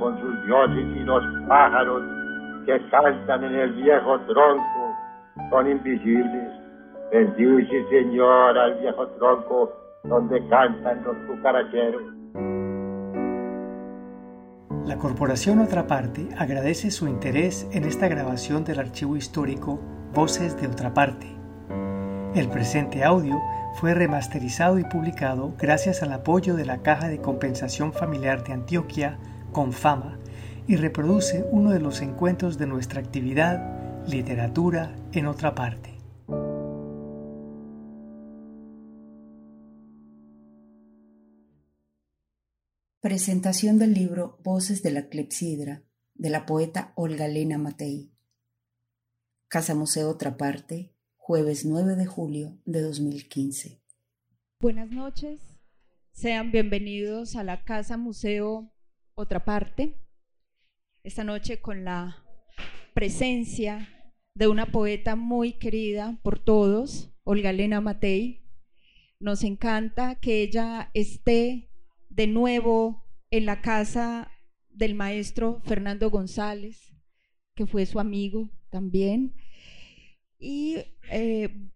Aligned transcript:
con 0.00 0.18
sus 0.20 0.46
dioses 0.46 0.86
y 0.96 1.00
los 1.00 1.22
pájaros 1.46 2.02
que 2.66 2.80
cantan 2.90 3.44
en 3.44 3.54
el 3.54 3.72
viejo 3.74 4.18
tronco 4.20 4.96
son 5.50 5.70
invisibles. 5.70 6.48
Bendice, 7.12 7.84
Señor, 7.90 8.58
al 8.58 8.80
viejo 8.80 9.06
tronco 9.18 9.72
donde 10.04 10.40
cantan 10.48 11.02
los 11.04 11.16
cucaracheros. 11.28 12.02
La 14.86 14.96
Corporación 14.96 15.60
Otra 15.60 15.86
Parte 15.86 16.28
agradece 16.38 16.90
su 16.90 17.06
interés 17.06 17.68
en 17.72 17.84
esta 17.84 18.08
grabación 18.08 18.64
del 18.64 18.80
archivo 18.80 19.16
histórico 19.16 19.78
Voces 20.14 20.60
de 20.60 20.66
Otra 20.66 20.94
Parte. 20.94 21.26
El 22.34 22.48
presente 22.48 23.04
audio 23.04 23.40
fue 23.74 23.94
remasterizado 23.94 24.78
y 24.78 24.84
publicado 24.84 25.54
gracias 25.58 26.02
al 26.02 26.12
apoyo 26.12 26.54
de 26.54 26.64
la 26.64 26.78
Caja 26.78 27.08
de 27.08 27.20
Compensación 27.20 27.92
Familiar 27.92 28.42
de 28.44 28.52
Antioquia, 28.52 29.18
Confama, 29.52 30.18
y 30.66 30.76
reproduce 30.76 31.44
uno 31.50 31.70
de 31.70 31.80
los 31.80 32.00
encuentros 32.00 32.58
de 32.58 32.66
nuestra 32.66 33.00
actividad 33.00 34.06
Literatura 34.06 34.96
en 35.12 35.26
otra 35.26 35.54
parte. 35.54 35.98
Presentación 43.00 43.78
del 43.78 43.94
libro 43.94 44.38
Voces 44.44 44.82
de 44.82 44.90
la 44.90 45.08
Clepsidra 45.08 45.82
de 46.14 46.30
la 46.30 46.44
poeta 46.44 46.92
Olga 46.96 47.28
Lena 47.28 47.56
Matei. 47.56 48.12
Casa 49.48 49.74
Museo 49.74 50.10
Otra 50.10 50.36
Parte, 50.36 50.94
jueves 51.16 51.64
9 51.64 51.96
de 51.96 52.06
julio 52.06 52.58
de 52.66 52.82
2015. 52.82 53.80
Buenas 54.60 54.90
noches, 54.90 55.40
sean 56.12 56.52
bienvenidos 56.52 57.36
a 57.36 57.42
la 57.42 57.64
Casa 57.64 57.96
Museo 57.96 58.70
Otra 59.20 59.44
Parte. 59.44 59.92
Esta 61.04 61.24
noche 61.24 61.60
con 61.60 61.84
la 61.84 62.24
presencia 62.94 64.14
de 64.34 64.48
una 64.48 64.72
poeta 64.72 65.14
muy 65.14 65.52
querida 65.52 66.18
por 66.22 66.38
todos, 66.38 67.12
Olga 67.22 67.52
Lena 67.52 67.82
Matei. 67.82 68.48
Nos 69.20 69.44
encanta 69.44 70.14
que 70.14 70.40
ella 70.40 70.90
esté 70.94 71.68
de 72.08 72.28
nuevo 72.28 73.04
en 73.30 73.44
la 73.44 73.60
casa 73.60 74.30
del 74.70 74.94
maestro 74.94 75.60
Fernando 75.66 76.08
González, 76.08 76.94
que 77.54 77.66
fue 77.66 77.84
su 77.84 78.00
amigo 78.00 78.48
también. 78.70 79.34
Y 80.38 80.76
eh, 81.10 81.68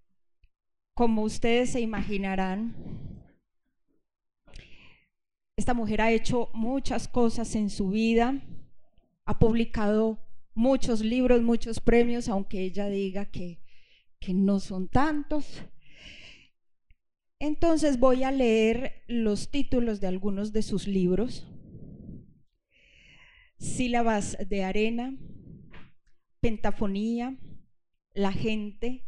como 0.95 1.21
ustedes 1.21 1.73
se 1.73 1.83
imaginarán, 1.83 3.14
esta 5.57 5.75
mujer 5.75 6.01
ha 6.01 6.13
hecho 6.13 6.51
muchas 6.53 7.07
cosas 7.07 7.55
en 7.55 7.71
su 7.71 7.89
vida, 7.89 8.43
ha 9.25 9.39
publicado 9.39 10.19
muchos 10.55 11.01
libros, 11.01 11.43
muchos 11.43 11.81
premios, 11.81 12.29
aunque 12.29 12.63
ella 12.63 12.89
diga 12.89 13.27
que, 13.27 13.61
que 14.19 14.35
no 14.35 14.59
son 14.61 14.89
tantos. 14.89 15.63
Entonces 17.39 17.99
voy 17.99 18.25
a 18.25 18.33
leer 18.33 19.05
los 19.07 19.51
títulos 19.51 20.01
de 20.01 20.07
algunos 20.09 20.53
de 20.53 20.63
sus 20.63 20.87
libros. 20.87 21.47
Sílabas 23.59 24.37
de 24.49 24.65
arena, 24.65 25.17
Pentafonía, 26.41 27.39
La 28.13 28.33
gente, 28.33 29.07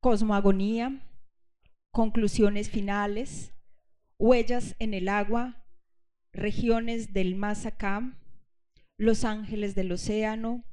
Cosmoagonía, 0.00 1.09
Conclusiones 1.92 2.70
finales, 2.70 3.52
Huellas 4.16 4.76
en 4.78 4.94
el 4.94 5.08
agua, 5.08 5.64
Regiones 6.32 7.12
del 7.12 7.34
más 7.34 7.66
acá, 7.66 8.16
Los 8.96 9.24
ángeles 9.24 9.74
del 9.74 9.90
océano, 9.90 10.64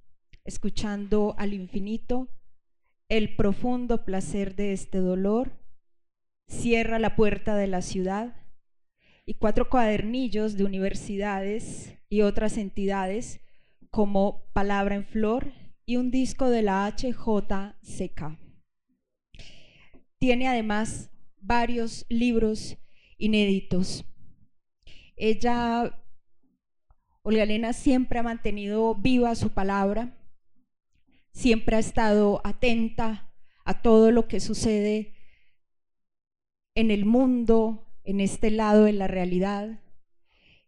Escuchando 0.45 1.35
al 1.39 1.53
infinito, 1.53 2.29
el 3.09 3.35
profundo 3.35 4.05
placer 4.05 4.55
de 4.55 4.73
este 4.73 4.99
dolor, 4.99 5.59
cierra 6.47 6.99
la 6.99 7.15
puerta 7.15 7.55
de 7.55 7.67
la 7.67 7.81
ciudad 7.81 8.35
y 9.25 9.33
cuatro 9.33 9.69
cuadernillos 9.69 10.55
de 10.55 10.63
universidades 10.65 11.97
y 12.09 12.21
otras 12.21 12.57
entidades 12.57 13.41
como 13.89 14.45
Palabra 14.53 14.95
en 14.95 15.05
Flor 15.05 15.51
y 15.85 15.97
un 15.97 16.11
disco 16.11 16.49
de 16.49 16.61
la 16.61 16.87
HJCK. 16.87 18.37
Tiene 20.19 20.47
además 20.47 21.11
varios 21.37 22.05
libros 22.09 22.77
inéditos. 23.17 24.05
Ella, 25.15 26.01
Olga 27.21 27.43
Elena, 27.43 27.73
siempre 27.73 28.19
ha 28.19 28.23
mantenido 28.23 28.95
viva 28.95 29.35
su 29.35 29.49
palabra 29.49 30.17
siempre 31.37 31.75
ha 31.75 31.79
estado 31.79 32.41
atenta 32.43 33.31
a 33.63 33.83
todo 33.83 34.11
lo 34.11 34.27
que 34.27 34.39
sucede 34.39 35.13
en 36.73 36.89
el 36.89 37.05
mundo, 37.05 37.85
en 38.03 38.21
este 38.21 38.49
lado 38.49 38.85
de 38.85 38.93
la 38.93 39.07
realidad, 39.07 39.83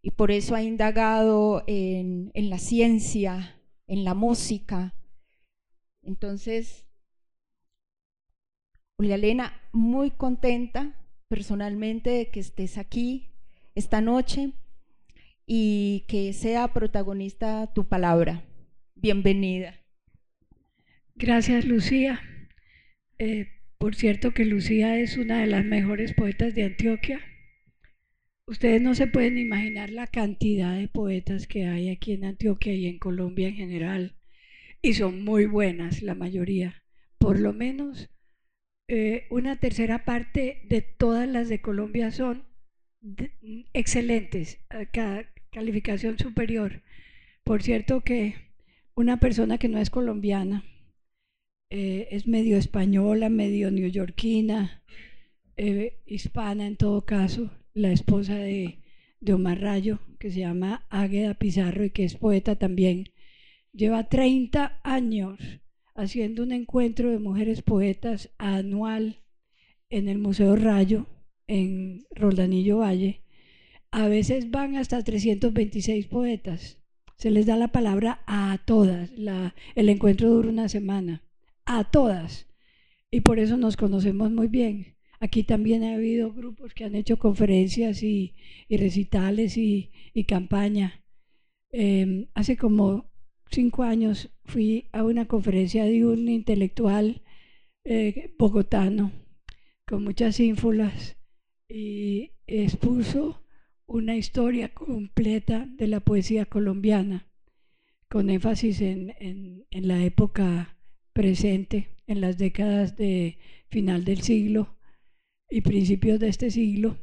y 0.01 0.11
por 0.11 0.31
eso 0.31 0.53
ha 0.53 0.61
indagado 0.61 1.63
en, 1.65 2.31
la 2.35 2.59
ciencia, 2.59 3.59
en 3.87 4.03
la 4.03 4.13
música. 4.13 4.95
Entonces, 6.03 6.87
Julia 8.99 9.15
Elena, 9.15 9.53
muy 9.71 10.11
contenta 10.11 10.93
personalmente 11.29 12.09
de 12.09 12.29
que 12.31 12.41
estés 12.41 12.77
aquí 12.77 13.29
esta 13.73 14.01
noche 14.01 14.51
y 15.47 16.03
que 16.09 16.33
sea 16.33 16.73
protagonista 16.73 17.71
tu 17.73 17.87
palabra. 17.87 18.43
Bienvenida. 18.95 19.79
Gracias, 21.15 21.63
Lucía. 21.63 22.19
Eh, 23.19 23.47
por 23.77 23.95
cierto 23.95 24.33
que 24.33 24.43
Lucía 24.43 24.99
es 24.99 25.15
una 25.15 25.39
de 25.39 25.47
las 25.47 25.63
mejores 25.63 26.13
poetas 26.13 26.53
de 26.53 26.65
Antioquia. 26.65 27.21
Ustedes 28.47 28.81
no 28.81 28.95
se 28.95 29.07
pueden 29.07 29.37
imaginar 29.37 29.91
la 29.91 30.07
cantidad 30.07 30.77
de 30.77 30.89
poetas 30.89 31.47
que 31.47 31.67
hay 31.67 31.89
aquí 31.89 32.11
en 32.11 32.25
Antioquia 32.25 32.73
y 32.73 32.87
en 32.87 32.99
Colombia 32.99 33.47
en 33.47 33.55
general. 33.55 34.17
Y 34.81 34.95
son 34.95 35.23
muy 35.23 35.45
buenas 35.45 36.01
la 36.01 36.15
mayoría. 36.15 36.83
Por 37.17 37.39
lo 37.39 37.53
menos 37.53 38.09
eh, 38.91 39.27
una 39.29 39.55
tercera 39.55 40.03
parte 40.03 40.63
de 40.67 40.81
todas 40.81 41.29
las 41.29 41.47
de 41.47 41.61
Colombia 41.61 42.09
son 42.11 42.43
excelentes, 43.73 44.57
calificación 45.51 46.17
superior. 46.17 46.81
Por 47.43 47.61
cierto 47.61 48.01
que 48.01 48.33
una 48.95 49.19
persona 49.19 49.59
que 49.59 49.67
no 49.67 49.77
es 49.77 49.91
colombiana, 49.91 50.63
eh, 51.69 52.07
es 52.09 52.25
medio 52.25 52.57
española, 52.57 53.29
medio 53.29 53.69
neoyorquina, 53.69 54.83
eh, 55.55 56.01
hispana 56.07 56.65
en 56.65 56.75
todo 56.75 57.05
caso, 57.05 57.51
la 57.75 57.91
esposa 57.91 58.37
de, 58.37 58.79
de 59.19 59.33
Omar 59.33 59.61
Rayo, 59.61 59.99
que 60.17 60.31
se 60.31 60.39
llama 60.39 60.87
Águeda 60.89 61.35
Pizarro 61.35 61.85
y 61.85 61.91
que 61.91 62.05
es 62.05 62.15
poeta 62.15 62.55
también. 62.55 63.11
Lleva 63.71 64.09
30 64.09 64.81
años 64.83 65.37
haciendo 65.99 66.43
un 66.43 66.51
encuentro 66.51 67.09
de 67.09 67.19
mujeres 67.19 67.61
poetas 67.61 68.29
anual 68.37 69.19
en 69.89 70.07
el 70.07 70.17
Museo 70.17 70.55
Rayo, 70.55 71.07
en 71.47 72.05
Roldanillo 72.11 72.77
Valle. 72.77 73.21
A 73.91 74.07
veces 74.07 74.49
van 74.49 74.75
hasta 74.75 75.03
326 75.03 76.07
poetas. 76.07 76.77
Se 77.17 77.31
les 77.31 77.45
da 77.45 77.57
la 77.57 77.69
palabra 77.69 78.21
a 78.27 78.59
todas. 78.65 79.11
el 79.75 79.89
encuentro 79.89 80.29
dura 80.29 80.49
una 80.49 80.69
semana 80.69 81.23
a 81.65 81.83
todas. 81.83 82.47
Y 83.11 83.21
por 83.21 83.39
eso 83.39 83.57
nos 83.57 83.75
conocemos 83.75 84.31
muy 84.31 84.47
bien. 84.47 84.95
Aquí 85.19 85.43
también 85.43 85.83
ha 85.83 85.95
habido 85.95 86.31
grupos 86.31 86.73
que 86.73 86.85
han 86.85 86.95
hecho 86.95 87.17
conferencias 87.17 88.03
y, 88.03 88.35
recitales 88.69 89.57
y, 89.57 89.91
campaña. 90.27 91.03
Em, 91.71 92.27
hace 92.35 92.55
como 92.55 93.11
cinco 93.51 93.83
años 93.83 94.29
fui 94.49 94.89
a 94.91 95.03
una 95.03 95.25
conferencia 95.25 95.85
de 95.85 96.05
un 96.05 96.27
intelectual 96.27 97.21
eh, 97.85 98.33
bogotano 98.37 99.11
con 99.85 100.03
muchas 100.03 100.39
ínfulas 100.39 101.17
y 101.67 102.31
expuso 102.47 103.43
una 103.85 104.15
historia 104.15 104.73
completa 104.73 105.67
de 105.77 105.87
la 105.87 105.99
poesía 105.99 106.45
colombiana, 106.45 107.27
con 108.07 108.29
énfasis 108.29 108.81
en, 108.81 109.15
en 109.19 109.87
la 109.87 110.03
época 110.03 110.77
presente 111.13 111.97
en 112.07 112.21
las 112.21 112.37
décadas 112.37 112.97
de 112.97 113.37
final 113.69 114.03
del 114.03 114.21
siglo 114.21 114.77
y 115.49 115.61
principios 115.61 116.19
de 116.19 116.27
este 116.27 116.49
siglo, 116.49 116.97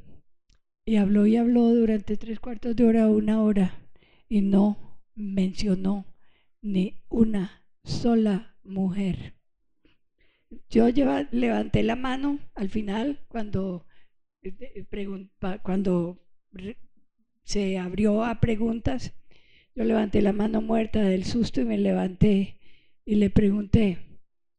y 0.85 0.97
habló 0.97 1.27
y 1.27 1.37
habló 1.37 1.75
durante 1.75 2.17
tres 2.17 2.41
cuartos 2.41 2.75
de 2.75 2.85
hora, 2.85 3.09
una 3.09 3.43
hora, 3.43 3.89
y 4.29 4.41
no 4.41 5.01
mencionó 5.15 6.16
ni 6.67 7.01
una 7.09 7.65
sola 7.85 8.57
mujer. 8.65 9.35
Yo 10.69 10.89
levanté 11.31 11.85
la 11.85 11.95
mano 11.95 12.41
al 12.55 12.69
final 12.71 13.25
cuando, 13.29 13.87
eh, 14.43 14.85
cuando 15.63 16.27
se 17.45 17.79
abrió 17.79 18.25
a 18.25 18.41
preguntas. 18.41 19.15
Yo 19.77 19.85
levanté 19.85 20.21
la 20.23 20.33
mano 20.33 20.61
muerta 20.61 21.03
del 21.03 21.25
susto 21.25 21.61
y 21.61 21.65
me 21.65 21.79
levanté 21.79 22.59
y 23.05 23.15
le 23.15 23.31
pregunté 23.31 23.99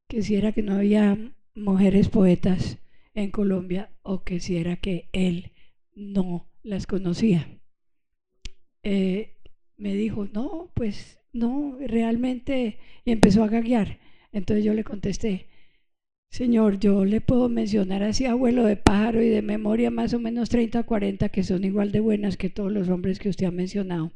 que 0.07 0.21
si 0.21 0.35
era 0.35 0.53
que 0.53 0.61
no 0.61 0.75
había 0.75 1.17
mujeres 1.55 2.07
poetas 2.07 2.77
en 3.15 3.31
Colombia 3.31 3.91
o 4.01 4.23
que 4.23 4.39
si 4.39 4.55
era 4.55 4.77
que 4.77 5.09
él 5.11 5.51
no 5.93 6.49
las 6.63 6.87
conocía. 6.87 7.59
Eh, 8.83 9.35
me 9.75 9.93
dijo, 9.95 10.25
no, 10.31 10.71
pues 10.73 11.16
no, 11.33 11.77
realmente, 11.79 12.77
y 13.05 13.11
empezó 13.11 13.43
a 13.43 13.47
gaguear. 13.47 13.99
Entonces 14.31 14.65
yo 14.65 14.73
le 14.73 14.83
contesté, 14.83 15.47
Señor, 16.29 16.79
yo 16.79 17.05
le 17.05 17.21
puedo 17.21 17.49
mencionar 17.49 18.03
así 18.03 18.25
abuelo 18.25 18.65
de 18.65 18.75
pájaro 18.75 19.21
y 19.21 19.29
de 19.29 19.41
memoria 19.41 19.89
más 19.89 20.13
o 20.13 20.19
menos 20.19 20.49
30 20.49 20.81
o 20.81 20.85
40 20.85 21.29
que 21.29 21.43
son 21.43 21.63
igual 21.63 21.91
de 21.91 22.01
buenas 22.01 22.37
que 22.37 22.49
todos 22.49 22.71
los 22.71 22.89
hombres 22.89 23.19
que 23.19 23.29
usted 23.29 23.47
ha 23.47 23.51
mencionado. 23.51 24.11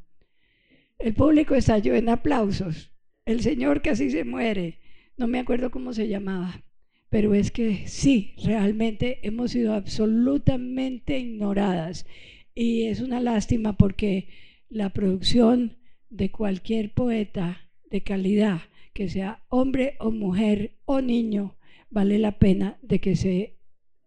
El 1.00 1.14
público 1.14 1.56
estalló 1.56 1.96
en 1.96 2.10
aplausos. 2.10 2.92
El 3.26 3.42
Señor 3.42 3.82
casi 3.82 4.12
se 4.12 4.24
muere. 4.24 4.80
No 5.18 5.28
me 5.28 5.40
acuerdo 5.40 5.72
cómo 5.72 5.94
se 5.94 6.08
llamaba. 6.08 6.64
Pero 7.10 7.34
es 7.34 7.52
que 7.52 7.88
sí, 7.88 8.36
realmente 8.44 9.20
hemos 9.24 9.52
sido 9.52 9.74
absolutamente 9.74 11.18
ignoradas. 11.18 12.06
Y 12.54 12.84
es 12.84 13.02
una 13.02 13.20
lástima 13.20 13.78
porque 13.78 14.28
la 14.70 14.92
producción 14.92 15.78
de 16.12 16.30
cualquier 16.30 16.94
poeta 16.94 17.72
de 17.90 18.04
calidad, 18.04 18.62
que 18.94 19.10
sea 19.10 19.44
hombre 19.50 19.96
o 20.00 20.12
mujer 20.12 20.74
o 20.86 21.02
niño, 21.02 21.58
vale 21.90 22.20
la 22.20 22.38
pena 22.38 22.78
de 22.84 23.00
que 23.00 23.16
se 23.16 23.58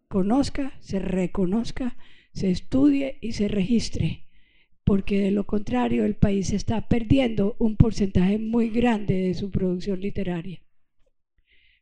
conozca, 0.09 0.75
se 0.81 1.01
reconozca, 1.01 1.97
se 2.33 2.51
estudie 2.51 3.19
y 3.21 3.33
se 3.33 3.49
registre, 3.49 4.27
porque 4.85 5.19
de 5.19 5.31
lo 5.31 5.45
contrario 5.47 6.05
el 6.05 6.15
país 6.15 6.53
está 6.53 6.89
perdiendo 6.89 7.56
un 7.59 7.77
porcentaje 7.77 8.39
muy 8.39 8.69
grande 8.69 9.15
de 9.15 9.35
su 9.35 9.51
producción 9.51 10.01
literaria. 10.01 10.62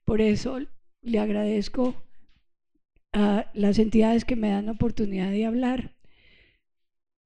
Por 0.04 0.20
eso 0.20 0.60
le 1.02 1.18
agradezco 1.18 1.94
a 3.12 3.50
las 3.54 3.78
entidades 3.78 4.24
que 4.24 4.36
me 4.36 4.50
dan 4.50 4.68
oportunidad 4.68 5.30
de 5.30 5.44
hablar. 5.44 5.94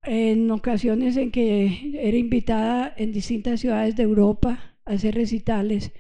En 0.07 0.51
ocasiones 0.53 1.17
en 1.17 1.33
que 1.33 1.93
era 1.95 2.17
invitada 2.17 2.95
en 2.97 3.13
distintas 3.13 3.61
ciudades 3.61 3.97
de 3.97 4.05
Europa 4.05 4.77
a 4.85 4.93
hacer 4.93 5.17
recitales, 5.17 5.93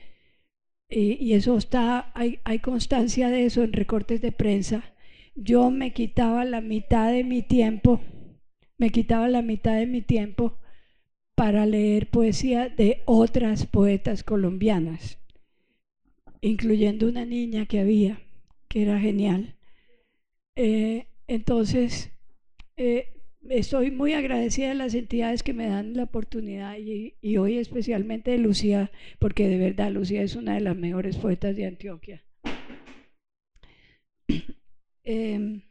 y, 0.89 1.33
eso 1.33 1.57
está, 1.57 2.13
hay, 2.15 2.39
hay 2.45 2.61
constancia 2.61 3.29
de 3.29 3.47
eso 3.47 3.65
en 3.65 3.73
recortes 3.73 4.21
de 4.23 4.31
prensa, 4.31 4.95
yo 5.35 5.71
me 5.73 5.93
quitaba 5.93 6.45
la 6.45 6.61
mitad 6.61 7.11
de 7.11 7.25
mi 7.25 7.43
tiempo, 7.43 8.01
me 8.79 8.91
quitaba 8.91 9.29
la 9.29 9.43
mitad 9.43 9.77
de 9.77 9.87
mi 9.87 10.03
tiempo 10.03 10.57
para 11.35 11.67
leer 11.67 12.09
poesía 12.09 12.69
de 12.69 13.03
otras 13.07 13.67
poetas 13.67 14.23
colombianas, 14.23 15.19
incluyendo 16.41 17.09
una 17.09 17.25
niña 17.25 17.67
que 17.67 17.81
había, 17.81 18.21
que 18.69 18.83
era 18.83 19.01
genial. 19.01 19.57
Eh, 20.55 21.07
entonces, 21.27 22.13
eh, 22.77 23.16
estoy 23.51 23.91
muy 23.91 24.13
agradecida 24.13 24.69
de 24.69 24.75
las 24.75 24.95
entidades 24.95 25.43
que 25.43 25.53
me 25.53 25.67
dan 25.67 25.95
la 25.95 26.05
oportunidad 26.05 26.77
y, 26.79 27.37
hoy 27.37 27.59
especialmente 27.59 28.31
de 28.33 28.39
Lucía, 28.39 28.91
porque 29.19 29.49
de 29.49 29.59
verdad 29.59 29.91
Lucía 29.91 30.23
es 30.23 30.37
una 30.37 30.55
de 30.55 30.61
las 30.61 30.77
mejores 30.77 31.17
poetas 31.17 31.57
de 31.57 31.67
Antioquia. 31.67 32.25
Em, 35.09 35.63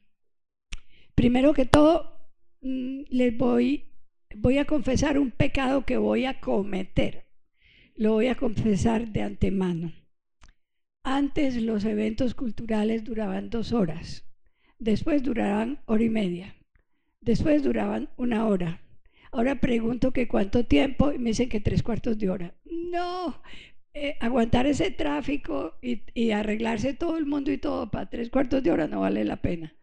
primero 1.13 1.53
que 1.53 1.65
todo, 1.65 2.31
mm, 2.61 3.01
les 3.09 3.37
voy, 3.37 3.91
voy 4.33 4.59
a 4.59 4.65
confesar 4.65 5.19
un 5.19 5.31
pecado 5.31 5.85
que 5.85 5.97
voy 5.97 6.23
a 6.25 6.39
cometer. 6.39 7.25
Lo 7.95 8.13
voy 8.13 8.27
a 8.27 8.35
confesar 8.35 9.09
de 9.09 9.23
antemano. 9.23 9.91
Antes 11.03 11.61
los 11.61 11.83
eventos 11.83 12.33
culturales 12.33 13.03
duraban 13.03 13.49
dos 13.49 13.73
horas, 13.73 14.25
después 14.79 15.21
duraban 15.21 15.81
hora 15.85 16.03
y 16.03 16.09
media 16.09 16.55
Después 17.25 17.63
duraban 17.63 18.09
una 18.17 18.45
hora. 18.45 18.81
Ahora 19.31 19.59
pregunto 19.59 20.11
que 20.11 20.27
cuánto 20.27 20.63
tiempo 20.63 21.11
y 21.11 21.17
me 21.17 21.31
dicen 21.31 21.49
que 21.49 21.59
tres 21.59 21.81
cuartos 21.81 22.19
de 22.19 22.29
hora. 22.29 22.53
No, 22.65 23.41
eh, 23.95 24.15
aguantar 24.19 24.67
ese 24.67 24.91
tráfico 24.91 25.73
y, 25.81 26.29
arreglarse 26.29 26.93
todo 26.93 27.17
el 27.17 27.25
mundo 27.25 27.51
y 27.51 27.57
todo 27.57 27.89
para 27.89 28.11
tres 28.11 28.29
cuartos 28.29 28.61
de 28.61 28.69
hora 28.69 28.87
no 28.87 28.99
vale 28.99 29.23
la 29.25 29.37
pena. 29.37 29.73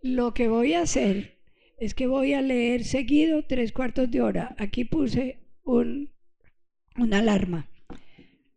Lo 0.00 0.32
que 0.32 0.46
voy 0.46 0.74
a 0.74 0.82
hacer 0.82 1.38
es 1.76 1.92
que 1.92 2.06
voy 2.06 2.34
a 2.34 2.40
leer 2.40 2.84
seguido 2.84 3.44
tres 3.44 3.72
cuartos 3.72 4.08
de 4.08 4.22
hora. 4.22 4.54
Aquí 4.56 4.84
puse 4.84 5.40
un, 5.64 6.12
una 6.96 7.18
alarma. 7.18 7.68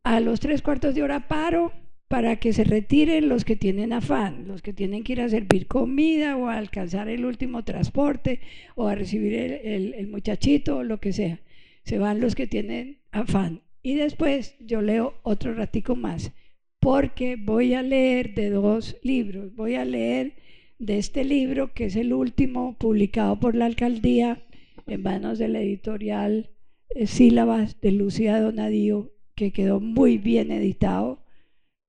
A 0.03 0.19
los 0.19 0.39
tres 0.39 0.61
cuartos 0.61 0.93
de 0.93 1.01
hora 1.01 1.27
paro 1.27 1.73
para 2.13 2.35
que 2.35 2.53
se 2.53 2.63
retiren 2.63 3.27
los 3.27 3.43
que 3.43 3.55
tienen 3.55 3.91
afán, 3.91 4.47
los 4.47 4.61
que 4.61 4.71
tienen 4.71 5.03
que 5.03 5.13
ir 5.13 5.21
a 5.21 5.29
servir 5.29 5.65
comida 5.65 6.37
o 6.37 6.47
a 6.47 6.57
alcanzar 6.57 7.09
el 7.09 7.25
último 7.25 7.63
transporte 7.63 8.39
o 8.75 8.87
a 8.87 8.93
recibir 8.93 9.33
el, 9.33 10.07
muchachito 10.09 10.77
o 10.77 10.83
lo 10.83 10.99
que 10.99 11.11
sea. 11.11 11.39
Se 11.85 11.97
van 11.97 12.21
los 12.21 12.35
que 12.35 12.45
tienen 12.45 12.99
afán. 13.09 13.61
Y 13.81 13.95
después 13.95 14.55
yo 14.59 14.83
leo 14.83 15.15
otro 15.23 15.55
ratico 15.55 15.95
más, 15.95 16.31
porque 16.79 17.35
voy 17.35 17.73
a 17.73 17.81
leer 17.81 18.35
de 18.35 18.51
dos 18.51 18.95
libros. 19.01 19.55
Voy 19.55 19.73
a 19.73 19.83
leer 19.83 20.33
de 20.77 20.99
este 20.99 21.23
libro, 21.23 21.73
que 21.73 21.85
es 21.85 21.95
el 21.95 22.13
último 22.13 22.77
publicado 22.77 23.39
por 23.39 23.55
la 23.55 23.65
alcaldía 23.65 24.43
en 24.85 25.01
manos 25.01 25.39
de 25.39 25.47
la 25.47 25.61
editorial 25.61 26.51
eh, 26.93 27.07
Sílabas 27.07 27.81
de 27.81 27.91
Lucía 27.91 28.39
Donadío, 28.39 29.09
que 29.33 29.51
quedó 29.51 29.79
muy 29.79 30.19
bien 30.19 30.51
editado 30.51 31.22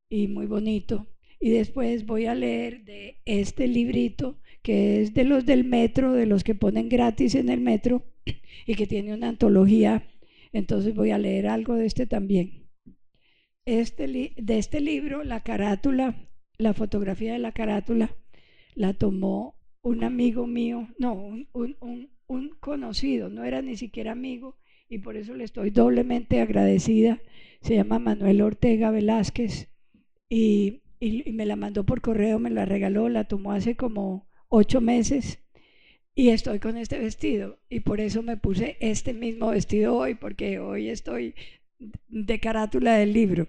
y 0.09 0.29
muy 0.29 0.47
bonito. 0.47 1.07
Y 1.41 1.51
después 1.51 2.07
voy 2.07 2.27
a 2.27 2.35
leer 2.35 2.85
de 2.85 3.21
este 3.25 3.67
librito 3.67 4.39
que 4.63 5.03
es 5.03 5.13
de 5.13 5.25
los 5.25 5.45
del 5.45 5.65
metro, 5.65 6.15
de 6.15 6.25
los 6.25 6.43
que 6.43 6.55
ponen 6.55 6.89
gratis 6.89 7.35
en 7.35 7.51
el 7.51 7.61
metro 7.61 8.03
y 8.67 8.75
que 8.77 8.87
tiene 8.87 9.13
una 9.13 9.29
antología. 9.29 10.09
Entonces 10.53 10.95
voy 10.95 11.11
a 11.11 11.19
leer 11.19 11.47
algo 11.47 11.75
de 11.75 11.85
este 11.85 12.07
también. 12.07 12.71
Este 13.67 14.07
de 14.09 14.59
este 14.59 14.81
libro, 14.81 15.23
la 15.23 15.41
carátula, 15.41 16.17
la 16.57 16.73
fotografía 16.73 17.35
de 17.35 17.39
la 17.39 17.53
carátula, 17.53 18.17
la 18.75 18.95
tomó 18.95 19.55
un 19.83 20.03
amigo 20.03 20.47
mío, 20.47 20.89
no, 20.99 21.13
un, 21.13 21.49
un, 21.53 22.11
un 22.27 22.51
conocido, 22.61 23.29
no 23.29 23.45
era 23.45 23.61
ni 23.61 23.77
siquiera 23.77 24.13
amigo, 24.13 24.57
y 24.89 24.99
por 24.99 25.17
eso 25.17 25.35
le 25.35 25.45
estoy 25.45 25.71
doblemente 25.71 26.41
agradecida. 26.41 27.21
Se 27.61 27.75
llama 27.75 27.99
Manuel 27.99 28.41
Ortega 28.41 28.91
Velázquez 28.91 29.74
y, 30.29 30.81
me 31.33 31.47
la 31.47 31.57
mandó 31.57 31.85
por 31.85 32.01
correo, 32.01 32.39
me 32.39 32.51
la 32.51 32.65
regaló, 32.65 33.09
la 33.09 33.25
tomó 33.25 33.53
hace 33.53 33.77
como 33.77 34.27
ocho 34.49 34.81
meses 34.81 35.39
y 36.15 36.31
estoy 36.31 36.61
con 36.61 36.77
este 36.77 36.99
vestido 36.99 37.59
y 37.69 37.81
por 37.81 38.01
eso 38.01 38.23
me 38.23 38.37
puse 38.37 38.77
este 38.81 39.13
mismo 39.13 39.49
vestido 39.49 39.97
hoy 39.97 40.15
porque 40.15 40.61
hoy 40.61 40.89
estoy 40.89 41.35
de 42.09 42.41
carátula 42.41 42.95
del 42.95 43.13
libro. 43.13 43.49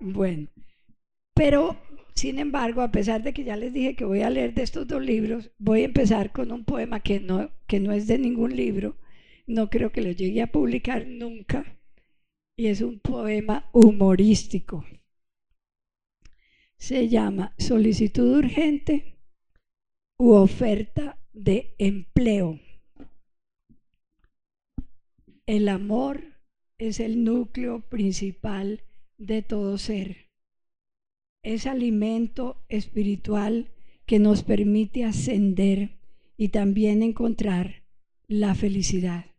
Bueno, 0.00 0.48
pero 1.34 1.76
sin 2.14 2.38
embargo, 2.38 2.80
a 2.82 2.92
pesar 2.92 3.22
de 3.22 3.32
que 3.32 3.44
ya 3.44 3.56
les 3.56 3.72
dije 3.72 3.96
que 3.96 4.04
voy 4.04 4.22
a 4.22 4.30
leer 4.30 4.54
de 4.54 4.62
estos 4.62 4.86
dos 4.86 5.02
libros, 5.02 5.50
voy 5.58 5.82
a 5.82 5.86
empezar 5.86 6.30
con 6.32 6.52
un 6.52 6.64
poema 6.64 7.00
que 7.00 7.20
no, 7.20 7.50
que 7.66 7.80
no 7.80 7.92
es 7.92 8.06
de 8.06 8.18
ningún 8.18 8.56
libro, 8.56 8.96
no 9.46 9.68
creo 9.68 9.90
que 9.90 10.00
lo 10.00 10.12
llegue 10.12 10.42
a 10.42 10.52
publicar 10.52 11.06
nunca, 11.06 11.76
y 12.56 12.66
es 12.68 12.80
un 12.80 13.00
poema 13.00 13.68
humorístico. 13.72 14.84
Se 16.76 17.08
llama 17.08 17.54
Solicitud 17.58 18.38
urgente 18.38 19.18
u 20.18 20.32
oferta 20.32 21.18
de 21.32 21.74
empleo. 21.78 22.60
El 25.46 25.68
amor 25.68 26.22
es 26.78 27.00
el 27.00 27.24
núcleo 27.24 27.80
principal 27.88 28.82
de 29.18 29.42
todo 29.42 29.78
ser. 29.78 30.30
Es 31.42 31.66
alimento 31.66 32.64
espiritual 32.68 33.72
que 34.06 34.18
nos 34.18 34.42
permite 34.42 35.04
ascender 35.04 35.98
y 36.36 36.48
también 36.48 37.02
encontrar 37.02 37.84
la 38.26 38.54
felicidad 38.54 39.33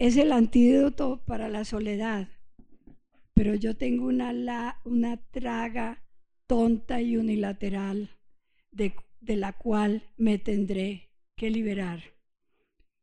es 0.00 0.16
el 0.16 0.32
antídoto 0.32 1.22
para 1.26 1.50
la 1.50 1.66
soledad. 1.66 2.28
Pero 3.34 3.54
yo 3.54 3.76
tengo 3.76 4.06
una, 4.06 4.80
una 4.86 5.18
traga 5.30 6.02
tonta 6.46 7.02
y 7.02 7.18
unilateral 7.18 8.16
de, 8.72 8.94
de 9.20 9.36
la 9.36 9.52
cual 9.52 10.02
me 10.16 10.38
tendré 10.38 11.10
que 11.36 11.50
liberar. 11.50 12.02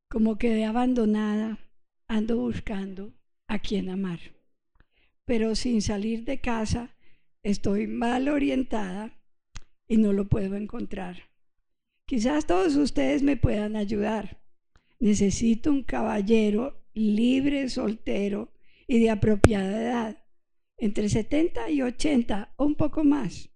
Como 0.10 0.40
quedé 0.40 0.66
abandonada, 0.66 1.60
ando 2.08 2.38
buscando 2.38 3.14
a 3.48 3.60
quien 3.60 3.90
amar. 3.90 4.20
Pero 5.24 5.54
sin 5.54 5.84
salir 5.84 6.26
de 6.26 6.42
casa, 6.42 6.96
estoy 7.44 7.86
mal 7.86 8.28
orientada 8.28 9.22
y 9.88 9.98
no 9.98 10.14
lo 10.14 10.28
puedo 10.28 10.56
encontrar. 10.56 11.30
Quizás 12.08 12.48
todos 12.48 12.76
ustedes 12.76 13.22
me 13.22 13.38
puedan 13.38 13.76
ayudar. 13.76 14.42
Necesito 15.00 15.70
un 15.70 15.84
caballero 15.84 16.77
libre, 16.98 17.70
soltero 17.70 18.52
y 18.88 19.00
de 19.00 19.10
apropiada 19.10 19.82
edad, 19.82 20.24
entre 20.78 21.10
70 21.10 21.70
y 21.70 21.82
80 21.82 22.54
o 22.58 22.66
un 22.66 22.76
poco 22.76 23.04
más, 23.04 23.50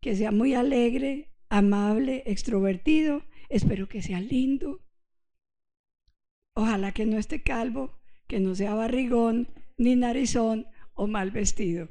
que 0.00 0.16
sea 0.16 0.32
muy 0.32 0.54
alegre, 0.54 1.32
amable, 1.48 2.22
extrovertido, 2.26 3.24
espero 3.48 3.88
que 3.88 4.02
sea 4.02 4.20
lindo. 4.20 4.80
Ojalá 6.54 6.92
que 6.92 7.06
no 7.06 7.18
esté 7.18 7.42
calvo, 7.42 7.98
que 8.26 8.40
no 8.40 8.54
sea 8.54 8.74
barrigón, 8.74 9.48
ni 9.76 9.94
narizón 9.94 10.66
o 10.94 11.06
mal 11.06 11.30
vestido. 11.30 11.88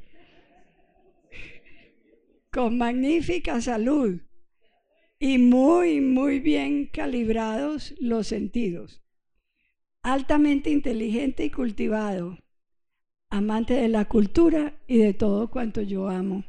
Con 2.51 2.77
magnífica 2.77 3.61
salud 3.61 4.21
y 5.19 5.37
muy, 5.37 6.01
muy 6.01 6.39
bien 6.39 6.87
calibrados 6.87 7.93
los 7.99 8.27
sentidos. 8.27 9.04
Altamente 10.07 10.69
inteligente 10.69 11.45
y 11.45 11.49
cultivado. 11.49 12.37
Amante 13.31 13.73
de 13.73 13.87
la 13.87 14.05
cultura 14.05 14.79
y 14.85 14.99
de 14.99 15.15
todo 15.15 15.49
cuanto 15.49 15.81
yo 15.81 16.09
amo. 16.09 16.45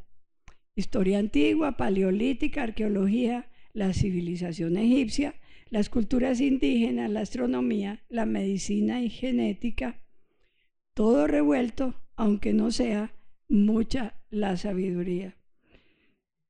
Historia 0.75 1.18
antigua, 1.18 1.78
paleolítica, 1.78 2.64
arqueología, 2.64 3.48
la 3.72 3.94
civilización 3.94 4.76
egipcia, 4.76 5.36
las 5.70 5.88
culturas 5.88 6.42
indígenas, 6.42 7.10
la 7.10 7.20
astronomía, 7.20 8.04
la 8.10 8.26
medicina 8.26 9.00
y 9.00 9.08
genética, 9.08 10.04
todo 10.92 11.26
revuelto, 11.26 11.94
aunque 12.14 12.52
no 12.52 12.70
sea 12.70 13.14
mucha 13.48 14.20
la 14.28 14.58
sabiduría. 14.58 15.34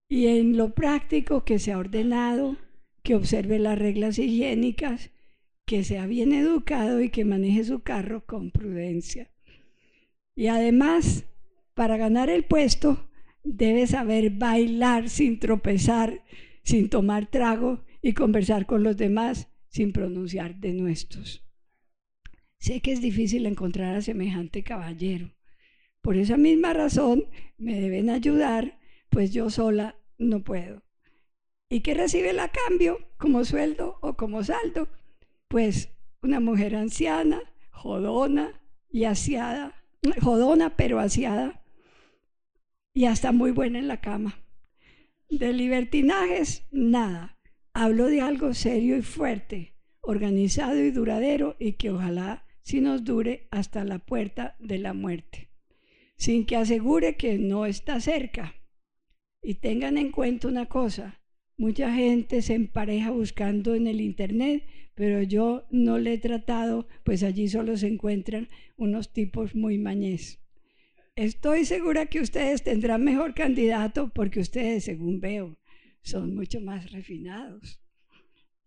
Y 0.09 0.27
en 0.27 0.57
lo 0.57 0.75
práctico 0.75 1.45
que 1.45 1.61
sea 1.61 1.79
ordenado, 1.79 2.57
que 3.05 3.15
observe 3.15 3.61
las 3.61 3.79
reglas 3.79 4.19
higiénicas, 4.19 5.13
que 5.67 5.85
sea 5.85 6.07
bien 6.07 6.33
educado 6.33 7.01
y 7.03 7.11
que 7.11 7.25
maneje 7.25 7.65
su 7.65 7.81
carro 7.81 8.25
con 8.25 8.51
prudencia. 8.51 9.31
Y 10.35 10.47
además, 10.47 11.27
para 11.75 11.97
ganar 11.97 12.31
el 12.31 12.45
puesto, 12.45 13.11
debe 13.43 13.87
saber 13.87 14.31
bailar 14.31 15.09
sin 15.11 15.39
tropezar, 15.41 16.23
sin 16.63 16.89
tomar 16.89 17.27
trago 17.27 17.85
y 18.01 18.13
conversar 18.13 18.67
con 18.67 18.85
los 18.85 18.97
demás 18.97 19.49
sin 19.69 19.93
pronunciar 19.93 20.57
de 20.57 20.73
nuestros. 20.73 21.45
Sé 22.59 22.81
que 22.81 22.93
es 22.93 23.01
difícil 23.01 23.45
encontrar 23.45 23.97
a 23.97 24.03
semejante 24.03 24.63
caballero. 24.63 25.35
Por 26.01 26.17
esa 26.17 26.37
misma 26.37 26.73
razón 26.73 27.25
me 27.59 27.81
deben 27.81 28.09
ayudar, 28.09 28.79
pues 29.11 29.33
yo 29.33 29.51
sola 29.51 29.97
no 30.19 30.45
puedo. 30.45 30.85
¿Y 31.69 31.81
qué 31.81 31.95
recibe 31.95 32.39
a 32.41 32.49
cambio 32.49 32.99
como 33.19 33.45
sueldo 33.45 33.99
o 34.01 34.15
como 34.15 34.45
saldo? 34.45 34.89
Pues 35.49 35.97
una 36.23 36.41
mujer 36.41 36.75
anciana, 36.75 37.41
jodona 37.71 38.61
y 38.91 39.05
asiada, 39.05 39.75
jodona 40.21 40.77
pero 40.77 40.99
asiada 40.99 41.63
y 42.93 43.05
hasta 43.05 43.31
muy 43.31 43.53
buena 43.53 43.79
en 43.79 43.89
la 43.89 44.01
cama. 44.01 44.43
De 45.29 45.53
libertinajes, 45.53 46.67
nada. 46.71 47.39
Hablo 47.75 48.07
de 48.07 48.23
algo 48.23 48.55
serio 48.55 48.97
y 48.97 49.03
fuerte, 49.03 49.77
organizado 50.01 50.83
y 50.83 50.91
duradero 50.91 51.57
y 51.59 51.75
que 51.75 51.91
ojalá 51.91 52.47
si 52.63 52.81
nos 52.81 53.05
dure 53.05 53.47
hasta 53.51 53.85
la 53.85 53.99
puerta 53.99 54.57
de 54.59 54.79
la 54.79 54.93
muerte, 54.93 55.51
sin 56.17 56.47
que 56.47 56.57
asegure 56.57 57.17
que 57.17 57.39
no 57.39 57.67
está 57.67 58.01
cerca. 58.01 58.55
Y 59.43 59.55
tengan 59.55 59.99
en 59.99 60.11
cuenta 60.11 60.49
una 60.49 60.67
cosa, 60.67 61.16
mucha 61.57 61.93
gente 61.93 62.43
se 62.43 62.55
empareja 62.55 63.11
buscando 63.11 63.75
en 63.75 63.87
el 63.87 64.01
Internet, 64.01 64.65
pero 64.95 65.23
yo 65.23 65.67
no 65.71 65.99
le 65.99 66.15
he 66.15 66.19
tratado, 66.19 66.87
pues 67.05 67.23
allí 67.23 67.49
solo 67.49 67.77
se 67.77 67.87
encuentran 67.87 68.49
unos 68.77 69.13
tipos 69.13 69.55
muy 69.55 69.79
mañés. 69.79 70.39
Estoy 71.17 71.65
segura 71.65 72.07
que 72.07 72.21
ustedes 72.21 72.63
tendrán 72.63 73.03
mejor 73.03 73.35
candidato 73.35 74.11
porque 74.15 74.41
ustedes, 74.41 74.85
según 74.85 75.21
veo, 75.21 75.59
son 76.03 76.35
mucho 76.35 76.61
más 76.61 76.93
refinados. 76.93 77.81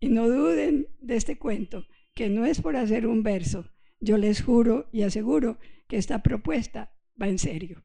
Y 0.00 0.08
no 0.08 0.28
duden 0.28 0.88
de 1.00 1.16
este 1.16 1.38
cuento, 1.38 1.86
que 2.14 2.28
no 2.28 2.44
es 2.44 2.60
por 2.60 2.76
hacer 2.76 3.06
un 3.06 3.22
verso, 3.22 3.70
yo 4.00 4.16
les 4.16 4.42
juro 4.42 4.88
y 4.92 5.02
aseguro 5.02 5.58
que 5.86 5.96
esta 5.96 6.22
propuesta 6.22 6.92
va 7.20 7.28
en 7.28 7.38
serio. 7.38 7.82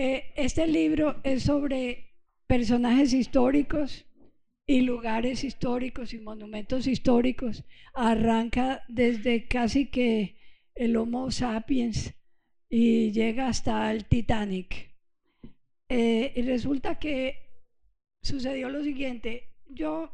Eh, 0.00 0.32
este 0.36 0.68
libro 0.68 1.16
es 1.24 1.42
sobre 1.42 2.14
personajes 2.46 3.12
históricos 3.12 4.06
y 4.64 4.82
lugares 4.82 5.42
históricos 5.42 6.14
y 6.14 6.20
monumentos 6.20 6.86
históricos. 6.86 7.64
Arranca 7.94 8.84
desde 8.86 9.48
casi 9.48 9.86
que 9.86 10.36
el 10.76 10.96
Homo 10.96 11.32
sapiens 11.32 12.14
y 12.70 13.10
llega 13.10 13.48
hasta 13.48 13.90
el 13.90 14.04
Titanic. 14.04 14.94
Eh, 15.88 16.32
y 16.36 16.42
resulta 16.42 17.00
que 17.00 17.34
sucedió 18.22 18.68
lo 18.68 18.84
siguiente, 18.84 19.48
yo 19.68 20.12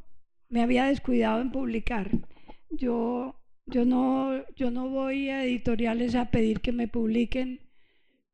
me 0.49 0.63
había 0.63 0.87
descuidado 0.87 1.43
en 1.43 1.53
publicar. 1.53 2.11
Yo, 2.71 3.39
yo, 3.67 3.85
no, 3.85 4.49
yo 4.57 4.71
no 4.71 4.89
voy 4.89 5.29
a 5.29 5.45
editoriales 5.45 6.15
a 6.15 6.31
pedir 6.31 6.63
que 6.63 6.73
me 6.73 6.89
publiquen. 6.89 7.64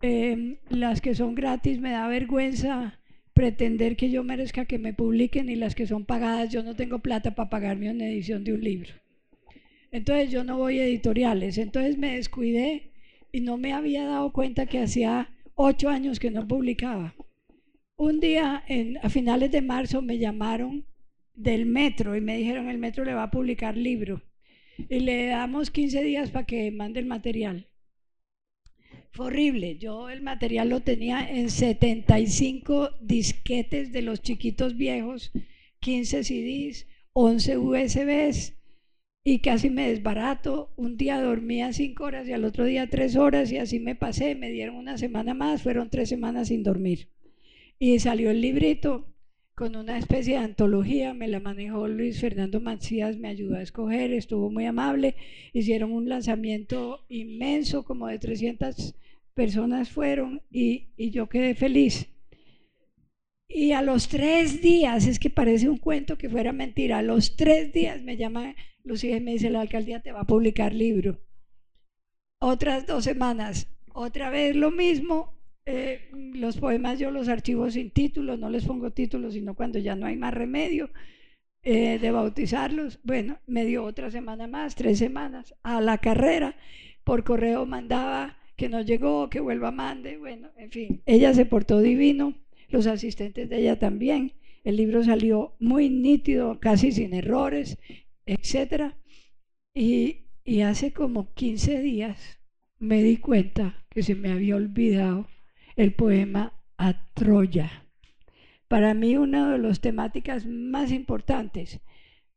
Em, 0.02 0.56
las 0.70 1.00
que 1.00 1.14
son 1.14 1.34
gratis 1.34 1.78
me 1.78 1.90
da 1.90 2.08
vergüenza 2.08 2.98
pretender 3.34 3.96
que 3.96 4.10
yo 4.10 4.24
merezca 4.24 4.64
que 4.64 4.78
me 4.78 4.94
publiquen 4.94 5.50
y 5.50 5.56
las 5.56 5.74
que 5.74 5.86
son 5.86 6.04
pagadas 6.06 6.50
yo 6.50 6.62
no 6.62 6.74
tengo 6.74 7.00
plata 7.00 7.34
para 7.34 7.50
pagarme 7.50 7.90
una 7.90 8.06
edición 8.06 8.42
de 8.44 8.54
un 8.54 8.62
libro. 8.62 8.92
Entonces 9.92 10.30
yo 10.30 10.44
no 10.44 10.56
voy 10.56 10.78
a 10.78 10.84
editoriales. 10.84 11.58
Entonces 11.58 11.98
me 11.98 12.16
descuidé 12.16 12.92
y 13.32 13.40
no 13.40 13.56
me 13.56 13.72
había 13.72 14.04
dado 14.06 14.32
cuenta 14.32 14.66
que 14.66 14.80
hacía 14.80 15.30
ocho 15.54 15.88
años 15.88 16.18
que 16.18 16.30
no 16.30 16.46
publicaba. 16.46 17.14
Un 17.96 18.20
día, 18.20 18.64
a 19.02 19.08
finales 19.10 19.50
de 19.52 19.60
marzo, 19.60 20.00
me 20.00 20.18
llamaron 20.18 20.86
del 21.34 21.66
metro 21.66 22.16
y 22.16 22.20
me 22.20 22.36
dijeron, 22.36 22.68
el 22.68 22.78
metro 22.78 23.04
le 23.04 23.14
va 23.14 23.24
a 23.24 23.30
publicar 23.30 23.76
libro 23.76 24.22
y 24.88 25.00
le 25.00 25.26
damos 25.26 25.70
15 25.70 26.02
días 26.02 26.30
para 26.30 26.46
que 26.46 26.70
mande 26.70 27.00
el 27.00 27.06
material. 27.06 27.69
Fue 29.12 29.26
horrible. 29.26 29.76
Yo 29.78 30.08
el 30.08 30.22
material 30.22 30.68
lo 30.68 30.80
tenía 30.80 31.28
en 31.28 31.50
75 31.50 32.90
disquetes 33.00 33.92
de 33.92 34.02
los 34.02 34.22
chiquitos 34.22 34.76
viejos, 34.76 35.32
15 35.80 36.24
CDs, 36.24 36.86
11 37.12 37.58
USBs 37.58 38.54
y 39.24 39.40
casi 39.40 39.68
me 39.68 39.88
desbarato. 39.88 40.72
Un 40.76 40.96
día 40.96 41.20
dormía 41.20 41.72
5 41.72 42.04
horas 42.04 42.28
y 42.28 42.32
al 42.32 42.44
otro 42.44 42.64
día 42.64 42.88
3 42.88 43.16
horas 43.16 43.50
y 43.50 43.58
así 43.58 43.80
me 43.80 43.96
pasé. 43.96 44.34
Me 44.36 44.50
dieron 44.50 44.76
una 44.76 44.96
semana 44.96 45.34
más, 45.34 45.62
fueron 45.62 45.90
3 45.90 46.08
semanas 46.08 46.48
sin 46.48 46.62
dormir. 46.62 47.08
Y 47.78 47.98
salió 47.98 48.30
el 48.30 48.40
librito 48.40 49.09
con 49.60 49.76
una 49.76 49.98
especie 49.98 50.38
de 50.38 50.44
antología, 50.44 51.12
me 51.12 51.28
la 51.28 51.38
manejó 51.38 51.86
Luis 51.86 52.18
Fernando 52.18 52.62
Mancías, 52.62 53.18
me 53.18 53.28
ayudó 53.28 53.56
a 53.56 53.60
escoger, 53.60 54.10
estuvo 54.10 54.50
muy 54.50 54.64
amable, 54.64 55.16
hicieron 55.52 55.92
un 55.92 56.08
lanzamiento 56.08 57.04
inmenso, 57.10 57.84
como 57.84 58.06
de 58.06 58.18
300 58.18 58.94
personas 59.34 59.90
fueron 59.90 60.40
y, 60.50 60.88
yo 61.10 61.28
quedé 61.28 61.54
feliz. 61.54 62.08
Y 63.48 63.72
a 63.72 63.82
los 63.82 64.08
tres 64.08 64.62
días, 64.62 65.06
es 65.06 65.18
que 65.18 65.28
parece 65.28 65.68
un 65.68 65.76
cuento 65.76 66.16
que 66.16 66.30
fuera 66.30 66.52
mentira, 66.52 66.96
a 66.96 67.02
los 67.02 67.36
tres 67.36 67.70
días 67.70 68.00
me 68.00 68.16
llama 68.16 68.54
Lucía 68.82 69.18
y 69.18 69.20
me 69.20 69.32
dice, 69.32 69.50
la 69.50 69.60
alcaldía 69.60 70.00
te 70.00 70.12
va 70.12 70.20
a 70.20 70.26
publicar 70.26 70.72
libro. 70.72 71.20
Otras 72.38 72.86
dos 72.86 73.04
semanas, 73.04 73.68
otra 73.92 74.30
vez 74.30 74.56
lo 74.56 74.70
mismo, 74.70 75.38
eh, 75.66 76.10
los 76.12 76.56
poemas 76.56 76.98
yo 76.98 77.10
los 77.10 77.28
archivo 77.28 77.70
sin 77.70 77.90
títulos, 77.90 78.38
no 78.38 78.50
les 78.50 78.64
pongo 78.64 78.90
títulos, 78.92 79.34
sino 79.34 79.54
cuando 79.54 79.78
ya 79.78 79.94
no 79.94 80.06
hay 80.06 80.16
más 80.16 80.34
remedio 80.34 80.90
eh, 81.62 81.98
de 81.98 82.10
bautizarlos. 82.10 83.00
Bueno, 83.04 83.38
me 83.46 83.64
dio 83.64 83.84
otra 83.84 84.10
semana 84.10 84.46
más, 84.46 84.74
tres 84.74 84.98
semanas, 84.98 85.54
a 85.62 85.80
la 85.80 85.98
carrera. 85.98 86.56
Por 87.04 87.24
correo 87.24 87.66
mandaba 87.66 88.38
que 88.56 88.68
no 88.68 88.80
llegó, 88.80 89.28
que 89.30 89.40
vuelva 89.40 89.70
mande. 89.70 90.16
Bueno, 90.16 90.50
en 90.56 90.70
fin, 90.70 91.02
ella 91.06 91.34
se 91.34 91.46
portó 91.46 91.80
divino, 91.80 92.34
los 92.68 92.86
asistentes 92.86 93.48
de 93.48 93.58
ella 93.58 93.78
también. 93.78 94.32
El 94.64 94.76
libro 94.76 95.02
salió 95.04 95.54
muy 95.58 95.88
nítido, 95.88 96.60
casi 96.60 96.92
sin 96.92 97.14
errores, 97.14 97.78
etc. 98.26 98.94
Y, 99.74 100.26
y 100.44 100.60
hace 100.62 100.92
como 100.92 101.32
15 101.34 101.80
días 101.80 102.38
me 102.78 103.02
di 103.02 103.18
cuenta 103.18 103.84
que 103.90 104.02
se 104.02 104.14
me 104.14 104.30
había 104.32 104.56
olvidado 104.56 105.26
el 105.80 105.94
poema 105.94 106.52
A 106.76 107.06
Troya. 107.14 107.86
Para 108.68 108.92
mí 108.92 109.16
una 109.16 109.50
de 109.50 109.58
las 109.58 109.80
temáticas 109.80 110.44
más 110.44 110.92
importantes, 110.92 111.80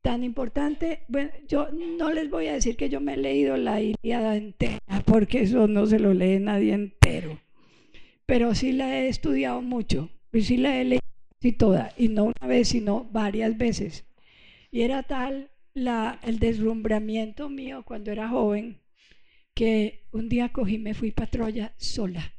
tan 0.02 0.24
importante, 0.24 1.02
bueno, 1.10 1.30
yo 1.46 1.68
no 1.72 2.12
les 2.12 2.30
voy 2.30 2.48
a 2.48 2.54
decir 2.54 2.78
que 2.78 2.90
yo 2.90 3.02
me 3.02 3.16
he 3.16 3.18
leído 3.18 3.58
la 3.58 3.82
Ilíada 3.82 4.38
entera, 4.38 4.80
porque 5.06 5.42
eso 5.42 5.68
no 5.68 5.86
se 5.86 6.00
lo 6.00 6.14
lee 6.14 6.40
nadie 6.40 6.74
entero. 6.74 7.38
pero 8.26 8.56
sí 8.56 8.72
la 8.72 8.98
he 8.98 9.10
estudiado 9.10 9.62
mucho, 9.62 10.10
y 10.32 10.42
sí 10.42 10.56
la 10.58 10.80
he 10.80 10.86
leído 10.86 11.02
y 11.42 11.52
toda, 11.52 11.92
y 11.98 12.08
no 12.08 12.24
una 12.24 12.48
vez, 12.48 12.70
sino 12.70 13.04
varias 13.12 13.58
veces. 13.58 14.06
Y 14.72 14.82
era 14.84 15.04
tal 15.04 15.52
la, 15.74 16.18
el 16.24 16.40
deslumbramiento 16.40 17.50
mío 17.50 17.84
cuando 17.86 18.12
era 18.12 18.30
joven 18.30 18.80
que 19.54 20.08
un 20.12 20.30
día 20.30 20.54
cogí, 20.54 20.78
me 20.78 20.94
fui 20.94 21.12
para 21.12 21.30
Troya 21.30 21.74
sola. 21.78 22.34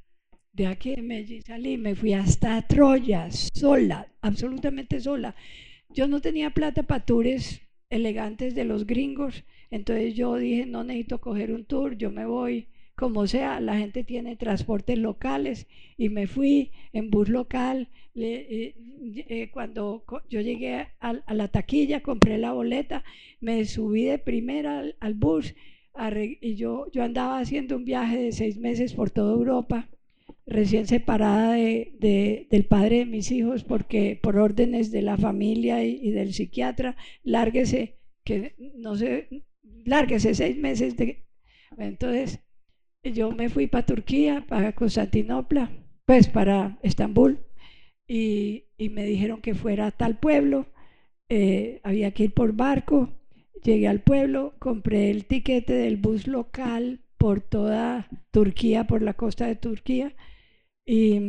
De 0.54 0.68
aquí 0.68 0.94
de 0.94 1.02
Medellín 1.02 1.42
salí, 1.42 1.76
me 1.76 1.96
fui 1.96 2.12
hasta 2.12 2.62
Troya 2.62 3.28
sola, 3.32 4.06
absolutamente 4.20 5.00
sola. 5.00 5.34
Yo 5.90 6.06
no 6.06 6.20
tenía 6.20 6.50
plata 6.50 6.84
para 6.84 7.04
tours 7.04 7.60
elegantes 7.90 8.54
de 8.54 8.64
los 8.64 8.86
gringos, 8.86 9.42
entonces 9.72 10.14
yo 10.14 10.36
dije, 10.36 10.64
no 10.64 10.84
necesito 10.84 11.20
coger 11.20 11.50
un 11.50 11.64
tour, 11.64 11.96
yo 11.98 12.12
me 12.12 12.24
voy 12.24 12.68
como 12.94 13.26
sea, 13.26 13.58
la 13.58 13.76
gente 13.78 14.04
tiene 14.04 14.36
transportes 14.36 14.96
locales 14.96 15.66
y 15.96 16.08
me 16.08 16.28
fui 16.28 16.70
en 16.92 17.10
bus 17.10 17.28
local. 17.28 17.88
Eh, 18.14 18.76
eh, 19.26 19.50
cuando 19.52 20.04
yo 20.30 20.40
llegué 20.40 20.86
a, 21.00 21.34
la 21.34 21.48
taquilla, 21.48 22.00
compré 22.00 22.38
la 22.38 22.52
boleta, 22.52 23.02
me 23.40 23.64
subí 23.64 24.04
de 24.04 24.20
primera 24.20 24.84
al, 25.00 25.14
bus 25.14 25.56
y 26.40 26.54
yo, 26.54 26.86
yo 26.92 27.02
andaba 27.02 27.40
haciendo 27.40 27.74
un 27.74 27.84
viaje 27.84 28.18
de 28.18 28.30
seis 28.30 28.56
meses 28.56 28.94
por 28.94 29.10
toda 29.10 29.32
Europa, 29.32 29.88
recién 30.46 30.86
separada 30.86 31.54
de, 31.54 32.46
del 32.50 32.64
padre 32.66 32.98
de 32.98 33.06
mis 33.06 33.30
hijos, 33.30 33.64
porque 33.64 34.18
por 34.22 34.36
órdenes 34.38 34.90
de 34.90 35.02
la 35.02 35.16
familia 35.16 35.84
y, 35.84 35.98
y 36.02 36.10
del 36.10 36.34
psiquiatra, 36.34 36.96
lárguese, 37.22 37.98
que 38.24 38.54
no 38.76 38.96
sé, 38.96 39.44
lárguese 39.84 40.34
seis 40.34 40.56
meses 40.56 40.96
de... 40.96 41.24
Entonces, 41.76 42.40
yo 43.02 43.32
me 43.32 43.48
fui 43.48 43.66
para 43.66 43.86
Turquía, 43.86 44.44
para 44.48 44.72
Constantinopla, 44.72 45.70
pues 46.06 46.28
para 46.28 46.78
Estambul, 46.82 47.40
y, 48.06 48.64
me 48.90 49.04
dijeron 49.04 49.40
que 49.40 49.54
fuera 49.54 49.86
a 49.86 49.90
tal 49.90 50.18
pueblo, 50.18 50.66
eh, 51.28 51.80
había 51.84 52.12
que 52.12 52.24
ir 52.24 52.34
por 52.34 52.54
barco, 52.54 53.10
llegué 53.62 53.88
al 53.88 54.00
pueblo, 54.00 54.54
compré 54.58 55.10
el 55.10 55.24
tiquete 55.24 55.72
del 55.72 55.96
bus 55.96 56.26
local 56.26 57.00
por 57.18 57.40
toda 57.40 58.08
Turquía, 58.30 58.86
por 58.86 59.02
la 59.02 59.14
costa 59.14 59.46
de 59.46 59.56
Turquía, 59.56 60.14
y, 60.86 61.20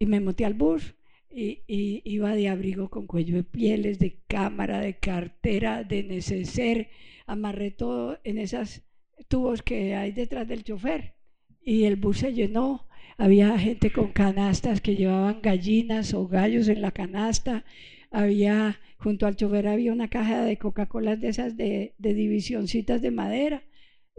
me 0.00 0.20
monté 0.20 0.44
al 0.44 0.54
bus. 0.54 0.94
Y, 1.30 1.62
y, 1.66 2.02
iba 2.04 2.34
de 2.34 2.48
abrigo 2.48 2.90
con 2.90 3.06
cuello 3.06 3.36
de 3.36 3.44
pieles, 3.44 3.98
de 3.98 4.18
cámara, 4.26 4.80
de 4.80 4.98
cartera, 4.98 5.84
de 5.84 6.02
neceser, 6.02 6.88
amarré 7.26 7.70
todo 7.70 8.18
en 8.24 8.38
esos 8.38 8.82
tubos 9.28 9.62
que 9.62 9.94
hay 9.94 10.12
detrás 10.12 10.48
del 10.48 10.64
chofer 10.64 11.14
y 11.62 11.84
el 11.84 11.96
bus 11.96 12.18
se 12.18 12.32
llenó. 12.32 12.86
Había 13.18 13.58
gente 13.58 13.92
con 13.92 14.12
canastas 14.12 14.80
que 14.80 14.96
llevaban 14.96 15.40
gallinas 15.42 16.14
o 16.14 16.26
gallos 16.26 16.68
en 16.68 16.82
la 16.82 16.90
canasta. 16.90 17.64
Había, 18.10 18.80
junto 18.96 19.26
al 19.26 19.36
chofer 19.36 19.68
había 19.68 19.92
una 19.92 20.08
caja 20.08 20.42
de 20.42 20.56
Coca-Cola 20.56 21.16
de 21.16 21.28
esas 21.28 21.56
de, 21.56 21.94
de 21.98 22.14
divisioncitas 22.14 23.02
de 23.02 23.10
madera. 23.10 23.62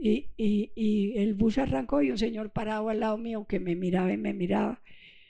Y, 0.04 0.32
y, 0.36 0.72
y, 0.76 1.20
el 1.20 1.36
bus 1.36 1.60
arrancó 1.60 2.02
y 2.02 2.10
un 2.10 2.18
señor 2.18 2.50
parado 2.50 2.90
al 2.90 3.02
lado 3.02 3.20
mío 3.20 3.46
que 3.48 3.60
me 3.60 3.76
miraba 3.76 4.12
y 4.12 4.18
me 4.18 4.34
miraba. 4.34 4.82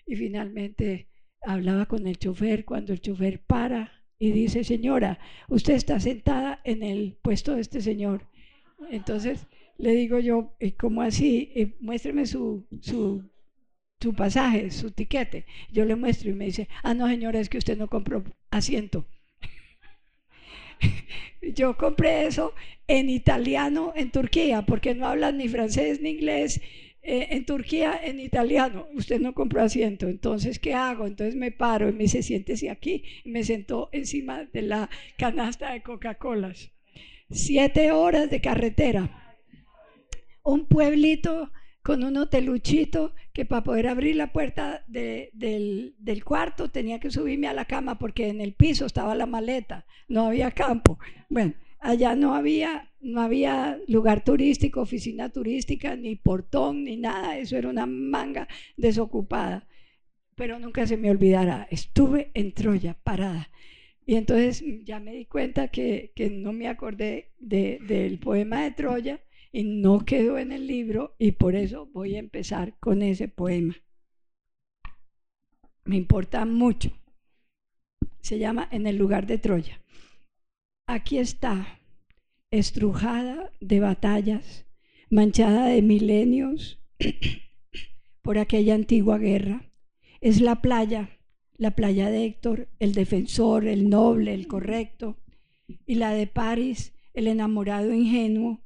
Y 0.07 0.15
finalmente 0.15 1.09
hablaba 1.41 1.87
con 1.87 2.07
el 2.07 2.17
chofer 2.17 2.63
cuando 2.63 2.93
el 2.93 3.01
chofer 3.01 3.41
para 3.41 3.91
y 4.17 4.31
dice, 4.31 4.63
señora, 4.63 5.19
usted 5.49 5.73
está 5.73 5.99
sentada 5.99 6.61
en 6.63 6.83
el 6.83 7.17
puesto 7.21 7.55
de 7.55 7.61
este 7.61 7.81
señor. 7.81 8.27
Entonces 8.89 9.45
le 9.77 9.93
digo 9.93 10.19
yo, 10.19 10.55
¿cómo 10.79 11.01
así? 11.01 11.75
muéstreme 11.81 12.25
su, 12.25 12.65
su, 12.81 13.29
su 13.99 14.13
pasaje, 14.13 14.71
su 14.71 14.91
tiquete. 14.91 15.45
Yo 15.71 15.83
le 15.83 15.95
muestro 15.95 16.29
y 16.29 16.33
me 16.33 16.45
dice, 16.45 16.69
ah, 16.83 16.93
no, 16.93 17.07
señora, 17.07 17.39
es 17.39 17.49
que 17.49 17.57
usted 17.57 17.77
no 17.77 17.89
compró 17.89 18.23
asiento. 18.51 19.05
yo 21.55 21.77
compré 21.77 22.27
eso 22.27 22.53
en 22.87 23.09
italiano 23.09 23.93
en 23.95 24.11
Turquía, 24.11 24.63
porque 24.63 24.95
no 24.95 25.07
hablan 25.07 25.37
ni 25.37 25.47
francés 25.47 26.01
ni 26.01 26.09
inglés. 26.09 26.61
Eh, 27.03 27.29
en 27.31 27.45
Turquía, 27.45 27.99
en 28.03 28.19
italiano, 28.19 28.87
usted 28.93 29.19
no 29.19 29.33
compró 29.33 29.63
asiento. 29.63 30.07
Entonces, 30.07 30.59
¿qué 30.59 30.73
hago? 30.73 31.07
Entonces 31.07 31.35
me 31.35 31.51
paro 31.51 31.89
y 31.89 31.93
me 31.93 32.03
dice, 32.03 32.21
siéntese 32.21 32.69
aquí. 32.69 33.03
Me 33.25 33.43
sentó 33.43 33.89
encima 33.91 34.45
de 34.45 34.61
la 34.61 34.89
canasta 35.17 35.73
de 35.73 35.81
Coca-Colas. 35.81 36.71
Siete 37.29 37.91
horas 37.91 38.29
de 38.29 38.41
carretera 38.41 39.21
un 40.43 40.65
pueblito 40.65 41.51
con 41.81 42.03
un 42.03 42.17
hoteluchito 42.17 43.13
que 43.33 43.45
para 43.45 43.63
poder 43.63 43.87
abrir 43.87 44.15
la 44.15 44.31
puerta 44.31 44.83
del, 44.87 45.95
cuarto 46.23 46.69
tenía 46.69 46.99
que 46.99 47.09
subirme 47.09 47.47
a 47.47 47.53
la 47.53 47.65
cama 47.65 47.97
porque 47.97 48.29
en 48.29 48.41
el 48.41 48.53
piso 48.53 48.85
estaba 48.85 49.15
la 49.15 49.25
maleta, 49.25 49.85
no 50.07 50.27
había 50.27 50.51
campo. 50.51 50.99
Bueno, 51.29 51.53
allá 51.79 52.15
no 52.15 52.35
había, 52.35 52.91
no 53.01 53.21
había 53.21 53.79
lugar 53.87 54.23
turístico, 54.23 54.81
oficina 54.81 55.29
turística, 55.29 55.95
ni 55.95 56.15
portón, 56.15 56.83
ni 56.83 56.97
nada, 56.97 57.37
eso 57.37 57.57
era 57.57 57.69
una 57.69 57.87
manga 57.87 58.47
desocupada. 58.77 59.67
Pero 60.35 60.59
nunca 60.59 60.85
se 60.85 60.97
me 60.97 61.09
olvidará, 61.09 61.67
estuve 61.71 62.31
en 62.33 62.53
Troya 62.53 62.95
parada. 63.03 63.49
Y 64.05 64.15
entonces 64.15 64.63
ya 64.83 64.99
me 64.99 65.13
di 65.13 65.25
cuenta 65.25 65.69
que, 65.69 66.11
no 66.31 66.53
me 66.53 66.67
acordé 66.67 67.31
del 67.39 68.19
poema 68.19 68.63
de 68.63 68.71
Troya 68.71 69.21
y 69.51 69.63
no 69.63 70.05
quedó 70.05 70.37
en 70.37 70.51
el 70.51 70.67
libro 70.67 71.15
y 71.19 71.33
por 71.33 71.55
eso 71.55 71.87
voy 71.87 72.15
a 72.15 72.19
empezar 72.19 72.77
con 72.79 73.01
ese 73.01 73.27
poema. 73.27 73.75
Me 75.83 75.97
importa 75.97 76.45
mucho. 76.45 76.91
Se 78.21 78.39
llama 78.39 78.67
En 78.71 78.87
el 78.87 78.97
lugar 78.97 79.25
de 79.25 79.37
Troya. 79.37 79.81
Aquí 80.87 81.17
está, 81.17 81.79
estrujada 82.51 83.51
de 83.59 83.79
batallas, 83.79 84.65
manchada 85.09 85.65
de 85.67 85.81
milenios 85.81 86.79
por 88.21 88.37
aquella 88.37 88.75
antigua 88.75 89.17
guerra. 89.17 89.71
Es 90.21 90.39
la 90.39 90.61
playa, 90.61 91.09
la 91.57 91.71
playa 91.71 92.09
de 92.09 92.25
Héctor, 92.25 92.69
el 92.79 92.93
defensor, 92.93 93.67
el 93.67 93.89
noble, 93.89 94.33
el 94.33 94.47
correcto, 94.47 95.17
y 95.85 95.95
la 95.95 96.11
de 96.11 96.27
París, 96.27 96.93
el 97.13 97.27
enamorado 97.27 97.93
ingenuo, 97.93 98.61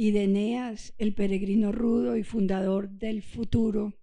y 0.00 0.12
de 0.12 0.22
Eneas, 0.22 0.94
el 0.98 1.12
peregrino 1.12 1.72
rudo 1.72 2.16
y 2.16 2.22
fundador 2.22 2.88
del 2.88 3.20
futuro, 3.20 3.98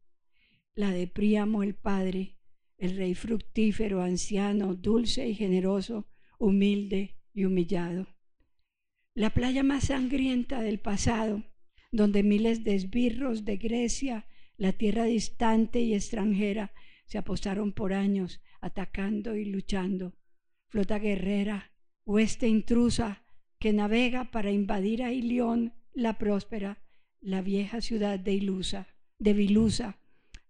la 0.74 0.92
de 0.92 1.08
Príamo 1.08 1.64
el 1.64 1.74
padre, 1.74 2.36
el 2.78 2.98
rey 2.98 3.16
fructífero, 3.16 4.02
anciano, 4.02 4.76
dulce 4.76 5.26
y 5.30 5.36
generoso, 5.36 6.10
humilde 6.38 7.16
y 7.32 7.46
humillado. 7.46 8.08
La 9.14 9.30
playa 9.30 9.64
más 9.64 9.86
sangrienta 9.86 10.62
del 10.62 10.82
pasado, 10.82 11.46
donde 11.94 12.24
miles 12.24 12.66
de 12.66 12.76
esbirros 12.76 13.46
de 13.46 13.56
Grecia, 13.56 14.28
la 14.58 14.74
tierra 14.74 15.06
distante 15.06 15.80
y 15.80 15.94
extranjera, 15.94 16.74
se 17.06 17.20
apostaron 17.20 17.72
por 17.72 17.94
años, 17.94 18.42
atacando 18.60 19.38
y 19.38 19.46
luchando. 19.46 20.14
Flota 20.68 21.00
guerrera, 21.00 21.72
hueste 22.04 22.50
intrusa, 22.50 23.24
que 23.60 23.72
navega 23.72 24.30
para 24.32 24.52
invadir 24.52 25.02
a 25.02 25.14
Ilión 25.14 25.74
la 25.96 26.18
próspera, 26.18 26.78
la 27.22 27.42
vieja 27.42 27.82
ciudad 27.82 28.20
de 28.20 28.34
Ilusa, 28.34 28.88
de 29.18 29.34
Vilusa, 29.34 29.98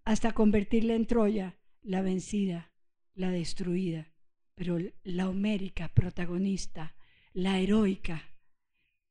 hasta 0.04 0.34
convertirla 0.34 0.96
en 0.96 1.06
Troya, 1.06 1.56
la 1.84 2.02
vencida, 2.02 2.74
la 3.14 3.30
destruida, 3.30 4.12
pero 4.56 4.78
la 5.04 5.30
homérica 5.30 5.90
protagonista, 5.94 6.96
la 7.34 7.60
heroica. 7.60 8.24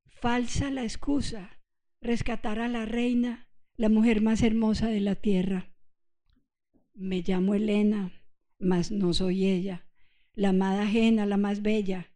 Falsa 0.07 0.71
la 0.71 0.83
excusa, 0.83 1.61
rescatar 2.01 2.59
a 2.59 2.69
la 2.69 2.85
reina, 2.85 3.49
la 3.77 3.89
mujer 3.89 4.21
más 4.21 4.43
hermosa 4.43 4.89
de 4.89 5.01
la 5.01 5.15
tierra. 5.15 5.73
Me 6.95 7.23
llamo 7.23 7.55
Elena, 7.55 8.13
mas 8.59 8.91
no 8.91 9.13
soy 9.13 9.47
ella, 9.47 9.87
la 10.35 10.49
amada 10.49 10.83
ajena, 10.83 11.27
la 11.27 11.37
más 11.37 11.63
bella, 11.63 12.11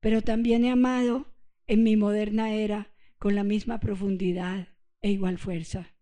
pero 0.00 0.22
también 0.22 0.64
he 0.64 0.70
amado 0.70 1.34
en 1.66 1.82
mi 1.82 1.96
moderna 1.96 2.52
era 2.52 2.94
con 3.18 3.34
la 3.34 3.44
misma 3.44 3.80
profundidad 3.80 4.68
e 5.00 5.10
igual 5.10 5.38
fuerza. 5.38 5.94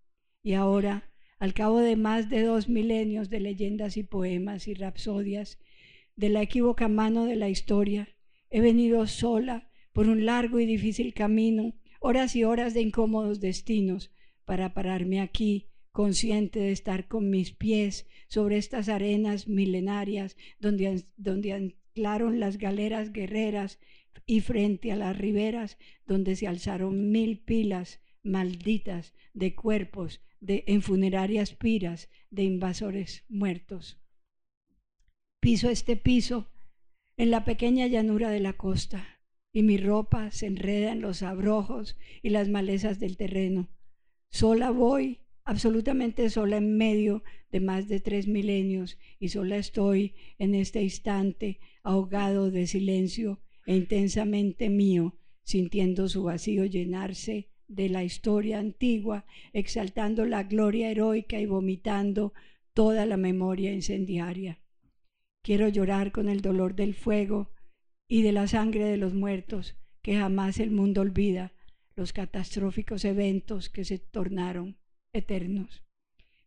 Y 0.42 0.54
ahora, 0.54 1.10
al 1.38 1.54
cabo 1.54 1.80
de 1.80 1.96
más 1.96 2.30
de 2.30 2.42
dos 2.42 2.68
milenios 2.68 3.30
de 3.30 3.40
leyendas 3.40 3.96
y 3.96 4.02
poemas 4.02 4.68
y 4.68 4.74
rapsodias, 4.74 5.58
de 6.14 6.30
la 6.30 6.42
equívoca 6.42 6.88
mano 6.88 7.26
de 7.26 7.36
la 7.36 7.48
historia, 7.48 8.08
he 8.50 8.60
venido 8.60 9.06
sola 9.06 9.70
por 9.92 10.08
un 10.08 10.24
largo 10.24 10.60
y 10.60 10.66
difícil 10.66 11.14
camino, 11.14 11.74
horas 12.00 12.36
y 12.36 12.44
horas 12.44 12.74
de 12.74 12.82
incómodos 12.82 13.40
destinos, 13.40 14.12
para 14.44 14.74
pararme 14.74 15.20
aquí, 15.20 15.68
consciente 15.92 16.60
de 16.60 16.72
estar 16.72 17.08
con 17.08 17.30
mis 17.30 17.52
pies 17.52 18.06
sobre 18.28 18.58
estas 18.58 18.88
arenas 18.88 19.48
milenarias 19.48 20.36
donde, 20.60 21.02
donde 21.16 21.52
anclaron 21.54 22.38
las 22.38 22.58
galeras 22.58 23.12
guerreras 23.12 23.78
y 24.24 24.40
frente 24.40 24.92
a 24.92 24.96
las 24.96 25.16
riberas 25.16 25.78
donde 26.06 26.36
se 26.36 26.46
alzaron 26.46 27.10
mil 27.10 27.40
pilas 27.40 28.00
malditas 28.22 29.14
de 29.34 29.54
cuerpos 29.54 30.20
de, 30.40 30.64
en 30.66 30.82
funerarias 30.82 31.54
piras 31.54 32.08
de 32.30 32.44
invasores 32.44 33.24
muertos. 33.28 33.98
Piso 35.40 35.70
este 35.70 35.96
piso 35.96 36.50
en 37.16 37.30
la 37.30 37.44
pequeña 37.44 37.86
llanura 37.86 38.30
de 38.30 38.40
la 38.40 38.54
costa 38.54 39.20
y 39.52 39.62
mi 39.62 39.78
ropa 39.78 40.30
se 40.30 40.46
enreda 40.46 40.92
en 40.92 41.00
los 41.00 41.22
abrojos 41.22 41.96
y 42.22 42.30
las 42.30 42.48
malezas 42.48 43.00
del 43.00 43.16
terreno. 43.16 43.70
Sola 44.28 44.70
voy, 44.70 45.20
absolutamente 45.44 46.28
sola 46.28 46.58
en 46.58 46.76
medio 46.76 47.22
de 47.50 47.60
más 47.60 47.88
de 47.88 48.00
tres 48.00 48.26
milenios 48.26 48.98
y 49.18 49.28
sola 49.28 49.56
estoy 49.56 50.14
en 50.38 50.54
este 50.54 50.82
instante 50.82 51.60
ahogado 51.82 52.50
de 52.50 52.66
silencio 52.66 53.40
e 53.66 53.76
intensamente 53.76 54.70
mío, 54.70 55.18
sintiendo 55.42 56.08
su 56.08 56.22
vacío 56.22 56.64
llenarse 56.64 57.50
de 57.68 57.88
la 57.88 58.04
historia 58.04 58.58
antigua, 58.58 59.26
exaltando 59.52 60.24
la 60.24 60.44
gloria 60.44 60.90
heroica 60.90 61.38
y 61.40 61.46
vomitando 61.46 62.32
toda 62.72 63.06
la 63.06 63.16
memoria 63.16 63.72
incendiaria. 63.72 64.60
Quiero 65.42 65.68
llorar 65.68 66.12
con 66.12 66.28
el 66.28 66.40
dolor 66.40 66.74
del 66.74 66.94
fuego 66.94 67.50
y 68.08 68.22
de 68.22 68.32
la 68.32 68.46
sangre 68.46 68.84
de 68.84 68.96
los 68.96 69.14
muertos 69.14 69.76
que 70.02 70.16
jamás 70.16 70.60
el 70.60 70.70
mundo 70.70 71.00
olvida, 71.00 71.52
los 71.96 72.12
catastróficos 72.12 73.04
eventos 73.04 73.68
que 73.68 73.84
se 73.84 73.98
tornaron 73.98 74.76
eternos. 75.12 75.82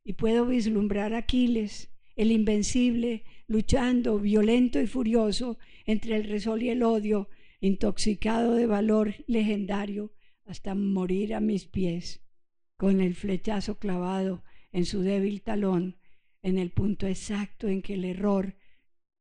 Y 0.04 0.14
puedo 0.14 0.46
vislumbrar 0.46 1.14
a 1.14 1.20
Aquiles, 1.20 1.90
el 2.16 2.32
invencible, 2.32 3.24
luchando 3.50 4.20
violento 4.20 4.80
y 4.80 4.86
furioso 4.86 5.58
entre 5.86 6.16
el 6.16 6.24
resol 6.26 6.62
y 6.62 6.70
el 6.70 6.84
odio, 6.84 7.30
intoxicado 7.60 8.54
de 8.54 8.68
valor 8.68 9.16
legendario, 9.28 10.14
hasta 10.46 10.76
morir 10.76 11.34
a 11.34 11.40
mis 11.40 11.66
pies, 11.66 12.22
con 12.78 13.02
el 13.02 13.16
flechazo 13.16 13.80
clavado 13.80 14.44
en 14.72 14.86
su 14.86 15.02
débil 15.02 15.42
talón, 15.42 15.98
en 16.44 16.60
el 16.60 16.70
punto 16.70 17.08
exacto 17.08 17.68
en 17.68 17.82
que 17.82 17.96
el 17.96 18.06
error 18.06 18.56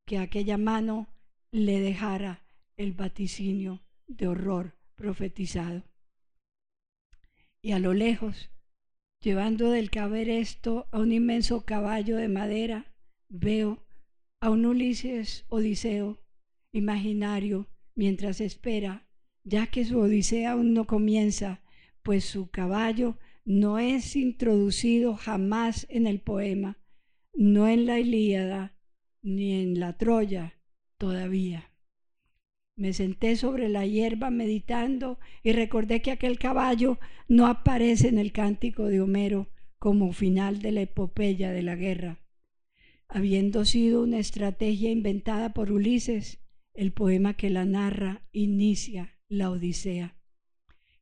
que 0.05 0.19
aquella 0.19 0.59
mano 0.59 1.09
le 1.51 1.81
dejara 1.81 2.47
el 2.77 2.93
vaticinio 2.93 3.83
de 4.07 4.29
horror 4.29 4.77
profetizado. 4.95 5.85
Y 7.63 7.73
a 7.73 7.79
lo 7.79 7.95
lejos, 7.95 8.51
llevando 9.21 9.71
del 9.71 9.91
esto 10.29 10.87
a 10.93 10.99
un 10.99 11.13
inmenso 11.13 11.65
caballo 11.65 12.17
de 12.17 12.29
madera, 12.29 12.95
veo 13.29 13.88
a 14.41 14.51
un 14.51 14.67
Ulises 14.67 15.45
Odiseo 15.49 16.19
imaginario 16.73 17.69
mientras 17.95 18.41
espera 18.41 19.09
ya 19.43 19.67
que 19.67 19.85
su 19.85 19.99
odisea 19.99 20.53
aún 20.53 20.75
no 20.75 20.87
comienza, 20.87 21.63
pues 22.03 22.25
su 22.25 22.51
caballo 22.51 23.17
no 23.45 23.79
es 23.79 24.15
introducido 24.15 25.15
jamás 25.15 25.87
en 25.89 26.07
el 26.07 26.21
poema, 26.21 26.79
no 27.33 27.67
en 27.67 27.87
la 27.87 27.99
Ilíada 27.99 28.77
ni 29.23 29.53
en 29.63 29.81
la 29.81 29.97
Troya 29.97 30.61
todavía. 30.99 31.73
Me 32.77 32.93
senté 32.93 33.37
sobre 33.37 33.69
la 33.69 33.87
hierba 33.87 34.31
meditando 34.31 35.19
y 35.43 35.53
recordé 35.53 36.03
que 36.03 36.11
aquel 36.11 36.39
caballo 36.39 36.99
no 37.27 37.47
aparece 37.47 38.09
en 38.09 38.19
el 38.19 38.33
cántico 38.33 38.85
de 38.85 39.01
Homero 39.01 39.49
como 39.79 40.13
final 40.13 40.61
de 40.61 40.73
la 40.73 40.83
epopeya 40.83 41.51
de 41.51 41.63
la 41.63 41.75
guerra. 41.75 42.21
Habiendo 43.09 43.65
sido 43.65 44.03
una 44.03 44.19
estrategia 44.19 44.91
inventada 44.91 45.55
por 45.55 45.73
Ulises, 45.73 46.41
el 46.75 46.93
poema 46.93 47.35
que 47.35 47.49
la 47.49 47.65
narra 47.65 48.23
inicia 48.33 49.19
la 49.29 49.51
Odisea. 49.51 50.17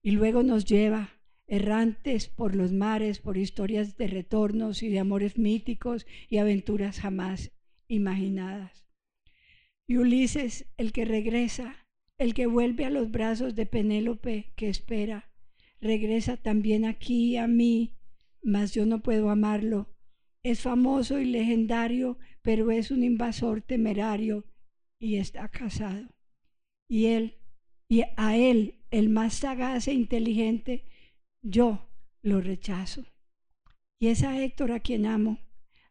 Y 0.02 0.12
luego 0.12 0.44
nos 0.44 0.64
lleva 0.64 1.10
errantes 1.48 2.28
por 2.28 2.54
los 2.54 2.72
mares, 2.72 3.18
por 3.18 3.36
historias 3.36 3.96
de 3.96 4.06
retornos 4.06 4.82
y 4.82 4.88
de 4.88 5.00
amores 5.00 5.36
míticos 5.36 6.06
y 6.28 6.38
aventuras 6.38 7.00
jamás 7.00 7.52
imaginadas. 7.88 8.86
Y 9.88 9.96
Ulises, 9.96 10.66
el 10.76 10.92
que 10.92 11.04
regresa, 11.04 11.76
el 12.18 12.34
que 12.34 12.46
vuelve 12.46 12.84
a 12.84 12.90
los 12.90 13.10
brazos 13.10 13.54
de 13.54 13.66
Penélope 13.66 14.52
que 14.56 14.68
espera, 14.68 15.30
regresa 15.80 16.36
también 16.36 16.84
aquí 16.84 17.36
a 17.36 17.46
mí, 17.46 17.98
mas 18.42 18.72
yo 18.74 18.86
no 18.86 19.02
puedo 19.02 19.28
amarlo. 19.28 19.95
Es 20.46 20.60
famoso 20.60 21.18
y 21.18 21.24
legendario, 21.24 22.18
pero 22.40 22.70
es 22.70 22.92
un 22.92 23.02
invasor 23.02 23.62
temerario 23.62 24.44
y 25.00 25.16
está 25.16 25.48
casado. 25.48 26.06
Y 26.88 27.06
él 27.06 27.34
y 27.88 28.04
a 28.16 28.36
él, 28.36 28.78
el 28.92 29.08
más 29.08 29.34
sagaz 29.34 29.88
e 29.88 29.92
inteligente, 29.92 30.84
yo 31.42 31.88
lo 32.22 32.40
rechazo. 32.40 33.04
Y 33.98 34.06
es 34.06 34.22
a 34.22 34.40
Héctor 34.40 34.70
a 34.70 34.78
quien 34.78 35.06
amo, 35.06 35.40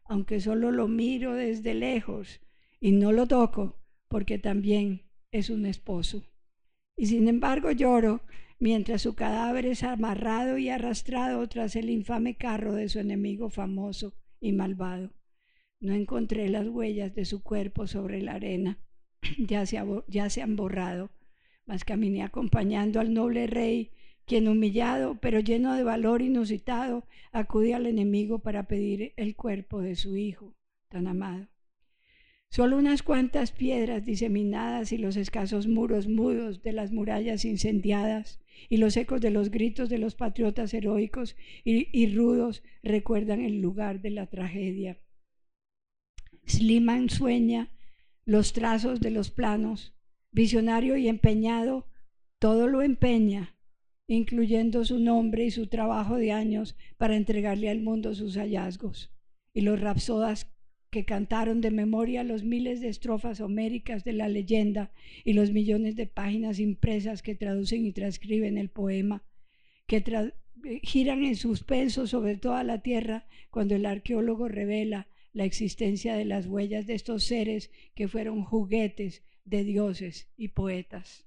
aunque 0.04 0.40
solo 0.40 0.70
lo 0.70 0.88
miro 0.88 1.34
desde 1.34 1.74
lejos 1.74 2.40
y 2.80 2.92
no 2.92 3.12
lo 3.12 3.26
toco, 3.26 3.78
porque 4.08 4.38
también 4.38 5.02
es 5.32 5.50
un 5.50 5.66
esposo. 5.66 6.24
Y 6.96 7.08
sin 7.08 7.28
embargo 7.28 7.72
lloro 7.72 8.22
mientras 8.58 9.02
su 9.02 9.14
cadáver 9.14 9.66
es 9.66 9.82
amarrado 9.82 10.56
y 10.56 10.70
arrastrado 10.70 11.46
tras 11.46 11.76
el 11.76 11.90
infame 11.90 12.36
carro 12.36 12.72
de 12.72 12.88
su 12.88 13.00
enemigo 13.00 13.50
famoso 13.50 14.14
y 14.40 14.52
malvado. 14.52 15.10
No 15.80 15.94
encontré 15.94 16.48
las 16.48 16.68
huellas 16.68 17.14
de 17.14 17.24
su 17.24 17.42
cuerpo 17.42 17.86
sobre 17.86 18.22
la 18.22 18.34
arena, 18.34 18.78
ya 19.38 19.66
se, 19.66 19.82
ya 20.08 20.30
se 20.30 20.42
han 20.42 20.56
borrado 20.56 21.10
mas 21.66 21.84
caminé 21.84 22.22
acompañando 22.22 23.00
al 23.00 23.12
noble 23.12 23.46
rey, 23.48 23.90
quien 24.24 24.48
humillado, 24.48 25.18
pero 25.20 25.40
lleno 25.40 25.74
de 25.74 25.82
valor 25.82 26.22
inusitado, 26.22 27.04
acude 27.32 27.74
al 27.74 27.86
enemigo 27.86 28.38
para 28.38 28.66
pedir 28.68 29.12
el 29.16 29.34
cuerpo 29.36 29.80
de 29.80 29.96
su 29.96 30.16
hijo 30.16 30.54
tan 30.88 31.08
amado. 31.08 31.48
Solo 32.50 32.78
unas 32.78 33.02
cuantas 33.02 33.52
piedras 33.52 34.04
diseminadas 34.04 34.92
y 34.92 34.98
los 34.98 35.16
escasos 35.16 35.66
muros 35.66 36.08
mudos 36.08 36.62
de 36.62 36.72
las 36.72 36.92
murallas 36.92 37.44
incendiadas 37.44 38.40
y 38.68 38.78
los 38.78 38.96
ecos 38.96 39.20
de 39.20 39.30
los 39.30 39.50
gritos 39.50 39.88
de 39.88 39.98
los 39.98 40.14
patriotas 40.14 40.72
heroicos 40.72 41.36
y, 41.64 42.14
rudos 42.14 42.62
recuerdan 42.82 43.40
el 43.40 43.60
lugar 43.60 44.00
de 44.00 44.10
la 44.10 44.26
tragedia. 44.26 44.98
Sliman 46.46 47.10
sueña 47.10 47.70
los 48.24 48.52
trazos 48.52 49.00
de 49.00 49.10
los 49.10 49.30
planos, 49.30 49.94
visionario 50.30 50.96
y 50.96 51.08
empeñado, 51.08 51.86
todo 52.38 52.68
lo 52.68 52.82
empeña, 52.82 53.56
incluyendo 54.06 54.84
su 54.84 54.98
nombre 54.98 55.44
y 55.44 55.50
su 55.50 55.66
trabajo 55.66 56.16
de 56.16 56.32
años 56.32 56.76
para 56.96 57.16
entregarle 57.16 57.68
al 57.68 57.80
mundo 57.80 58.14
sus 58.14 58.36
hallazgos. 58.36 59.12
Y 59.52 59.62
los 59.62 59.80
rapsodas 59.80 60.55
que 60.96 61.04
cantaron 61.04 61.60
de 61.60 61.70
memoria 61.70 62.24
los 62.24 62.42
miles 62.42 62.80
de 62.80 62.88
estrofas 62.88 63.42
homéricas 63.42 64.02
de 64.02 64.14
la 64.14 64.30
leyenda 64.30 64.92
y 65.26 65.34
los 65.34 65.50
millones 65.50 65.94
de 65.94 66.06
páginas 66.06 66.58
impresas 66.58 67.20
que 67.20 67.34
traducen 67.34 67.84
y 67.84 67.92
transcriben 67.92 68.56
el 68.56 68.70
poema, 68.70 69.22
que 69.86 70.02
giran 70.82 71.22
en 71.22 71.36
suspenso 71.36 72.06
sobre 72.06 72.38
toda 72.38 72.64
la 72.64 72.80
tierra 72.80 73.26
cuando 73.50 73.74
el 73.74 73.84
arqueólogo 73.84 74.48
revela 74.48 75.06
la 75.34 75.44
existencia 75.44 76.16
de 76.16 76.24
las 76.24 76.46
huellas 76.46 76.86
de 76.86 76.94
estos 76.94 77.24
seres 77.24 77.70
que 77.94 78.08
fueron 78.08 78.42
juguetes 78.42 79.22
de 79.44 79.64
dioses 79.64 80.30
y 80.34 80.48
poetas. 80.48 81.26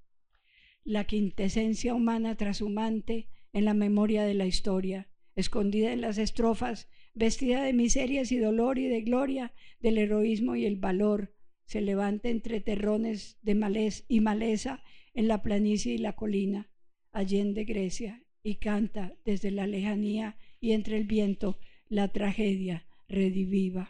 La 0.83 1.03
quintesencia 1.03 1.93
humana 1.93 2.33
trashumante 2.37 3.27
en 3.53 3.65
la 3.65 3.75
memoria 3.75 4.23
de 4.23 4.33
la 4.33 4.47
historia, 4.47 5.09
escondida 5.35 5.93
en 5.93 6.01
las 6.01 6.17
estrofas, 6.17 6.89
vestida 7.19 7.61
de 7.61 7.73
miserias 7.73 8.31
y 8.31 8.37
dolor 8.37 8.79
y 8.79 8.87
de 8.87 9.01
gloria, 9.01 9.51
del 9.81 9.97
heroísmo 9.97 10.55
y 10.55 10.65
el 10.65 10.77
valor, 10.77 11.35
se 11.65 11.81
levanta 11.81 12.29
entre 12.29 12.61
terrones 12.61 13.37
de 13.41 13.55
malez 13.55 14.05
y 14.07 14.21
maleza 14.21 14.81
en 15.13 15.27
la 15.27 15.43
planicie 15.43 15.93
y 15.93 15.97
la 15.97 16.15
colina, 16.15 16.71
allende 17.11 17.65
Grecia, 17.65 18.23
y 18.41 18.55
canta 18.55 19.17
desde 19.25 19.51
la 19.51 19.67
lejanía 19.67 20.37
y 20.61 20.71
entre 20.71 20.95
el 20.95 21.03
viento 21.03 21.59
la 21.89 22.07
tragedia 22.07 22.85
rediviva. 23.09 23.89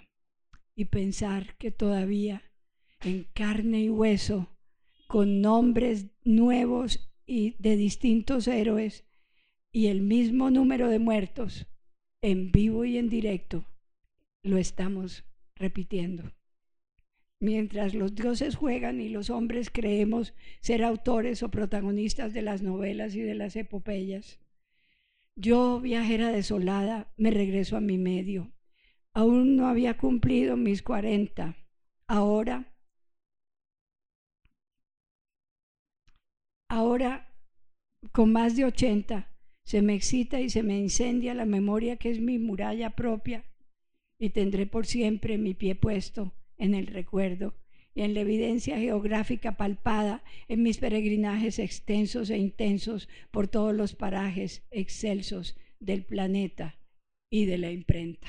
Y 0.76 0.86
pensar 0.86 1.56
que 1.58 1.70
todavía 1.70 2.42
en 3.02 3.28
carne 3.34 3.84
y 3.84 3.90
hueso, 3.90 4.50
con 5.08 5.42
nombres 5.42 6.08
nuevos 6.24 7.12
y 7.28 7.52
de 7.60 7.78
distintos 7.78 8.48
héroes 8.48 9.06
y 9.72 9.88
el 9.88 10.02
mismo 10.02 10.50
número 10.50 10.90
de 10.90 10.98
muertos, 10.98 11.68
en 12.22 12.52
vivo 12.52 12.86
y 12.86 12.98
en 12.98 13.10
directo, 13.10 13.66
lo 14.44 14.58
estamos 14.58 15.24
repitiendo. 15.56 16.32
Mientras 17.40 17.94
los 17.94 18.16
dioses 18.16 18.56
juegan 18.56 19.00
y 19.00 19.10
los 19.10 19.30
hombres 19.30 19.70
creemos 19.70 20.34
ser 20.62 20.84
autores 20.84 21.42
o 21.44 21.50
protagonistas 21.50 22.34
de 22.34 22.42
las 22.42 22.62
novelas 22.62 23.16
y 23.16 23.22
de 23.22 23.36
las 23.36 23.56
epopeyas. 23.56 24.40
Yo, 25.36 25.80
viajera 25.80 26.32
desolada, 26.34 27.14
me 27.16 27.32
regreso 27.32 27.78
a 27.78 27.82
mi 27.82 27.98
medio. 27.98 28.52
Aún 29.14 29.56
no 29.56 29.68
había 29.68 29.98
cumplido 29.98 30.58
mis 30.58 30.84
cuarenta. 30.84 31.56
Ahora 32.08 32.70
Ahora, 36.72 37.28
con 38.12 38.32
más 38.32 38.56
de 38.56 38.66
80, 38.66 39.28
Se 39.70 39.84
me 39.84 39.94
excita 39.94 40.42
y 40.42 40.50
se 40.50 40.64
me 40.64 40.80
incendia 40.80 41.36
la 41.36 41.46
memoria 41.46 41.98
que 41.98 42.10
es 42.10 42.20
mi 42.20 42.40
muralla 42.40 42.96
propia 42.96 43.46
y 44.18 44.32
tendré 44.32 44.66
por 44.66 44.88
siempre 44.88 45.38
mi 45.38 45.54
pie 45.54 45.76
puesto 45.76 46.34
en 46.58 46.74
el 46.74 46.88
recuerdo 46.88 47.54
y 47.94 48.02
en 48.02 48.16
la 48.16 48.22
evidencia 48.22 48.80
geográfica 48.80 49.58
palpada 49.58 50.24
en 50.48 50.64
mis 50.64 50.80
peregrinajes 50.80 51.60
extensos 51.60 52.32
e 52.32 52.40
intensos 52.40 53.10
por 53.30 53.48
todos 53.48 53.76
los 53.76 53.94
parajes 53.94 54.64
excelsos 54.72 55.56
del 55.80 56.04
planeta 56.04 56.80
y 57.30 57.46
de 57.46 57.60
la 57.60 57.70
imprenta. 57.70 58.28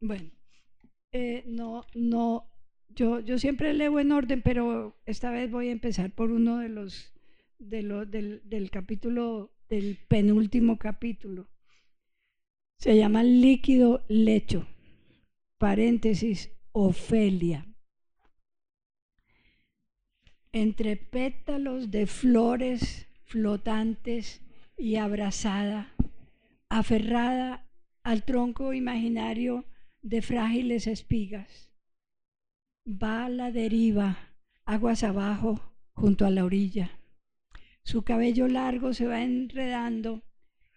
Bueno, 0.00 0.30
eh, 1.12 1.42
no, 1.44 1.84
no, 1.94 2.48
yo, 2.98 3.38
siempre 3.38 3.74
leo 3.74 4.00
en 4.00 4.10
orden, 4.10 4.42
pero 4.42 4.96
esta 5.06 5.30
vez 5.30 5.50
voy 5.50 5.68
a 5.68 5.72
empezar 5.72 6.10
por 6.10 6.32
uno 6.32 6.58
de 6.58 6.68
los, 6.68 7.12
de 7.58 7.82
lo, 7.82 8.04
del, 8.06 8.42
del 8.44 8.70
capítulo, 8.70 9.52
del 9.68 9.98
penúltimo 10.08 10.78
capítulo. 10.78 11.48
Se 12.78 12.96
llama 12.96 13.22
líquido 13.22 14.04
lecho, 14.08 14.66
paréntesis, 15.58 16.50
Ofelia. 16.72 17.66
Entre 20.50 20.96
pétalos 20.96 21.92
de 21.92 22.06
flores 22.06 23.06
flotantes 23.26 24.42
y 24.76 24.96
abrazada, 24.96 25.94
aferrada 26.68 27.64
al 28.02 28.24
tronco 28.24 28.72
imaginario 28.72 29.66
de 30.02 30.20
frágiles 30.22 30.86
espigas. 30.86 31.67
Va 32.90 33.26
a 33.26 33.28
la 33.28 33.52
deriva, 33.52 34.16
aguas 34.64 35.04
abajo, 35.04 35.74
junto 35.92 36.24
a 36.24 36.30
la 36.30 36.46
orilla. 36.46 36.90
Su 37.82 38.02
cabello 38.02 38.48
largo 38.48 38.94
se 38.94 39.06
va 39.06 39.22
enredando 39.22 40.22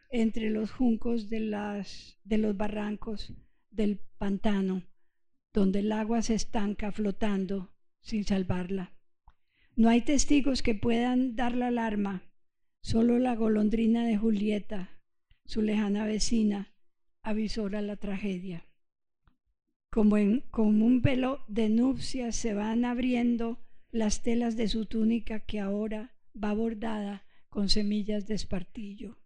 entre 0.10 0.50
los 0.50 0.72
juncos 0.72 1.30
de, 1.30 1.40
las, 1.40 2.20
de 2.26 2.38
los 2.38 2.58
barrancos 2.58 3.34
del 3.70 4.02
pantano, 4.18 4.84
donde 5.54 5.80
el 5.80 5.94
agua 5.94 6.22
se 6.22 6.36
estanca 6.36 6.92
flotando 6.92 7.74
sin 8.02 8.26
salvarla. 8.26 8.92
No 9.78 9.88
hay 9.88 10.02
testigos 10.02 10.62
que 10.62 10.76
puedan 10.76 11.38
dar 11.38 11.56
la 11.56 11.68
alarma, 11.68 12.30
solo 12.82 13.20
la 13.20 13.38
golondrina 13.38 14.06
de 14.06 14.18
Julieta, 14.18 15.00
su 15.46 15.62
lejana 15.62 16.04
vecina, 16.04 16.76
avisora 17.22 17.82
la 17.82 17.96
tragedia. 17.96 18.68
Como, 19.92 20.18
en, 20.18 20.42
como 20.52 20.86
un 20.86 21.02
velo 21.02 21.44
de 21.50 21.68
nupcias 21.68 22.36
se 22.36 22.54
van 22.54 22.86
abriendo 22.86 23.60
las 23.92 24.24
telas 24.24 24.56
de 24.56 24.70
su 24.70 24.86
túnica 24.86 25.42
que 25.42 25.60
ahora 25.60 26.16
va 26.34 26.54
bordada 26.54 27.26
con 27.50 27.68
semillas 27.68 28.26
de 28.26 28.36
espartillo. 28.36 29.20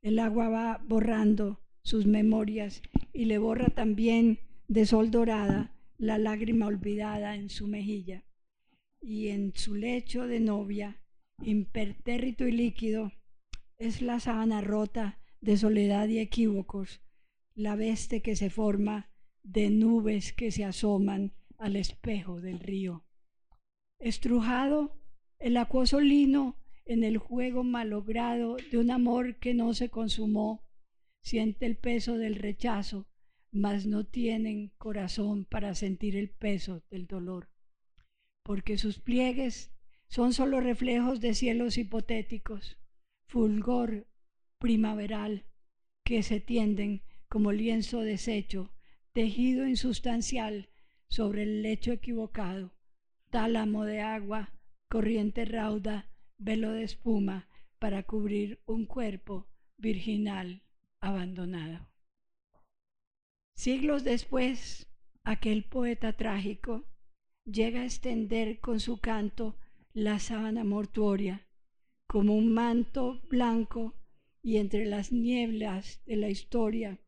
El 0.00 0.18
agua 0.18 0.48
va 0.48 0.80
borrando 0.88 1.60
sus 1.82 2.06
memorias 2.06 2.80
y 3.12 3.26
le 3.26 3.36
borra 3.36 3.66
también 3.66 4.38
de 4.66 4.86
sol 4.86 5.10
dorada 5.10 5.74
la 5.98 6.16
lágrima 6.16 6.66
olvidada 6.66 7.36
en 7.36 7.50
su 7.50 7.68
mejilla. 7.68 8.24
Y 9.00 9.28
en 9.28 9.52
su 9.54 9.74
lecho 9.74 10.26
de 10.26 10.40
novia, 10.40 11.02
impertérrito 11.42 12.46
y 12.46 12.52
líquido, 12.52 13.12
es 13.76 14.00
la 14.00 14.20
sábana 14.20 14.62
rota 14.62 15.18
de 15.40 15.56
soledad 15.58 16.08
y 16.08 16.18
equívocos, 16.18 17.02
la 17.54 17.76
veste 17.76 18.22
que 18.22 18.36
se 18.36 18.48
forma 18.48 19.11
de 19.42 19.70
nubes 19.70 20.32
que 20.32 20.50
se 20.50 20.64
asoman 20.64 21.32
al 21.58 21.76
espejo 21.76 22.40
del 22.40 22.60
río. 22.60 23.04
Estrujado, 23.98 24.96
el 25.38 25.56
acuoso 25.56 26.00
lino 26.00 26.56
en 26.84 27.04
el 27.04 27.18
juego 27.18 27.62
malogrado 27.64 28.56
de 28.70 28.78
un 28.78 28.90
amor 28.90 29.36
que 29.36 29.54
no 29.54 29.74
se 29.74 29.88
consumó, 29.88 30.64
siente 31.22 31.66
el 31.66 31.76
peso 31.76 32.18
del 32.18 32.36
rechazo, 32.36 33.06
mas 33.52 33.86
no 33.86 34.04
tienen 34.04 34.72
corazón 34.78 35.44
para 35.44 35.74
sentir 35.74 36.16
el 36.16 36.30
peso 36.30 36.82
del 36.90 37.06
dolor, 37.06 37.48
porque 38.42 38.78
sus 38.78 38.98
pliegues 38.98 39.70
son 40.08 40.32
solo 40.32 40.60
reflejos 40.60 41.20
de 41.20 41.34
cielos 41.34 41.78
hipotéticos, 41.78 42.78
fulgor 43.26 44.06
primaveral, 44.58 45.44
que 46.04 46.22
se 46.22 46.40
tienden 46.40 47.02
como 47.28 47.52
lienzo 47.52 48.00
deshecho, 48.00 48.72
tejido 49.12 49.66
insustancial 49.66 50.68
sobre 51.08 51.42
el 51.42 51.62
lecho 51.62 51.92
equivocado, 51.92 52.72
tálamo 53.30 53.84
de 53.84 54.00
agua, 54.00 54.52
corriente 54.88 55.44
rauda, 55.44 56.08
velo 56.38 56.72
de 56.72 56.84
espuma 56.84 57.48
para 57.78 58.02
cubrir 58.02 58.60
un 58.66 58.86
cuerpo 58.86 59.46
virginal 59.76 60.62
abandonado. 61.00 61.88
Siglos 63.54 64.04
después, 64.04 64.88
aquel 65.24 65.64
poeta 65.64 66.14
trágico 66.14 66.84
llega 67.44 67.80
a 67.80 67.84
extender 67.84 68.60
con 68.60 68.80
su 68.80 68.98
canto 68.98 69.56
la 69.92 70.18
sábana 70.18 70.64
mortuoria 70.64 71.46
como 72.06 72.34
un 72.34 72.52
manto 72.52 73.20
blanco 73.28 73.94
y 74.42 74.58
entre 74.58 74.84
las 74.84 75.12
nieblas 75.12 76.02
de 76.06 76.16
la 76.16 76.28
historia 76.28 76.98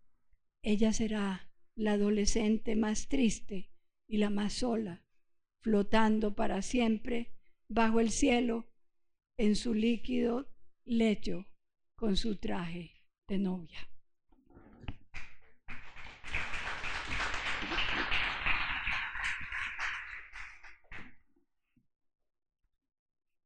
ella 0.63 0.93
será 0.93 1.51
la 1.77 1.93
adolescente 1.93 2.77
más 2.77 3.09
triste 3.09 3.71
y 4.07 4.19
la 4.19 4.31
más 4.31 4.53
sola, 4.55 5.03
flotando 5.61 6.35
para 6.35 6.63
siempre 6.63 7.33
bajo 7.69 8.01
el 8.01 8.11
cielo 8.11 8.67
en 9.37 9.57
su 9.57 9.75
líquido 9.75 10.49
lecho 10.85 11.47
con 11.97 12.17
su 12.17 12.37
traje 12.37 13.03
de 13.27 13.39
novia. 13.39 13.89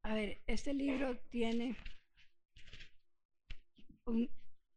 A 0.03 0.15
ver, 0.15 0.41
este 0.47 0.73
libro 0.73 1.19
tiene 1.29 1.77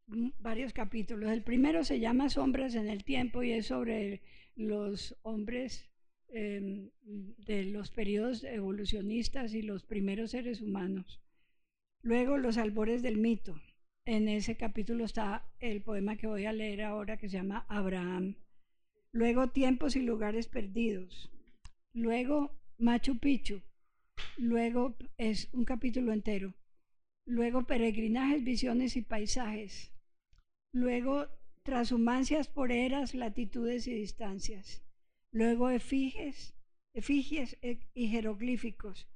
varios 0.08 0.74
capítulos. 0.74 1.32
El 1.32 1.44
primero 1.44 1.84
se 1.84 2.00
llama 2.00 2.30
Sombras 2.30 2.76
en 2.76 2.90
el 2.90 3.04
Tiempo 3.04 3.44
y 3.44 3.52
es 3.52 3.68
sobre 3.68 4.22
los 4.56 5.18
hombres 5.24 5.92
Em, 6.34 6.90
de 7.04 7.66
los 7.66 7.92
periodos 7.92 8.46
evolucionistas 8.46 9.54
y 9.54 9.62
los 9.62 9.84
primeros 9.84 10.32
seres 10.32 10.62
humanos. 10.62 11.22
Luego, 12.04 12.38
los 12.38 12.58
albores 12.58 13.02
del 13.02 13.18
mito. 13.18 13.60
En 14.06 14.30
ese 14.30 14.56
capítulo 14.56 15.04
está 15.04 15.46
el 15.60 15.82
poema 15.82 16.16
que 16.16 16.28
voy 16.28 16.46
a 16.46 16.54
leer 16.54 16.84
ahora 16.84 17.18
que 17.18 17.28
se 17.28 17.36
llama 17.36 17.66
Abraham. 17.68 18.36
Luego, 19.12 19.50
tiempos 19.50 19.98
y 19.98 20.02
lugares 20.02 20.48
perdidos. 20.48 21.30
Luego, 21.94 22.58
Machu 22.78 23.20
Picchu. 23.20 23.62
Luego, 24.38 24.96
es 25.18 25.50
un 25.52 25.66
capítulo 25.66 26.14
entero. 26.14 26.54
Luego, 27.26 27.66
peregrinajes, 27.66 28.44
visiones 28.44 28.96
y 28.96 29.02
paisajes. 29.02 29.92
Luego, 30.74 31.28
transhumancias 31.64 32.48
por 32.48 32.72
eras, 32.72 33.14
latitudes 33.16 33.88
y 33.88 33.94
distancias 33.94 34.84
luego 35.32 35.70
efigies, 35.70 36.54
efigies 36.94 37.58
e, 37.62 37.80
y 37.94 38.08
jeroglíficos, 38.08 39.08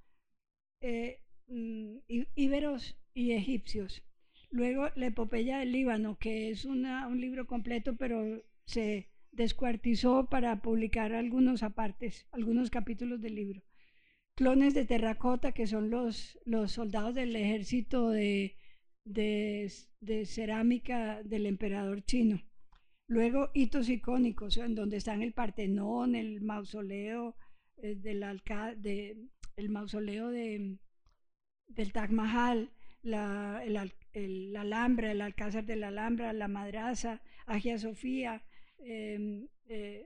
eh, 0.81 1.19
mm, 1.47 1.97
íberos 2.35 2.97
y 3.13 3.31
egipcios. 3.31 4.03
Luego 4.49 4.89
la 4.95 5.07
epopeya 5.07 5.59
del 5.59 5.73
Líbano, 5.73 6.17
que 6.17 6.49
es 6.49 6.65
un 6.65 7.19
libro 7.19 7.45
completo, 7.45 7.97
pero 7.97 8.41
se 8.65 9.09
descuartizó 9.31 10.29
para 10.29 10.61
publicar 10.61 11.13
algunos 11.13 11.61
apartes, 11.61 12.25
algunos 12.31 12.69
capítulos 12.69 13.21
del 13.21 13.35
libro. 13.35 13.61
Clones 14.35 14.73
de 14.73 14.85
terracota, 14.85 15.53
que 15.53 15.67
son 15.67 15.89
los, 15.89 16.39
los 16.45 16.73
soldados 16.73 17.15
del 17.15 17.35
ejército 17.35 18.09
de, 18.09 18.57
de 19.05 20.25
cerámica 20.25 21.23
del 21.23 21.45
emperador 21.45 22.03
chino. 22.03 22.41
Luego, 23.07 23.51
hitos 23.53 23.87
icónicos, 23.89 24.57
en 24.57 24.73
donde 24.73 24.97
están 24.97 25.21
el 25.21 25.33
Partenón, 25.33 26.15
el 26.15 26.41
mausoleo 26.41 27.35
eh, 27.77 27.95
del 27.95 28.25
de, 28.77 29.29
el 29.55 29.69
mausoleo 29.69 30.29
de, 30.29 30.79
del 31.67 31.91
Taj 31.91 32.09
Mahal, 32.09 32.71
la, 33.03 33.63
el, 33.63 34.55
Alhambra, 34.55 35.11
el 35.11 35.21
Alcázar 35.21 35.65
de 35.65 35.75
la 35.75 35.89
Alhambra, 35.89 36.33
la 36.33 36.47
Madraza, 36.47 37.21
Agia 37.45 37.77
Sofía, 37.77 38.43
em, 38.79 39.47
eh, 39.67 40.05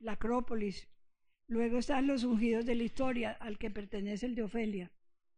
la 0.00 0.12
Acrópolis. 0.12 0.88
Luego 1.52 1.76
están 1.76 2.06
los 2.06 2.24
ungidos 2.24 2.64
de 2.64 2.74
la 2.74 2.84
historia, 2.84 3.32
al 3.32 3.58
que 3.58 3.70
pertenece 3.70 4.24
el 4.24 4.34
de 4.34 4.42
Ofelia. 4.42 4.90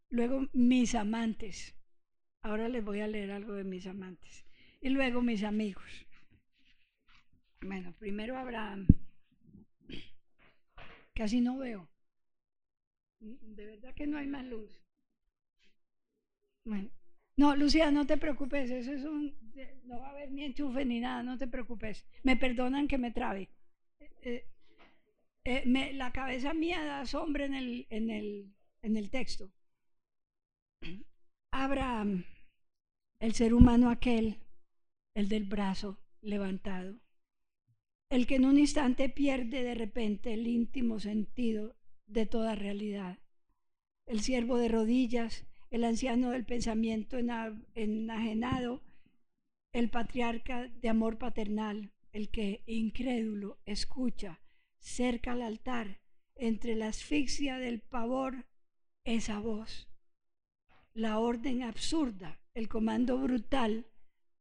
Luego, 0.09 0.47
mis 0.53 0.95
amantes. 0.95 1.75
Ahora 2.41 2.69
les 2.69 2.85
voy 2.85 3.01
a 3.01 3.07
leer 3.07 3.31
algo 3.31 3.51
de 3.51 3.65
mis 3.65 3.85
amantes. 3.85 4.45
Y 4.79 4.91
luego, 4.91 5.21
mis 5.21 5.43
amigos. 5.43 6.07
Bueno, 7.59 7.93
primero 7.99 8.37
Abraham. 8.37 8.87
Casi 11.13 11.41
no 11.41 11.57
veo. 11.57 11.85
De 13.19 13.65
verdad 13.65 13.93
que 13.93 14.07
no 14.07 14.17
hay 14.17 14.27
más 14.27 14.45
luz. 14.45 14.71
Bueno. 16.63 16.91
No, 17.35 17.57
Lucía, 17.57 17.91
no 17.91 18.07
te 18.07 18.15
preocupes, 18.15 18.71
eso 18.71 18.93
es 18.93 19.03
un... 19.03 19.35
No 19.83 19.99
va 19.99 20.07
a 20.07 20.11
haber 20.11 20.31
ni 20.31 20.45
enchufe 20.45 20.85
ni 20.85 21.01
nada, 21.01 21.23
no 21.23 21.37
te 21.37 21.47
preocupes. 21.47 22.05
Me 22.23 22.37
perdonan 22.37 22.87
que 22.87 22.97
me 22.97 23.11
trabe. 23.11 23.49
Eh, 24.21 24.45
eh, 25.45 25.93
la 25.93 26.11
cabeza 26.11 26.53
mía 26.53 26.83
da 26.83 27.05
sombra 27.05 27.45
en 27.45 27.53
el, 27.53 27.87
en 27.89 28.09
el, 28.09 28.55
en 28.81 28.97
el 28.97 29.09
texto. 29.11 29.51
Abraham, 31.51 32.25
el 33.19 33.33
ser 33.33 33.53
humano 33.53 33.89
aquel, 33.89 34.39
el 35.13 35.29
del 35.29 35.45
brazo 35.45 35.99
levantado, 36.21 36.99
el 38.09 38.25
que 38.25 38.35
en 38.35 38.45
un 38.45 38.57
instante 38.57 39.07
pierde 39.07 39.63
de 39.63 39.75
repente 39.75 40.33
el 40.33 40.47
íntimo 40.47 40.99
sentido 40.99 41.75
de 42.07 42.25
toda 42.25 42.55
realidad, 42.55 43.19
el 44.07 44.21
siervo 44.21 44.57
de 44.57 44.67
rodillas, 44.67 45.45
el 45.69 45.83
anciano 45.83 46.31
del 46.31 46.45
pensamiento 46.45 47.17
enajenado, 47.75 48.81
el 49.73 49.89
patriarca 49.89 50.67
de 50.67 50.89
amor 50.89 51.17
paternal, 51.17 51.91
el 52.11 52.29
que 52.29 52.63
incrédulo 52.65 53.59
escucha 53.65 54.39
cerca 54.85 55.31
al 55.31 55.41
altar, 55.41 55.99
entre 56.35 56.75
la 56.75 56.89
asfixia 56.89 57.57
del 57.57 57.81
pavor, 57.81 58.45
esa 59.03 59.39
voz, 59.39 59.89
la 60.93 61.19
orden 61.19 61.63
absurda, 61.63 62.39
el 62.53 62.69
comando 62.69 63.17
brutal, 63.17 63.87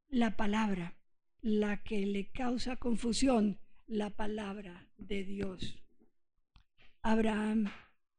la 0.09 0.37
palabra, 0.37 0.99
la 1.41 1.83
que 1.83 2.05
le 2.07 2.31
causa 2.31 2.77
confusión, 2.77 3.59
la 3.87 4.11
palabra 4.11 4.89
de 4.99 5.25
Dios. 5.25 5.83
Abraham, 7.03 7.71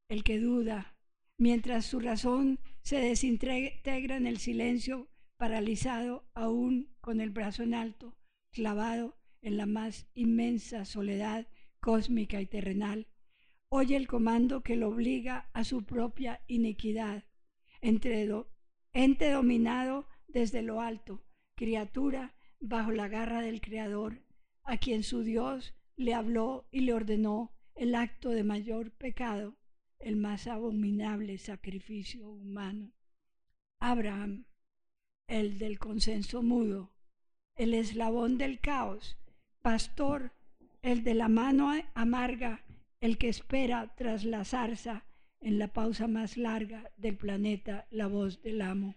el 0.10 0.24
que 0.24 0.40
duda, 0.40 0.98
mientras 1.38 1.86
su 1.86 2.00
razón 2.00 2.60
se 2.82 2.98
desintegra 2.98 4.18
en 4.18 4.26
el 4.26 4.40
silencio, 4.40 5.10
paralizado 5.38 6.28
aún 6.34 6.96
con 7.02 7.22
el 7.22 7.30
brazo 7.30 7.62
en 7.62 7.76
alto, 7.76 8.18
clavado 8.52 9.16
en 9.42 9.58
la 9.58 9.68
más 9.68 10.08
inmensa 10.16 10.86
soledad 10.86 11.48
cósmica 11.86 12.42
y 12.42 12.48
terrenal, 12.48 13.06
oye 13.70 13.96
el 13.96 14.08
comando 14.08 14.64
que 14.64 14.76
lo 14.76 14.90
obliga 14.90 15.52
a 15.54 15.64
su 15.64 15.84
propia 15.86 16.42
iniquidad, 16.48 17.26
entre 17.80 18.28
ente 18.92 19.30
dominado 19.30 20.08
desde 20.28 20.64
lo 20.64 20.82
alto, 20.82 21.24
criatura 21.54 22.34
bajo 22.60 22.92
la 22.92 23.08
garra 23.08 23.42
del 23.42 23.62
Creador, 23.62 24.24
a 24.64 24.78
quien 24.78 25.04
su 25.04 25.22
Dios 25.22 25.76
le 25.96 26.16
habló 26.16 26.68
y 26.72 26.80
le 26.80 26.94
ordenó 26.94 27.54
el 27.76 27.94
acto 27.94 28.32
de 28.32 28.44
mayor 28.44 28.90
pecado 28.90 29.56
el 30.00 30.16
más 30.16 30.48
abominable 30.48 31.38
sacrificio 31.38 32.28
humano. 32.28 32.94
Abraham, 33.80 34.48
el 35.28 35.60
del 35.60 35.78
consenso 35.78 36.42
mudo, 36.42 36.96
el 37.54 37.76
eslabón 37.76 38.40
del 38.40 38.60
caos, 38.60 39.20
pastor, 39.62 40.32
el 40.86 41.04
de 41.04 41.16
la 41.16 41.30
mano 41.30 41.72
amarga, 41.96 42.64
el 43.02 43.18
que 43.18 43.28
espera 43.28 43.96
tras 43.96 44.24
la 44.24 44.46
zarza 44.46 45.04
en 45.42 45.58
la 45.58 45.74
pausa 45.74 46.08
más 46.08 46.38
larga 46.38 46.92
del 46.96 47.18
planeta 47.18 47.88
la 47.90 48.06
voz 48.06 48.42
del 48.44 48.62
amo. 48.62 48.96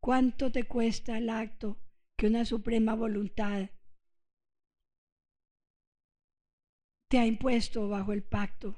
¿Cuánto 0.00 0.50
te 0.50 0.64
cuesta 0.64 1.18
el 1.18 1.28
acto 1.28 1.76
que 2.16 2.26
una 2.26 2.46
suprema 2.46 2.94
voluntad 2.94 3.68
te 7.10 7.18
ha 7.18 7.26
impuesto 7.26 7.88
bajo 7.88 8.12
el 8.14 8.22
pacto? 8.22 8.76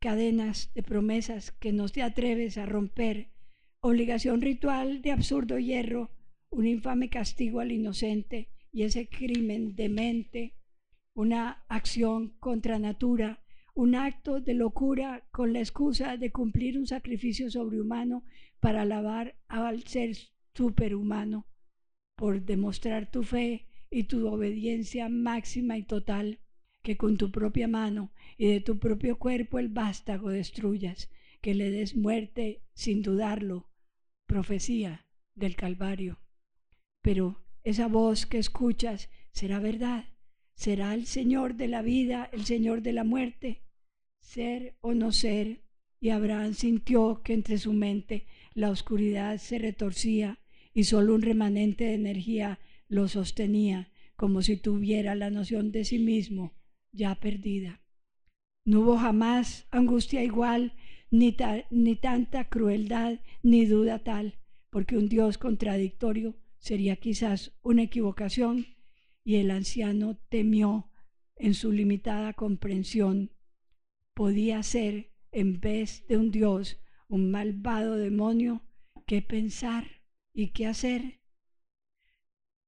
cadenas 0.00 0.70
de 0.74 0.82
promesas 0.82 1.50
que 1.52 1.72
no 1.72 1.88
te 1.88 2.02
atreves 2.02 2.58
a 2.58 2.66
romper, 2.66 3.30
obligación 3.80 4.42
ritual 4.42 5.00
de 5.00 5.12
absurdo 5.12 5.58
hierro, 5.58 6.10
un 6.50 6.66
infame 6.66 7.08
castigo 7.08 7.60
al 7.60 7.72
inocente 7.72 8.50
y 8.70 8.82
ese 8.82 9.08
crimen 9.08 9.76
demente, 9.76 10.52
una 11.14 11.64
acción 11.68 12.34
contra 12.40 12.78
natura, 12.78 13.40
un 13.74 13.94
acto 13.94 14.40
de 14.40 14.54
locura 14.54 15.26
con 15.30 15.52
la 15.52 15.60
excusa 15.60 16.16
de 16.16 16.30
cumplir 16.30 16.78
un 16.78 16.86
sacrificio 16.86 17.50
sobrehumano 17.50 18.24
para 18.60 18.82
alabar 18.82 19.36
al 19.48 19.82
ser 19.84 20.16
superhumano, 20.54 21.46
por 22.16 22.42
demostrar 22.42 23.10
tu 23.10 23.22
fe 23.22 23.66
y 23.90 24.04
tu 24.04 24.26
obediencia 24.28 25.08
máxima 25.08 25.78
y 25.78 25.84
total 25.84 26.40
que 26.82 26.96
con 26.96 27.16
tu 27.16 27.30
propia 27.30 27.66
mano 27.66 28.12
y 28.36 28.48
de 28.48 28.60
tu 28.60 28.78
propio 28.78 29.18
cuerpo 29.18 29.58
el 29.58 29.68
vástago 29.68 30.30
destruyas, 30.30 31.10
que 31.40 31.54
le 31.54 31.70
des 31.70 31.96
muerte 31.96 32.62
sin 32.74 33.02
dudarlo. 33.02 33.70
Profecía 34.26 35.06
del 35.34 35.56
Calvario. 35.56 36.18
Pero 37.02 37.44
esa 37.62 37.88
voz 37.88 38.26
que 38.26 38.38
escuchas 38.38 39.10
será 39.32 39.58
verdad, 39.60 40.06
será 40.54 40.94
el 40.94 41.06
Señor 41.06 41.54
de 41.54 41.68
la 41.68 41.82
vida, 41.82 42.28
el 42.32 42.44
Señor 42.44 42.82
de 42.82 42.92
la 42.92 43.04
muerte, 43.04 43.62
ser 44.20 44.76
o 44.80 44.94
no 44.94 45.12
ser. 45.12 45.62
Y 46.00 46.10
Abraham 46.10 46.54
sintió 46.54 47.22
que 47.22 47.32
entre 47.32 47.58
su 47.58 47.72
mente 47.72 48.26
la 48.52 48.70
oscuridad 48.70 49.38
se 49.38 49.58
retorcía 49.58 50.38
y 50.72 50.84
solo 50.84 51.14
un 51.14 51.22
remanente 51.22 51.84
de 51.84 51.94
energía 51.94 52.58
lo 52.88 53.08
sostenía, 53.08 53.90
como 54.16 54.42
si 54.42 54.56
tuviera 54.56 55.14
la 55.14 55.30
noción 55.30 55.72
de 55.72 55.84
sí 55.84 55.98
mismo 55.98 56.52
ya 56.92 57.14
perdida. 57.16 57.80
No 58.64 58.80
hubo 58.80 58.96
jamás 58.96 59.66
angustia 59.70 60.22
igual, 60.22 60.74
ni, 61.10 61.36
ni 61.70 61.96
tanta 61.96 62.48
crueldad, 62.48 63.20
ni 63.42 63.66
duda 63.66 63.98
tal, 63.98 64.38
porque 64.70 64.96
un 64.96 65.08
Dios 65.08 65.38
contradictorio 65.38 66.34
sería 66.58 66.96
quizás 66.96 67.52
una 67.62 67.82
equivocación, 67.82 68.73
y 69.24 69.36
el 69.36 69.50
anciano 69.50 70.16
temió 70.28 70.90
en 71.36 71.54
su 71.54 71.72
limitada 71.72 72.34
comprensión. 72.34 73.32
Podía 74.12 74.62
ser, 74.62 75.12
en 75.32 75.60
vez 75.60 76.06
de 76.06 76.18
un 76.18 76.30
Dios, 76.30 76.80
un 77.08 77.30
malvado 77.30 77.96
demonio, 77.96 78.62
qué 79.06 79.22
pensar 79.22 80.02
y 80.32 80.48
qué 80.48 80.66
hacer. 80.66 81.20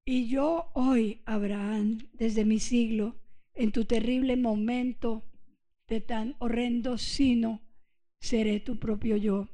Y 0.05 0.29
yo 0.29 0.71
hoy, 0.75 1.23
Abraham, 1.27 1.99
desde 2.13 2.45
mi 2.45 2.59
siglo, 2.59 3.17
en 3.55 3.73
tu 3.73 3.85
terrible 3.85 4.37
momento 4.37 5.25
de 5.89 6.01
tan 6.01 6.37
horrendo 6.39 6.99
sino, 6.99 7.63
seré 8.21 8.61
tu 8.61 8.79
propio 8.79 9.17
yo. 9.17 9.49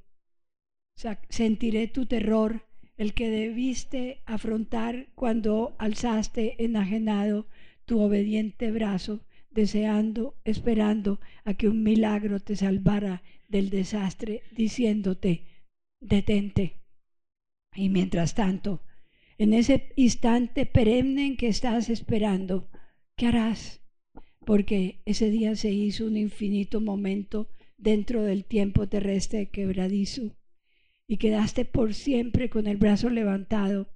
Sentiré 1.29 1.88
tu 1.88 2.07
terror, 2.07 2.67
el 2.96 3.14
que 3.14 3.31
debiste 3.31 4.22
afrontar 4.26 5.09
cuando 5.14 5.74
alzaste 5.78 6.62
enajenado 6.64 7.46
tu 7.85 8.00
obediente 8.00 8.70
brazo, 8.70 9.24
deseando, 9.50 10.37
esperando 10.44 11.20
a 11.44 11.55
que 11.55 11.68
un 11.68 11.83
milagro 11.83 12.40
te 12.40 12.57
salvara 12.57 13.22
del 13.48 13.70
desastre, 13.70 14.42
diciéndote, 14.52 15.44
detente. 16.00 16.81
Y 17.74 17.88
mientras 17.88 18.35
tanto, 18.35 18.83
en 19.38 19.55
ese 19.55 19.92
instante 19.96 20.66
perenne 20.66 21.26
en 21.26 21.37
que 21.37 21.48
estás 21.48 21.90
esperando, 21.90 22.68
¿qué 23.16 23.26
harás? 23.26 23.83
porque 24.44 25.00
ese 25.05 25.31
día 25.31 25.55
se 25.57 25.70
hizo 25.70 26.07
un 26.07 26.16
infinito 26.16 26.81
momento 26.81 27.48
dentro 27.76 28.22
del 28.22 28.44
tiempo 28.44 28.88
terrestre 28.88 29.50
quebradizo 29.50 30.37
y 31.12 31.18
quedaste 31.18 31.66
por 31.66 31.92
siempre 31.92 32.48
con 32.48 32.66
el 32.66 32.79
brazo 32.79 33.11
levantado, 33.11 33.90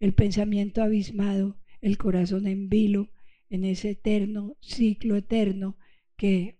el 0.00 0.14
pensamiento 0.14 0.82
abismado, 0.82 1.58
el 1.82 1.98
corazón 1.98 2.46
en 2.46 2.70
vilo, 2.70 3.10
en 3.50 3.66
ese 3.66 3.90
eterno 3.90 4.56
ciclo 4.62 5.16
eterno 5.16 5.76
que, 6.16 6.56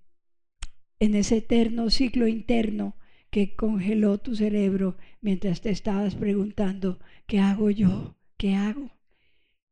en 1.00 1.14
ese 1.14 1.38
eterno 1.38 1.88
ciclo 1.88 2.28
interno 2.28 2.98
que 3.30 3.56
congeló 3.56 4.18
tu 4.18 4.36
cerebro 4.36 4.98
mientras 5.22 5.62
te 5.62 5.70
estabas 5.70 6.14
preguntando, 6.14 6.98
¿qué 7.26 7.38
hago 7.38 7.70
yo? 7.70 8.18
¿Qué 8.36 8.54
hago? 8.54 8.90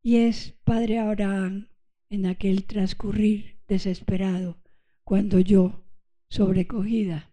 Y 0.03 0.17
es, 0.17 0.55
Padre 0.65 1.01
Abraham, 1.01 1.69
en 2.09 2.25
aquel 2.25 2.65
transcurrir 2.65 3.59
desesperado 3.69 4.57
cuando 5.05 5.39
yo, 5.39 5.85
sobrecogida, 6.31 7.31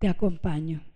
te 0.00 0.08
acompaño. 0.08 0.91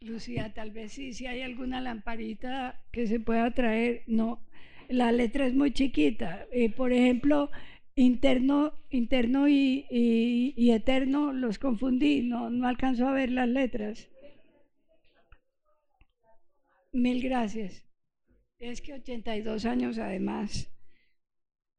Lucía, 0.00 0.52
tal 0.54 0.70
vez 0.70 0.92
sí, 0.92 1.12
si 1.12 1.26
hay 1.26 1.42
alguna 1.42 1.80
lamparita 1.80 2.80
que 2.92 3.06
se 3.06 3.18
pueda 3.18 3.50
traer, 3.52 4.04
no, 4.06 4.40
la 4.88 5.10
letra 5.12 5.46
es 5.46 5.54
muy 5.54 5.72
chiquita. 5.72 6.46
Eh, 6.52 6.70
por 6.70 6.92
ejemplo, 6.92 7.50
interno, 7.96 8.74
interno 8.90 9.48
y, 9.48 10.54
eterno 10.70 11.32
los 11.32 11.58
confundí, 11.58 12.22
no, 12.22 12.48
no 12.48 12.68
alcanzo 12.68 13.08
a 13.08 13.12
ver 13.12 13.30
las 13.30 13.48
letras. 13.48 14.08
Mil 16.92 17.20
gracias. 17.22 17.84
Es 18.58 18.80
que 18.80 18.94
82 18.94 19.64
años 19.66 19.98
además 19.98 20.70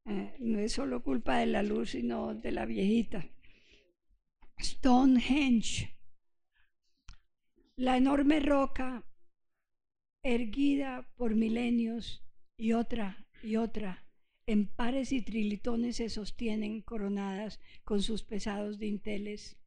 eh, 0.06 0.36
no 0.40 0.60
es 0.60 0.74
solo 0.74 1.04
culpa 1.04 1.38
de 1.40 1.46
la 1.46 1.64
luz, 1.64 1.92
sino 1.92 2.36
de 2.36 2.52
la 2.52 2.66
viejita. 2.66 3.26
Stonehenge, 4.62 5.99
la 7.80 7.96
enorme 7.96 8.42
roca 8.42 9.06
erguida 10.22 11.10
por 11.16 11.36
milenios 11.36 12.22
y 12.58 12.74
otra 12.74 13.26
y 13.42 13.56
otra, 13.56 14.06
en 14.48 14.68
pares 14.68 15.14
y 15.14 15.22
trilitones 15.22 15.96
se 15.96 16.10
sostienen 16.10 16.82
coronadas 16.82 17.62
con 17.86 18.02
sus 18.02 18.24
pesados 18.24 18.80
dinteles. 18.80 19.58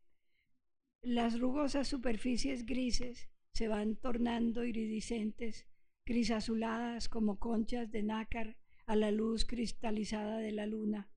Las 1.01 1.41
rugosas 1.41 1.89
superficies 1.89 2.67
grises 2.67 3.31
se 3.55 3.69
van 3.69 3.97
tornando 3.97 4.63
iridiscentes, 4.67 5.67
grisazuladas 6.05 7.09
como 7.09 7.39
conchas 7.39 7.91
de 7.91 8.03
nácar 8.03 8.59
a 8.85 8.95
la 8.95 9.11
luz 9.11 9.47
cristalizada 9.47 10.37
de 10.37 10.53
la 10.53 10.67
luna. 10.67 11.09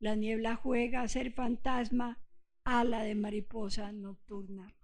La 0.00 0.16
niebla 0.16 0.56
juega 0.56 1.02
a 1.02 1.08
ser 1.08 1.30
fantasma, 1.30 2.18
ala 2.64 3.04
de 3.04 3.14
mariposa 3.14 3.92
nocturna. 3.92 4.76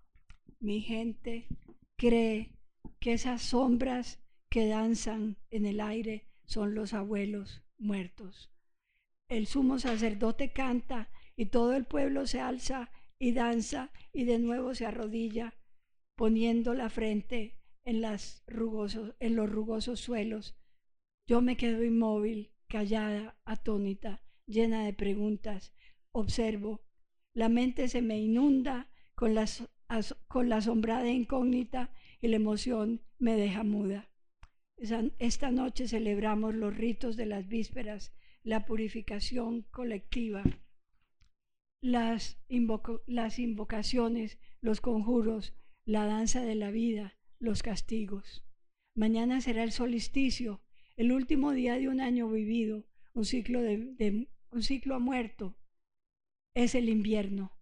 Mi 0.63 0.81
gente 0.81 1.49
cree 1.97 2.53
que 3.01 3.15
esas 3.15 3.43
sombras 3.43 4.21
que 4.49 4.69
danzan 4.69 5.37
en 5.51 5.67
el 5.67 5.81
aire 5.81 6.29
son 6.45 6.77
los 6.77 6.95
abuelos 6.95 7.65
muertos. 7.79 8.49
El 9.29 9.49
sumo 9.49 9.81
sacerdote 9.81 10.53
canta 10.53 11.11
y 11.35 11.47
todo 11.47 11.75
el 11.75 11.85
pueblo 11.85 12.29
se 12.29 12.39
alza 12.39 12.93
y 13.19 13.33
danza 13.33 13.91
y 14.13 14.23
de 14.23 14.39
nuevo 14.39 14.77
se 14.77 14.87
arrodilla, 14.87 15.53
poniendo 16.15 16.75
la 16.75 16.91
frente 16.91 17.59
en, 17.83 18.01
los 18.01 18.45
rugosos 18.47 19.99
suelos. 19.99 20.57
Yo 21.27 21.41
me 21.41 21.57
quedo 21.57 21.83
inmóvil, 21.83 22.53
callada, 22.69 23.37
atónita, 23.45 24.23
llena 24.47 24.85
de 24.85 24.93
preguntas. 24.93 25.73
Observo. 26.13 26.85
La 27.35 27.49
mente 27.49 27.89
se 27.89 28.01
me 28.01 28.21
inunda 28.21 28.89
con, 29.17 29.35
las, 29.35 29.69
con 30.29 30.49
la 30.49 30.57
asombrada 30.57 31.09
incógnita 31.11 31.91
y 32.21 32.29
la 32.29 32.37
emoción 32.37 33.03
me 33.19 33.37
deja 33.37 33.63
muda. 33.63 34.09
Esta 35.19 35.51
noche 35.51 35.87
celebramos 35.87 36.55
los 36.55 36.77
ritos 36.77 37.17
de 37.17 37.27
las 37.27 37.47
vísperas, 37.47 38.13
la 38.43 38.65
purificación 38.65 39.63
colectiva, 39.71 40.43
las, 41.81 42.39
invocaciones, 42.49 44.39
los 44.61 44.81
conjuros, 44.81 45.55
la 45.85 46.07
danza 46.07 46.41
de 46.41 46.55
la 46.55 46.71
vida, 46.71 47.19
los 47.39 47.63
castigos. 47.63 48.45
Mañana 48.95 49.41
será 49.41 49.63
el 49.63 49.73
solsticio, 49.73 50.63
el 50.97 51.13
último 51.13 51.53
día 51.53 51.79
de 51.79 51.89
un 51.89 52.01
año 52.01 52.29
vivido, 52.29 52.87
un 53.15 53.25
ciclo, 53.25 53.61
de, 53.63 54.29
un 54.51 54.63
ciclo 54.63 55.01
muerto. 55.01 55.57
Es 56.55 56.75
el 56.75 56.89
invierno 56.89 57.62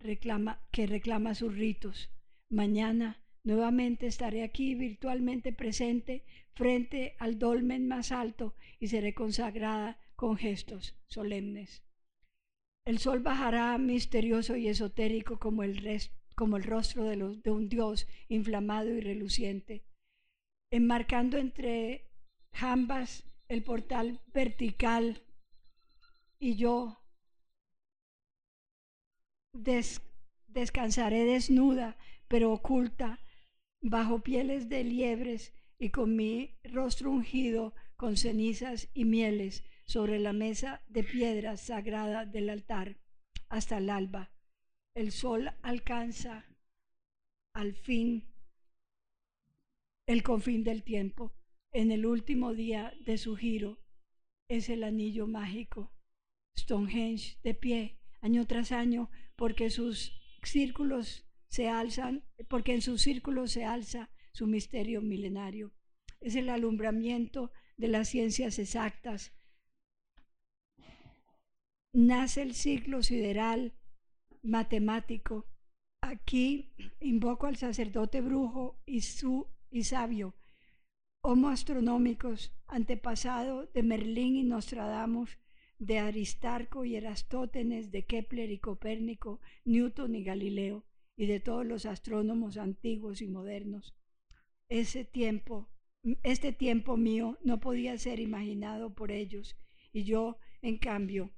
reclama, 0.00 0.60
que 0.70 0.86
reclama 0.86 1.34
sus 1.34 1.54
ritos. 1.54 2.10
Mañana 2.48 3.22
nuevamente 3.44 4.06
estaré 4.06 4.42
aquí 4.42 4.74
virtualmente 4.74 5.52
presente 5.52 6.24
frente 6.54 7.14
al 7.18 7.38
dolmen 7.38 7.86
más 7.86 8.12
alto 8.12 8.54
y 8.78 8.88
seré 8.88 9.14
consagrada 9.14 9.98
con 10.16 10.36
gestos 10.36 10.96
solemnes. 11.06 11.82
El 12.84 12.98
sol 12.98 13.20
bajará 13.20 13.76
misterioso 13.78 14.56
y 14.56 14.68
esotérico 14.68 15.38
como 15.38 15.62
el, 15.62 16.00
como 16.34 16.56
el 16.56 16.64
rostro 16.64 17.04
de, 17.04 17.16
de 17.16 17.50
un 17.50 17.68
dios 17.68 18.06
inflamado 18.28 18.90
y 18.90 19.00
reluciente, 19.00 19.84
enmarcando 20.70 21.38
entre 21.38 22.10
jambas 22.52 23.24
el 23.48 23.62
portal 23.62 24.20
vertical 24.32 25.22
y 26.38 26.56
yo 26.56 26.99
descansaré 29.52 31.24
desnuda 31.24 31.96
pero 32.28 32.52
oculta 32.52 33.20
bajo 33.80 34.20
pieles 34.20 34.68
de 34.68 34.84
liebres 34.84 35.52
y 35.78 35.90
con 35.90 36.14
mi 36.14 36.58
rostro 36.64 37.10
ungido 37.10 37.74
con 37.96 38.16
cenizas 38.16 38.88
y 38.94 39.04
mieles 39.04 39.64
sobre 39.84 40.18
la 40.18 40.32
mesa 40.32 40.82
de 40.88 41.02
piedra 41.02 41.56
sagrada 41.56 42.24
del 42.24 42.50
altar 42.50 42.98
hasta 43.48 43.78
el 43.78 43.90
alba. 43.90 44.30
El 44.94 45.10
sol 45.10 45.50
alcanza 45.62 46.46
al 47.52 47.74
fin 47.74 48.32
el 50.06 50.22
confín 50.22 50.64
del 50.64 50.82
tiempo. 50.82 51.34
En 51.72 51.90
el 51.90 52.06
último 52.06 52.54
día 52.54 52.92
de 53.00 53.18
su 53.18 53.36
giro 53.36 53.78
es 54.48 54.68
el 54.68 54.84
anillo 54.84 55.26
mágico. 55.26 55.92
Stonehenge 56.56 57.38
de 57.42 57.54
pie 57.54 57.98
año 58.20 58.46
tras 58.46 58.72
año 58.72 59.10
porque 59.40 59.70
sus 59.70 60.12
círculos 60.42 61.26
se 61.48 61.70
alzan, 61.70 62.22
porque 62.46 62.74
en 62.74 62.82
sus 62.82 63.00
círculos 63.00 63.52
se 63.52 63.64
alza 63.64 64.10
su 64.32 64.46
misterio 64.46 65.00
milenario. 65.00 65.72
Es 66.20 66.36
el 66.36 66.50
alumbramiento 66.50 67.50
de 67.78 67.88
las 67.88 68.10
ciencias 68.10 68.58
exactas. 68.58 69.32
Nace 71.94 72.42
el 72.42 72.54
ciclo 72.54 73.02
sideral 73.02 73.72
matemático. 74.42 75.46
Aquí 76.02 76.74
invoco 77.00 77.46
al 77.46 77.56
sacerdote 77.56 78.20
brujo 78.20 78.82
y, 78.84 79.00
su, 79.00 79.46
y 79.70 79.84
sabio, 79.84 80.34
homo 81.22 81.48
astronómicos, 81.48 82.52
antepasado 82.66 83.68
de 83.68 83.82
Merlín 83.84 84.36
y 84.36 84.42
Nostradamus, 84.42 85.38
de 85.80 85.98
Aristarco 85.98 86.84
y 86.84 86.94
Erastótenes, 86.94 87.90
de 87.90 88.04
Kepler 88.04 88.50
y 88.50 88.58
Copérnico, 88.58 89.40
Newton 89.64 90.14
y 90.14 90.22
Galileo, 90.22 90.84
y 91.16 91.26
de 91.26 91.40
todos 91.40 91.66
los 91.66 91.86
astrónomos 91.86 92.58
antiguos 92.58 93.22
y 93.22 93.26
modernos. 93.26 93.96
Ese 94.68 95.04
tiempo, 95.04 95.68
este 96.22 96.52
tiempo 96.52 96.98
mío 96.98 97.38
no 97.42 97.60
podía 97.60 97.96
ser 97.96 98.20
imaginado 98.20 98.94
por 98.94 99.10
ellos, 99.10 99.56
y 99.92 100.04
yo, 100.04 100.36
en 100.60 100.76
cambio, 100.76 101.30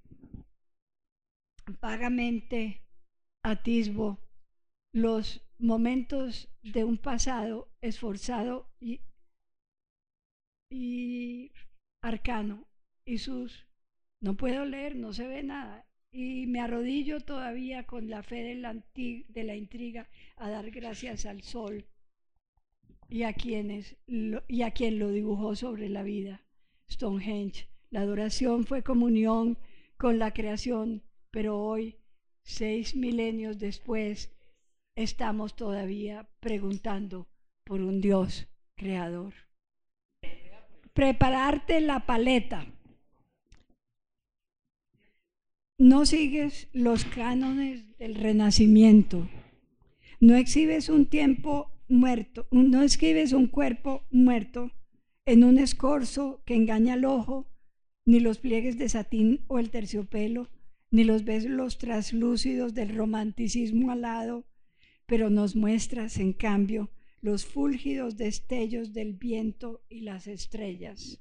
vagamente 1.80 2.82
atisbo 3.44 4.18
los 4.92 5.40
momentos 5.58 6.48
de 6.62 6.82
un 6.82 6.98
pasado 6.98 7.72
esforzado 7.80 8.68
y, 8.80 9.00
y 10.68 11.52
arcano 12.02 12.66
y 13.04 13.18
sus 13.18 13.71
no 14.22 14.36
puedo 14.36 14.64
leer, 14.64 14.94
no 14.96 15.12
se 15.12 15.26
ve 15.26 15.42
nada. 15.42 15.84
Y 16.12 16.46
me 16.46 16.60
arrodillo 16.60 17.20
todavía 17.20 17.84
con 17.84 18.08
la 18.08 18.22
fe 18.22 18.42
de 18.42 18.54
la, 18.54 18.74
de 18.94 19.44
la 19.44 19.56
intriga 19.56 20.08
a 20.36 20.48
dar 20.48 20.70
gracias 20.70 21.26
al 21.26 21.42
sol 21.42 21.84
y 23.08 23.24
a, 23.24 23.32
quienes 23.32 23.96
y 24.06 24.62
a 24.62 24.70
quien 24.70 24.98
lo 24.98 25.10
dibujó 25.10 25.56
sobre 25.56 25.88
la 25.88 26.02
vida. 26.02 26.46
Stonehenge. 26.88 27.68
La 27.90 28.02
adoración 28.02 28.64
fue 28.64 28.82
comunión 28.82 29.58
con 29.96 30.18
la 30.18 30.32
creación, 30.32 31.02
pero 31.30 31.60
hoy, 31.60 31.96
seis 32.42 32.94
milenios 32.94 33.58
después, 33.58 34.30
estamos 34.94 35.56
todavía 35.56 36.28
preguntando 36.40 37.26
por 37.64 37.80
un 37.80 38.00
Dios 38.00 38.46
creador. 38.76 39.34
Prepararte 40.92 41.80
la 41.80 42.06
paleta. 42.06 42.66
No 45.82 46.06
sigues 46.06 46.68
los 46.72 47.04
cánones 47.04 47.98
del 47.98 48.14
renacimiento. 48.14 49.28
No 50.20 50.36
exhibes 50.36 50.88
un 50.88 51.06
tiempo 51.06 51.72
muerto, 51.88 52.46
no 52.52 52.84
escribes 52.84 53.32
un 53.32 53.48
cuerpo 53.48 54.06
muerto 54.08 54.70
en 55.26 55.42
un 55.42 55.58
escorzo 55.58 56.40
que 56.46 56.54
engaña 56.54 56.94
al 56.94 57.04
ojo, 57.04 57.48
ni 58.06 58.20
los 58.20 58.38
pliegues 58.38 58.78
de 58.78 58.88
satín 58.88 59.40
o 59.48 59.58
el 59.58 59.70
terciopelo, 59.70 60.50
ni 60.92 61.02
los 61.02 61.24
los 61.24 61.78
traslúcidos 61.78 62.74
del 62.74 62.94
romanticismo 62.94 63.90
alado, 63.90 64.46
pero 65.06 65.30
nos 65.30 65.56
muestras, 65.56 66.16
en 66.18 66.32
cambio, 66.32 66.90
los 67.20 67.44
fúlgidos 67.44 68.16
destellos 68.16 68.92
del 68.92 69.14
viento 69.14 69.82
y 69.88 70.02
las 70.02 70.28
estrellas. 70.28 71.20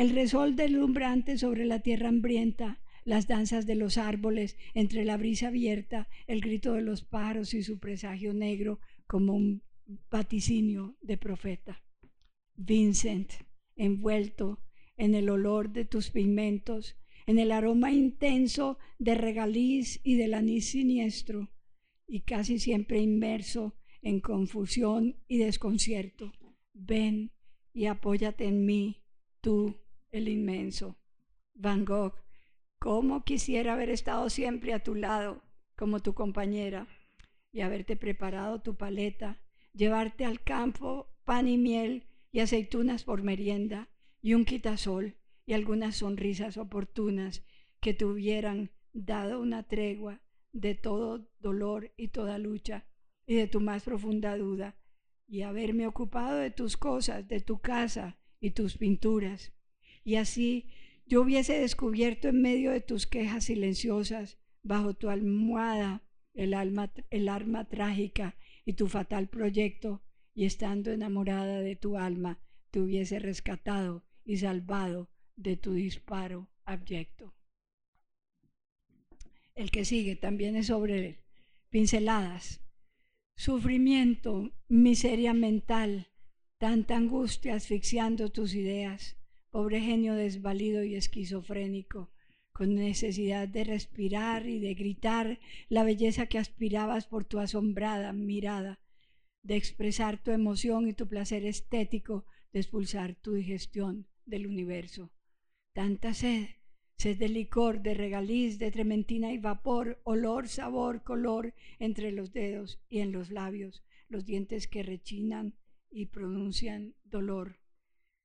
El 0.00 0.14
resol 0.14 0.56
deslumbrante 0.56 1.36
sobre 1.36 1.66
la 1.66 1.80
tierra 1.80 2.08
hambrienta, 2.08 2.80
las 3.04 3.28
danzas 3.28 3.66
de 3.66 3.74
los 3.74 3.98
árboles 3.98 4.56
entre 4.72 5.04
la 5.04 5.18
brisa 5.18 5.48
abierta, 5.48 6.08
el 6.26 6.40
grito 6.40 6.72
de 6.72 6.80
los 6.80 7.04
pájaros 7.04 7.52
y 7.52 7.62
su 7.62 7.78
presagio 7.78 8.32
negro 8.32 8.80
como 9.06 9.34
un 9.34 9.62
vaticinio 10.10 10.96
de 11.02 11.18
profeta. 11.18 11.84
Vincent, 12.56 13.30
envuelto 13.76 14.62
en 14.96 15.14
el 15.14 15.28
olor 15.28 15.70
de 15.70 15.84
tus 15.84 16.08
pigmentos, 16.08 16.96
en 17.26 17.38
el 17.38 17.52
aroma 17.52 17.92
intenso 17.92 18.78
de 18.98 19.16
regaliz 19.16 20.00
y 20.02 20.14
del 20.14 20.32
anís 20.32 20.70
siniestro, 20.70 21.50
y 22.06 22.20
casi 22.20 22.58
siempre 22.58 23.02
inmerso 23.02 23.76
en 24.00 24.20
confusión 24.20 25.16
y 25.28 25.36
desconcierto. 25.36 26.32
Ven, 26.72 27.32
y 27.74 27.84
apóyate 27.84 28.46
en 28.46 28.64
mí, 28.64 29.02
tú, 29.42 29.76
el 30.12 30.28
inmenso. 30.28 30.96
Van 31.54 31.84
Gogh, 31.84 32.14
cómo 32.78 33.24
quisiera 33.24 33.74
haber 33.74 33.90
estado 33.90 34.30
siempre 34.30 34.72
a 34.72 34.82
tu 34.82 34.94
lado 34.94 35.42
como 35.76 36.00
tu 36.00 36.14
compañera 36.14 36.86
y 37.52 37.60
haberte 37.62 37.96
preparado 37.96 38.60
tu 38.60 38.76
paleta, 38.76 39.40
llevarte 39.72 40.24
al 40.24 40.42
campo 40.42 41.08
pan 41.24 41.48
y 41.48 41.58
miel 41.58 42.06
y 42.32 42.40
aceitunas 42.40 43.04
por 43.04 43.22
merienda 43.22 43.88
y 44.22 44.34
un 44.34 44.44
quitasol 44.44 45.16
y 45.46 45.52
algunas 45.52 45.96
sonrisas 45.96 46.56
oportunas 46.56 47.44
que 47.80 47.94
te 47.94 48.04
hubieran 48.04 48.70
dado 48.92 49.40
una 49.40 49.62
tregua 49.62 50.20
de 50.52 50.74
todo 50.74 51.28
dolor 51.38 51.92
y 51.96 52.08
toda 52.08 52.38
lucha 52.38 52.84
y 53.26 53.36
de 53.36 53.46
tu 53.46 53.60
más 53.60 53.84
profunda 53.84 54.36
duda 54.36 54.76
y 55.26 55.42
haberme 55.42 55.86
ocupado 55.86 56.38
de 56.38 56.50
tus 56.50 56.76
cosas, 56.76 57.28
de 57.28 57.40
tu 57.40 57.60
casa 57.60 58.18
y 58.40 58.50
tus 58.50 58.76
pinturas. 58.76 59.52
Y 60.04 60.16
así 60.16 60.70
yo 61.06 61.22
hubiese 61.22 61.58
descubierto 61.58 62.28
en 62.28 62.40
medio 62.40 62.70
de 62.70 62.80
tus 62.80 63.06
quejas 63.06 63.44
silenciosas, 63.44 64.38
bajo 64.62 64.94
tu 64.94 65.08
almohada, 65.10 66.02
el, 66.34 66.54
alma, 66.54 66.92
el 67.10 67.28
arma 67.28 67.68
trágica 67.68 68.36
y 68.64 68.74
tu 68.74 68.86
fatal 68.88 69.28
proyecto, 69.28 70.02
y 70.34 70.44
estando 70.44 70.92
enamorada 70.92 71.60
de 71.60 71.76
tu 71.76 71.96
alma, 71.96 72.40
te 72.70 72.80
hubiese 72.80 73.18
rescatado 73.18 74.04
y 74.24 74.36
salvado 74.36 75.10
de 75.36 75.56
tu 75.56 75.72
disparo 75.72 76.48
abyecto. 76.64 77.34
El 79.54 79.70
que 79.70 79.84
sigue 79.84 80.16
también 80.16 80.56
es 80.56 80.68
sobre 80.68 81.24
pinceladas. 81.68 82.60
Sufrimiento, 83.36 84.52
miseria 84.68 85.34
mental, 85.34 86.08
tanta 86.58 86.96
angustia 86.96 87.54
asfixiando 87.54 88.30
tus 88.30 88.54
ideas, 88.54 89.16
pobre 89.50 89.80
genio 89.80 90.14
desvalido 90.14 90.84
y 90.84 90.94
esquizofrénico, 90.94 92.10
con 92.52 92.74
necesidad 92.74 93.48
de 93.48 93.64
respirar 93.64 94.46
y 94.46 94.58
de 94.58 94.74
gritar 94.74 95.38
la 95.68 95.82
belleza 95.82 96.26
que 96.26 96.38
aspirabas 96.38 97.06
por 97.06 97.24
tu 97.24 97.38
asombrada 97.38 98.12
mirada, 98.12 98.80
de 99.42 99.56
expresar 99.56 100.22
tu 100.22 100.30
emoción 100.30 100.88
y 100.88 100.92
tu 100.92 101.08
placer 101.08 101.44
estético, 101.44 102.26
de 102.52 102.60
expulsar 102.60 103.14
tu 103.14 103.34
digestión 103.34 104.06
del 104.26 104.46
universo. 104.46 105.10
Tanta 105.72 106.14
sed, 106.14 106.48
sed 106.98 107.16
de 107.18 107.28
licor, 107.28 107.82
de 107.82 107.94
regaliz, 107.94 108.58
de 108.58 108.70
trementina 108.70 109.32
y 109.32 109.38
vapor, 109.38 110.00
olor, 110.04 110.48
sabor, 110.48 111.02
color 111.02 111.54
entre 111.78 112.12
los 112.12 112.32
dedos 112.32 112.80
y 112.88 112.98
en 112.98 113.12
los 113.12 113.30
labios, 113.30 113.82
los 114.08 114.26
dientes 114.26 114.66
que 114.66 114.82
rechinan 114.82 115.54
y 115.90 116.06
pronuncian 116.06 116.94
dolor. 117.04 117.59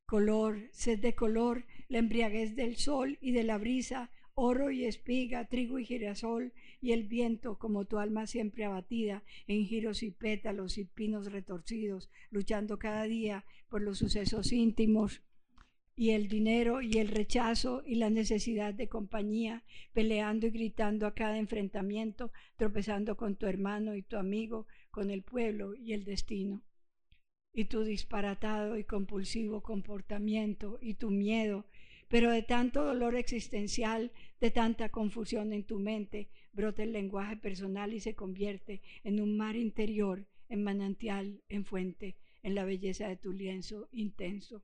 Color, 0.08 0.70
sed 0.72 1.00
de 1.00 1.16
color, 1.16 1.66
la 1.88 1.98
embriaguez 1.98 2.56
del 2.56 2.76
sol 2.76 3.18
y 3.22 3.32
de 3.32 3.44
la 3.44 3.58
brisa, 3.58 4.12
oro 4.36 4.70
y 4.70 4.86
espiga, 4.86 5.48
trigo 5.48 5.80
y 5.80 5.86
girasol, 5.86 6.54
y 6.80 6.92
el 6.92 7.06
viento 7.06 7.58
como 7.58 7.86
tu 7.86 7.98
alma 7.98 8.28
siempre 8.28 8.66
abatida 8.66 9.24
en 9.48 9.66
giros 9.66 10.04
y 10.04 10.12
pétalos 10.12 10.78
y 10.78 10.86
pinos 10.86 11.32
retorcidos, 11.32 12.12
luchando 12.30 12.78
cada 12.78 13.04
día 13.06 13.46
por 13.68 13.82
los 13.82 13.98
sucesos 13.98 14.52
íntimos 14.52 15.24
y 15.96 16.12
el 16.12 16.28
dinero 16.28 16.82
y 16.82 16.98
el 16.98 17.08
rechazo 17.08 17.82
y 17.86 17.96
la 17.96 18.10
necesidad 18.10 18.74
de 18.74 18.90
compañía, 18.90 19.64
peleando 19.94 20.46
y 20.46 20.52
gritando 20.52 21.08
a 21.08 21.16
cada 21.16 21.38
enfrentamiento, 21.38 22.32
tropezando 22.58 23.16
con 23.16 23.38
tu 23.38 23.48
hermano 23.48 23.96
y 23.96 24.04
tu 24.04 24.18
amigo, 24.18 24.68
con 24.92 25.10
el 25.10 25.24
pueblo 25.24 25.74
y 25.74 25.94
el 25.94 26.04
destino. 26.04 26.62
Y 27.56 27.66
tu 27.66 27.84
disparatado 27.84 28.78
y 28.78 28.84
compulsivo 28.84 29.64
comportamiento 29.64 30.78
y 30.82 30.96
tu 30.96 31.10
miedo 31.10 31.66
pero 32.08 32.32
de 32.32 32.44
tanto 32.44 32.84
dolor 32.84 33.16
existencial, 33.16 34.12
de 34.40 34.52
tanta 34.52 34.90
confusión 34.90 35.54
en 35.54 35.64
tu 35.64 35.80
mente, 35.80 36.30
brota 36.54 36.84
el 36.84 36.94
lenguaje 36.94 37.36
personal 37.36 37.94
y 37.94 38.00
se 38.00 38.16
convierte 38.16 38.82
en 39.04 39.20
un 39.20 39.36
mar 39.38 39.56
interior, 39.56 40.26
en 40.50 40.64
manantial, 40.64 41.42
en 41.50 41.66
fuente, 41.66 42.16
en 42.44 42.56
la 42.56 42.64
belleza 42.64 43.08
de 43.08 43.18
tu 43.18 43.34
lienzo 43.34 43.90
intenso. 43.92 44.64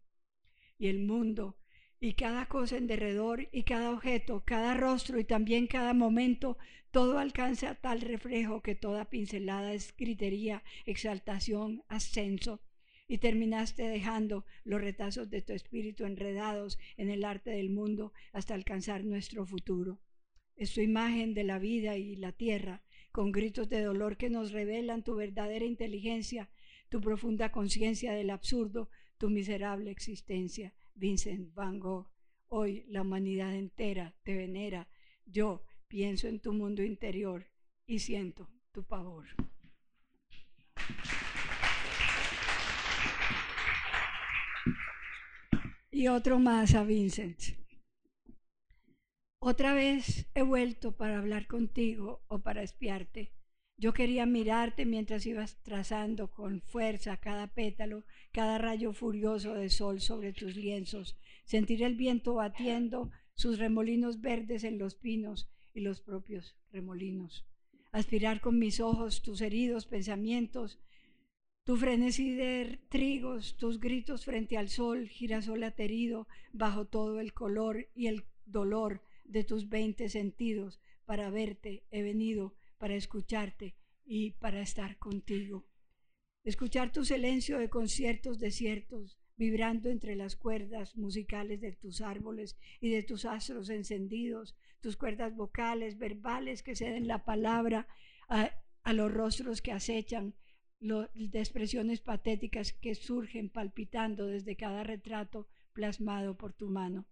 Y 0.77 0.87
el 0.87 0.99
mundo, 0.99 1.57
y 1.99 2.13
cada 2.13 2.47
cosa 2.47 2.77
en 2.77 2.87
derredor, 2.87 3.47
y 3.51 3.63
cada 3.63 3.91
objeto, 3.91 4.43
cada 4.45 4.75
rostro, 4.75 5.19
y 5.19 5.23
también 5.23 5.67
cada 5.67 5.93
momento, 5.93 6.57
todo 6.91 7.19
alcanza 7.19 7.75
tal 7.75 8.01
reflejo 8.01 8.61
que 8.61 8.75
toda 8.75 9.09
pincelada 9.09 9.73
es 9.73 9.95
gritería, 9.97 10.63
exaltación, 10.85 11.83
ascenso, 11.87 12.61
y 13.11 13.17
terminaste 13.17 13.89
dejando 13.89 14.45
los 14.63 14.79
retazos 14.79 15.29
de 15.29 15.41
tu 15.41 15.51
espíritu 15.51 16.05
enredados 16.05 16.79
en 16.95 17.09
el 17.09 17.25
arte 17.25 17.49
del 17.49 17.69
mundo 17.69 18.13
hasta 18.31 18.53
alcanzar 18.53 19.03
nuestro 19.03 19.45
futuro. 19.45 19.99
Es 20.55 20.73
tu 20.73 20.79
imagen 20.79 21.33
de 21.33 21.43
la 21.43 21.59
vida 21.59 21.97
y 21.97 22.15
la 22.15 22.31
tierra, 22.31 22.83
con 23.11 23.33
gritos 23.33 23.67
de 23.67 23.81
dolor 23.81 24.15
que 24.15 24.29
nos 24.29 24.53
revelan 24.53 25.03
tu 25.03 25.13
verdadera 25.17 25.65
inteligencia, 25.65 26.49
tu 26.87 27.01
profunda 27.01 27.51
conciencia 27.51 28.13
del 28.13 28.29
absurdo, 28.29 28.89
tu 29.17 29.29
miserable 29.29 29.91
existencia. 29.91 30.73
Vincent 30.95 31.53
Van 31.53 31.79
Gogh, 31.79 32.07
hoy 32.47 32.85
la 32.87 33.01
humanidad 33.01 33.53
entera 33.53 34.15
te 34.23 34.37
venera. 34.37 34.87
Yo 35.25 35.65
pienso 35.89 36.29
en 36.29 36.39
tu 36.39 36.53
mundo 36.53 36.81
interior 36.81 37.45
y 37.85 37.99
siento 37.99 38.47
tu 38.71 38.85
pavor. 38.85 39.25
Y 45.91 46.07
otro 46.07 46.39
más 46.39 46.73
a 46.73 46.83
Vincent. 46.83 47.37
Otra 49.39 49.73
vez 49.73 50.27
he 50.33 50.41
vuelto 50.41 50.95
para 50.95 51.17
hablar 51.17 51.47
contigo 51.47 52.23
o 52.27 52.39
para 52.39 52.63
espiarte. 52.63 53.33
Yo 53.77 53.93
quería 53.93 54.25
mirarte 54.25 54.85
mientras 54.85 55.25
ibas 55.25 55.61
trazando 55.63 56.29
con 56.29 56.61
fuerza 56.61 57.17
cada 57.17 57.47
pétalo, 57.47 58.05
cada 58.31 58.57
rayo 58.57 58.93
furioso 58.93 59.55
de 59.55 59.69
sol 59.69 59.99
sobre 59.99 60.33
tus 60.33 60.55
lienzos, 60.55 61.17
sentir 61.43 61.83
el 61.83 61.95
viento 61.95 62.35
batiendo 62.35 63.11
sus 63.33 63.57
remolinos 63.57 64.21
verdes 64.21 64.63
en 64.63 64.77
los 64.77 64.95
pinos 64.95 65.49
y 65.73 65.81
los 65.81 65.99
propios 65.99 66.55
remolinos, 66.71 67.45
aspirar 67.91 68.39
con 68.39 68.59
mis 68.59 68.79
ojos 68.79 69.23
tus 69.23 69.41
heridos 69.41 69.87
pensamientos, 69.87 70.79
tu 71.63 71.77
frenesí 71.77 72.33
de 72.33 72.79
trigos, 72.89 73.55
tus 73.57 73.79
gritos 73.79 74.25
frente 74.25 74.57
al 74.57 74.69
sol, 74.69 75.07
girasol 75.07 75.63
aterido, 75.63 76.27
bajo 76.53 76.85
todo 76.85 77.19
el 77.19 77.33
color 77.33 77.87
y 77.93 78.07
el 78.07 78.25
dolor 78.45 79.01
de 79.25 79.43
tus 79.43 79.69
veinte 79.69 80.09
sentidos, 80.09 80.81
para 81.05 81.29
verte 81.29 81.83
he 81.91 82.01
venido, 82.01 82.55
para 82.77 82.95
escucharte 82.95 83.75
y 84.05 84.31
para 84.31 84.61
estar 84.61 84.97
contigo. 84.97 85.65
Escuchar 86.43 86.91
tu 86.91 87.05
silencio 87.05 87.59
de 87.59 87.69
conciertos 87.69 88.39
desiertos, 88.39 89.19
vibrando 89.37 89.89
entre 89.89 90.15
las 90.15 90.35
cuerdas 90.35 90.97
musicales 90.97 91.61
de 91.61 91.73
tus 91.73 92.01
árboles 92.01 92.57
y 92.79 92.89
de 92.89 93.03
tus 93.03 93.25
astros 93.25 93.69
encendidos, 93.69 94.55
tus 94.81 94.97
cuerdas 94.97 95.35
vocales, 95.35 95.99
verbales 95.99 96.63
que 96.63 96.75
ceden 96.75 97.07
la 97.07 97.23
palabra 97.23 97.87
a, 98.27 98.51
a 98.83 98.93
los 98.93 99.13
rostros 99.13 99.61
que 99.61 99.71
acechan, 99.71 100.33
de 100.81 101.39
expresiones 101.39 102.01
patéticas 102.01 102.73
que 102.73 102.95
surgen 102.95 103.49
palpitando 103.49 104.25
desde 104.25 104.55
cada 104.55 104.83
retrato 104.83 105.47
plasmado 105.73 106.35
por 106.35 106.53
tu 106.53 106.69
mano. 106.69 107.05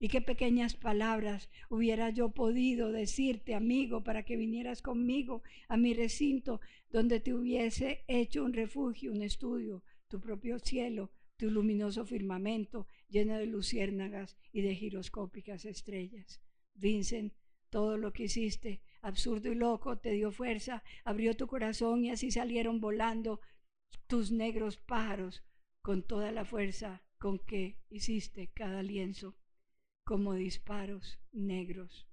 Y 0.00 0.08
qué 0.08 0.20
pequeñas 0.20 0.74
palabras 0.74 1.50
hubiera 1.68 2.10
yo 2.10 2.30
podido 2.30 2.90
decirte, 2.90 3.54
amigo, 3.54 4.02
para 4.02 4.24
que 4.24 4.36
vinieras 4.36 4.82
conmigo 4.82 5.42
a 5.68 5.76
mi 5.76 5.94
recinto 5.94 6.60
donde 6.90 7.20
te 7.20 7.34
hubiese 7.34 8.02
hecho 8.08 8.44
un 8.44 8.54
refugio, 8.54 9.12
un 9.12 9.22
estudio, 9.22 9.84
tu 10.08 10.18
propio 10.18 10.58
cielo, 10.58 11.12
tu 11.36 11.50
luminoso 11.50 12.04
firmamento 12.06 12.86
lleno 13.08 13.36
de 13.36 13.46
luciérnagas 13.46 14.38
y 14.52 14.62
de 14.62 14.74
giroscópicas 14.74 15.66
estrellas. 15.66 16.40
Vincent, 16.74 17.34
todo 17.70 17.96
lo 17.96 18.12
que 18.12 18.24
hiciste 18.24 18.80
absurdo 19.02 19.50
y 19.50 19.54
loco, 19.54 19.98
te 19.98 20.12
dio 20.12 20.32
fuerza, 20.32 20.82
abrió 21.04 21.36
tu 21.36 21.46
corazón 21.46 22.04
y 22.04 22.10
así 22.10 22.30
salieron 22.30 22.80
volando 22.80 23.40
tus 24.06 24.30
negros 24.30 24.78
pájaros 24.78 25.42
con 25.82 26.02
toda 26.02 26.32
la 26.32 26.44
fuerza 26.44 27.02
con 27.18 27.38
que 27.38 27.78
hiciste 27.88 28.50
cada 28.52 28.82
lienzo, 28.82 29.36
como 30.04 30.34
disparos 30.34 31.20
negros. 31.30 32.08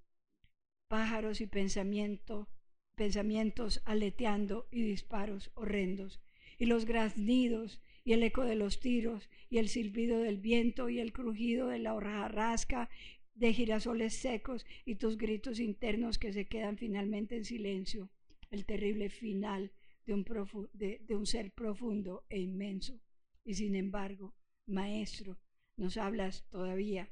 Pájaros 0.88 1.42
y 1.42 1.48
pensamiento, 1.48 2.48
pensamientos 2.96 3.82
aleteando 3.86 4.68
y 4.70 4.84
disparos 4.84 5.52
horrendos, 5.56 6.22
y 6.60 6.66
los 6.68 6.86
graznidos 6.86 7.82
y 8.04 8.14
el 8.14 8.24
eco 8.24 8.44
de 8.44 8.56
los 8.56 8.80
tiros, 8.80 9.30
y 9.50 9.58
el 9.58 9.70
silbido 9.70 10.20
del 10.20 10.38
viento, 10.38 10.90
y 10.90 11.00
el 11.00 11.12
crujido 11.12 11.68
de 11.68 11.80
la 11.80 11.96
hojarasca, 11.96 12.90
de 13.34 13.54
girasoles 13.54 14.14
secos 14.16 14.66
y 14.86 14.96
tus 14.96 15.18
gritos 15.18 15.60
internos 15.60 16.18
que 16.18 16.34
se 16.34 16.48
quedan 16.48 16.78
finalmente 16.78 17.38
en 17.38 17.46
silencio, 17.46 18.10
el 18.52 18.66
terrible 18.66 19.10
final 19.10 19.72
de 20.06 20.14
un, 20.14 20.26
de, 20.74 21.16
un 21.16 21.26
ser 21.26 21.52
profundo 21.52 22.26
e 22.30 22.40
inmenso. 22.40 23.00
Y 23.46 23.54
sin 23.54 23.76
embargo, 23.76 24.36
maestro, 24.66 25.40
nos 25.78 25.98
hablas 25.98 26.46
todavía. 26.50 27.10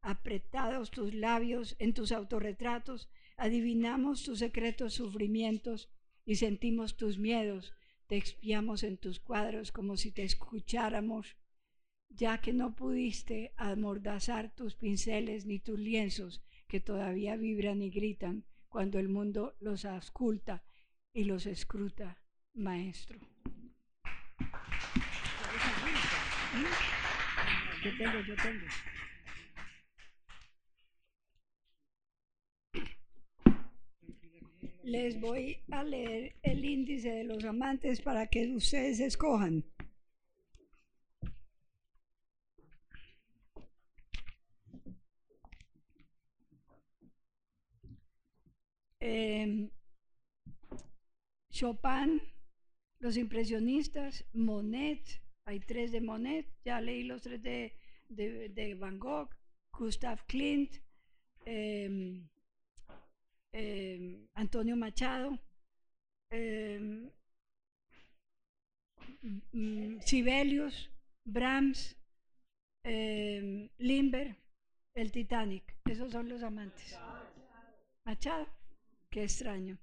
Apretados 0.00 0.90
tus 0.90 1.14
labios 1.14 1.76
en 1.78 1.94
tus 1.94 2.12
autorretratos, 2.12 3.08
adivinamos 3.36 4.22
tus 4.22 4.40
secretos 4.40 4.94
sufrimientos 4.94 5.90
y 6.26 6.36
sentimos 6.36 6.96
tus 6.96 7.18
miedos, 7.18 7.72
te 8.06 8.16
expiamos 8.16 8.82
en 8.82 8.98
tus 8.98 9.18
cuadros 9.18 9.72
como 9.72 9.96
si 9.96 10.12
te 10.12 10.22
escucháramos, 10.22 11.36
ya 12.08 12.38
que 12.40 12.52
no 12.52 12.74
pudiste 12.74 13.52
amordazar 13.56 14.54
tus 14.54 14.74
pinceles 14.74 15.46
ni 15.46 15.58
tus 15.58 15.78
lienzos 15.78 16.42
que 16.68 16.80
todavía 16.80 17.36
vibran 17.36 17.82
y 17.82 17.90
gritan 17.90 18.44
cuando 18.68 18.98
el 18.98 19.08
mundo 19.08 19.54
los 19.60 19.84
ausculta 19.84 20.64
y 21.12 21.24
los 21.24 21.46
escruta, 21.46 22.18
maestro. 22.54 23.20
Yo 27.84 27.90
tengo, 27.98 28.20
yo 28.26 28.34
tengo. 28.36 28.66
Les 34.82 35.20
voy 35.20 35.58
a 35.70 35.82
leer 35.82 36.34
el 36.42 36.64
índice 36.64 37.10
de 37.10 37.24
los 37.24 37.44
amantes 37.44 38.00
para 38.00 38.26
que 38.26 38.48
ustedes 38.54 39.00
escojan. 39.00 39.64
Em, 49.06 49.68
Chopin, 51.52 52.22
los 53.00 53.18
impresionistas, 53.18 54.24
Monet, 54.32 55.20
hay 55.44 55.60
tres 55.60 55.92
de 55.92 56.00
Monet, 56.00 56.46
ya 56.64 56.80
leí 56.80 57.04
los 57.04 57.20
tres 57.20 57.42
de, 57.42 58.76
Van 58.78 58.98
Gogh, 58.98 59.28
Gustav 59.78 60.24
Klimt, 60.26 60.76
em, 61.44 62.26
em, 63.52 64.26
Antonio 64.32 64.74
Machado, 64.74 65.38
mm, 66.30 67.10
Sibelius, 70.00 70.90
Brahms, 71.26 71.94
Limber, 73.76 74.34
el 74.94 75.12
Titanic. 75.12 75.76
Esos 75.84 76.10
son 76.10 76.30
los 76.30 76.42
amantes. 76.42 76.98
Machado. 78.06 78.63
Qué 79.14 79.22
extraño. 79.22 79.78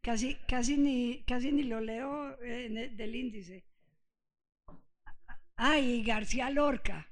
Casi, 0.00 0.34
casi, 0.48 0.76
ni, 0.76 1.22
casi 1.22 1.52
ni 1.52 1.62
lo 1.62 1.80
leo 1.80 2.36
del 2.36 3.14
índice. 3.14 3.62
Ay, 5.54 6.02
García 6.02 6.50
Lorca. 6.50 7.06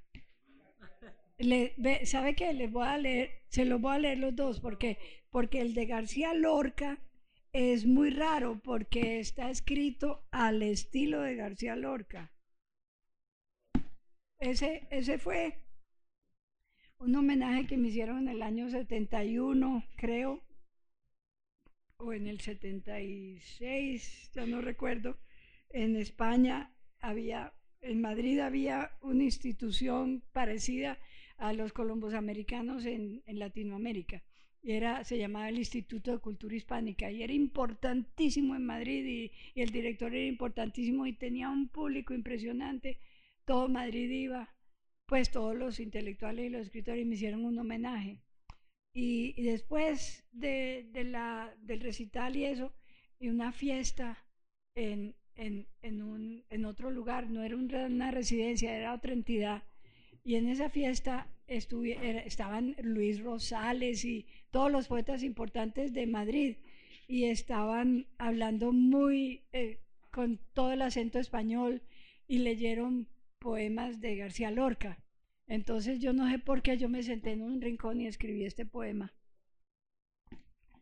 ¿Sabe 2.07 2.35
qué? 2.35 2.53
Les 2.55 2.73
voy 2.73 2.89
a 2.89 2.99
leer, 2.99 3.45
se 3.47 3.65
los 3.67 3.81
voy 3.81 3.95
a 3.95 3.99
leer 4.01 4.19
los 4.19 4.35
dos, 4.35 4.59
porque, 4.59 4.99
porque 5.31 5.61
el 5.61 5.75
de 5.75 5.87
García 5.87 6.35
Lorca 6.35 6.99
es 7.53 7.87
muy 7.87 8.11
raro 8.11 8.61
porque 8.65 9.21
está 9.21 9.49
escrito 9.49 10.27
al 10.33 10.65
estilo 10.65 11.21
de 11.21 11.37
García 11.37 11.77
Lorca. 11.77 12.33
Ese, 14.41 14.89
ese 14.91 15.19
fue 15.19 15.63
un 16.99 17.15
homenaje 17.15 17.69
que 17.69 17.77
me 17.77 17.91
hicieron 17.91 18.27
en 18.27 18.29
el 18.29 18.43
año 18.43 18.69
71, 18.69 19.85
creo, 19.95 20.43
o 22.01 22.13
en 22.13 22.27
el 22.27 22.41
76, 22.41 24.31
ya 24.35 24.47
no 24.47 24.61
recuerdo, 24.61 25.19
en 25.71 25.97
España 25.97 26.75
había, 27.01 27.53
en 27.81 28.01
Madrid 28.01 28.41
había 28.41 28.93
una 29.03 29.25
institución 29.25 30.23
parecida 30.33 30.99
a 31.37 31.53
los 31.53 31.73
colombos 31.73 32.15
americanos 32.15 32.85
en, 32.87 33.23
Latinoamérica. 33.27 34.23
Y 34.63 34.73
era, 34.73 35.05
se 35.05 35.17
llamaba 35.17 35.49
el 35.49 35.59
Instituto 35.59 36.11
de 36.13 36.19
Cultura 36.19 36.55
Hispánica 36.55 37.11
y 37.11 37.23
era 37.23 37.33
importantísimo 37.33 38.55
en 38.55 38.67
Madrid 38.67 39.07
y, 39.07 39.33
y 39.55 39.63
el 39.63 39.71
director 39.71 40.15
era 40.15 40.27
importantísimo 40.27 41.07
y 41.07 41.15
tenía 41.15 41.49
un 41.49 41.69
público 41.69 42.13
impresionante. 42.13 42.99
Todo 43.47 43.69
Madrid 43.69 44.11
iba, 44.11 44.55
pues 45.07 45.31
todos 45.31 45.57
los 45.57 45.81
intelectuales 45.81 46.47
y 46.47 46.51
los 46.51 46.63
escritores 46.67 47.07
me 47.07 47.15
hicieron 47.15 47.45
un 47.45 47.59
homenaje. 47.59 48.21
Y, 48.93 49.41
después 49.43 50.25
de, 50.33 50.89
la, 51.05 51.55
del 51.63 51.81
recital 51.81 52.37
y 52.37 52.45
eso, 52.45 52.73
y 53.19 53.29
una 53.29 53.53
fiesta 53.53 54.19
en, 54.75 55.15
en, 55.37 55.67
en, 55.83 56.03
un, 56.03 56.45
en 56.51 56.65
otro 56.65 56.91
lugar, 56.91 57.31
no 57.31 57.43
era 57.43 57.57
una 57.57 58.11
residencia, 58.11 58.77
era 58.77 58.95
otra 58.95 59.13
entidad. 59.13 59.63
Y 60.25 60.35
en 60.35 60.49
esa 60.49 60.69
fiesta 60.69 61.29
estaban 61.47 62.77
Luis 62.83 63.21
Rosales 63.21 64.05
y 64.05 64.27
todos 64.51 64.71
los 64.71 64.89
poetas 64.89 65.23
importantes 65.23 65.93
de 65.93 66.07
Madrid 66.07 66.57
y 67.09 67.25
estaban 67.25 68.07
hablando 68.19 68.73
muy 68.73 69.43
eh, 69.53 69.81
con 70.13 70.39
todo 70.55 70.73
el 70.73 70.83
acento 70.83 71.19
español 71.19 71.83
y 72.29 72.39
leyeron 72.39 73.09
poemas 73.41 74.01
de 74.01 74.17
García 74.17 74.53
Lorca. 74.53 75.03
Entonces 75.51 75.99
yo 75.99 76.13
no 76.13 76.31
sé 76.31 76.39
por 76.39 76.63
qué 76.63 76.79
yo 76.79 76.89
me 76.89 77.03
senté 77.03 77.33
en 77.33 77.43
un 77.43 77.61
rincón 77.61 78.01
y 78.01 78.07
escribí 78.07 78.45
este 78.45 78.65
poema. 78.65 79.13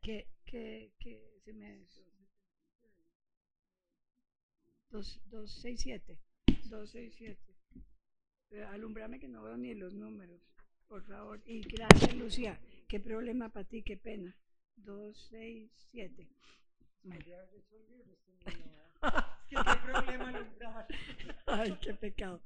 Que, 0.02 0.28
que, 0.44 0.92
que 1.00 1.40
se 1.42 1.54
me... 1.54 1.86
267. 4.90 6.18
267. 6.68 7.54
Alumbrame 8.68 9.18
que 9.18 9.28
no 9.28 9.42
veo 9.42 9.56
ni 9.56 9.72
los 9.72 9.94
números, 9.94 10.42
por 10.86 11.02
favor. 11.06 11.42
Y 11.46 11.62
gracias, 11.62 12.14
Lucía. 12.14 12.60
Qué 12.88 13.00
problema 13.00 13.48
para 13.48 13.66
ti, 13.66 13.82
qué 13.82 13.96
pena. 13.96 14.36
267. 14.76 16.28
¿Qué 19.48 19.56
problema 19.82 20.28
alumbrar? 20.28 20.86
Ay, 21.46 21.74
qué 21.80 21.94
pecado. 21.94 22.42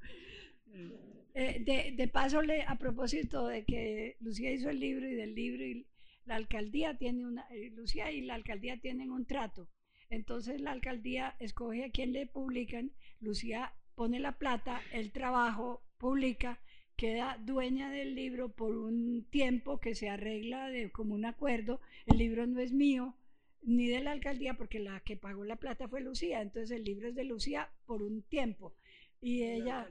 Eh, 1.35 1.93
de, 1.97 2.07
paso, 2.07 2.41
le, 2.41 2.61
a 2.63 2.77
propósito 2.77 3.47
de 3.47 3.65
que 3.65 4.17
Lucía 4.19 4.51
hizo 4.51 4.69
el 4.69 4.79
libro 4.79 5.07
y 5.07 5.15
del 5.15 5.33
libro 5.33 5.63
y 5.65 5.87
la 6.25 6.35
alcaldía 6.35 6.97
tiene 6.97 7.25
una, 7.25 7.47
eh, 7.49 7.71
Lucía 7.71 8.11
y 8.11 8.21
la 8.21 8.35
alcaldía 8.35 8.79
tienen 8.79 9.11
un 9.11 9.25
trato. 9.25 9.67
Entonces 10.09 10.61
la 10.61 10.71
alcaldía 10.71 11.35
escoge 11.39 11.85
a 11.85 11.91
quién 11.91 12.13
le 12.13 12.27
publican, 12.27 12.91
Lucía 13.19 13.73
pone 13.95 14.19
la 14.19 14.37
plata, 14.37 14.81
el 14.91 15.11
trabajo 15.11 15.83
publica, 15.97 16.59
queda 16.95 17.39
dueña 17.43 17.89
del 17.89 18.13
libro 18.13 18.49
por 18.49 18.77
un 18.77 19.25
tiempo 19.31 19.79
que 19.79 19.95
se 19.95 20.09
arregla 20.09 20.69
de 20.69 20.91
como 20.91 21.15
un 21.15 21.25
acuerdo. 21.25 21.81
El 22.05 22.19
libro 22.19 22.45
no 22.45 22.59
es 22.59 22.71
mío 22.71 23.15
ni 23.63 23.87
de 23.87 24.01
la 24.01 24.11
alcaldía 24.11 24.55
porque 24.55 24.79
la 24.79 24.99
que 24.99 25.17
pagó 25.17 25.45
la 25.45 25.55
plata 25.55 25.87
fue 25.87 26.01
Lucía, 26.01 26.41
entonces 26.41 26.71
el 26.71 26.83
libro 26.83 27.07
es 27.07 27.15
de 27.15 27.23
Lucía 27.23 27.69
por 27.85 28.03
un 28.03 28.21
tiempo. 28.21 28.75
Y 29.23 29.43
ella 29.43 29.87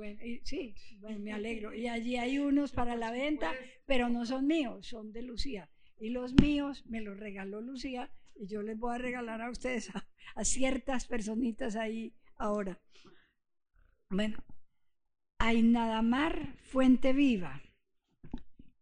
bueno, 0.00 0.18
sí, 0.44 0.74
me 1.18 1.32
alegro. 1.32 1.74
Y 1.74 1.88
allí 1.88 2.16
hay 2.16 2.38
unos 2.38 2.72
para 2.72 2.96
la 2.96 3.10
venta, 3.10 3.52
pero 3.84 4.08
no 4.08 4.24
son 4.24 4.46
míos, 4.46 4.86
son 4.86 5.12
de 5.12 5.22
Lucía. 5.22 5.68
Y 5.98 6.10
los 6.10 6.32
míos 6.40 6.84
me 6.86 7.02
los 7.02 7.18
regaló 7.18 7.60
Lucía 7.60 8.10
y 8.34 8.46
yo 8.46 8.62
les 8.62 8.78
voy 8.78 8.94
a 8.94 8.98
regalar 8.98 9.42
a 9.42 9.50
ustedes, 9.50 9.90
a, 10.34 10.44
ciertas 10.44 11.06
personitas 11.06 11.76
ahí 11.76 12.14
ahora. 12.36 12.80
Bueno, 14.08 14.38
hay 15.38 15.62
nada 15.62 16.00
mar, 16.00 16.56
fuente 16.62 17.12
viva, 17.12 17.60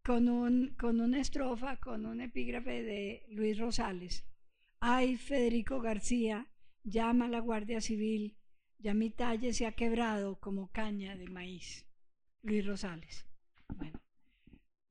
con, 0.04 0.28
un, 0.28 0.76
con 0.78 1.00
una 1.00 1.18
estrofa, 1.18 1.78
con 1.78 2.06
un 2.06 2.20
epígrafe 2.20 2.82
de 2.82 3.26
Luis 3.30 3.59
Rosales. 3.59 4.24
Ay, 4.78 5.16
Federico 5.16 5.80
García, 5.80 6.46
llama 6.84 7.24
a 7.24 7.28
la 7.28 7.40
Guardia 7.40 7.80
Civil 7.80 8.38
ya 8.79 8.95
mi 8.95 9.11
talle 9.11 9.53
se 9.53 9.66
ha 9.66 9.72
quebrado 9.72 10.41
como 10.41 10.70
caña 10.70 11.16
de 11.16 11.29
maíz. 11.29 11.87
Luis 12.43 12.64
Rosales. 12.64 13.26
Bueno. 13.76 14.01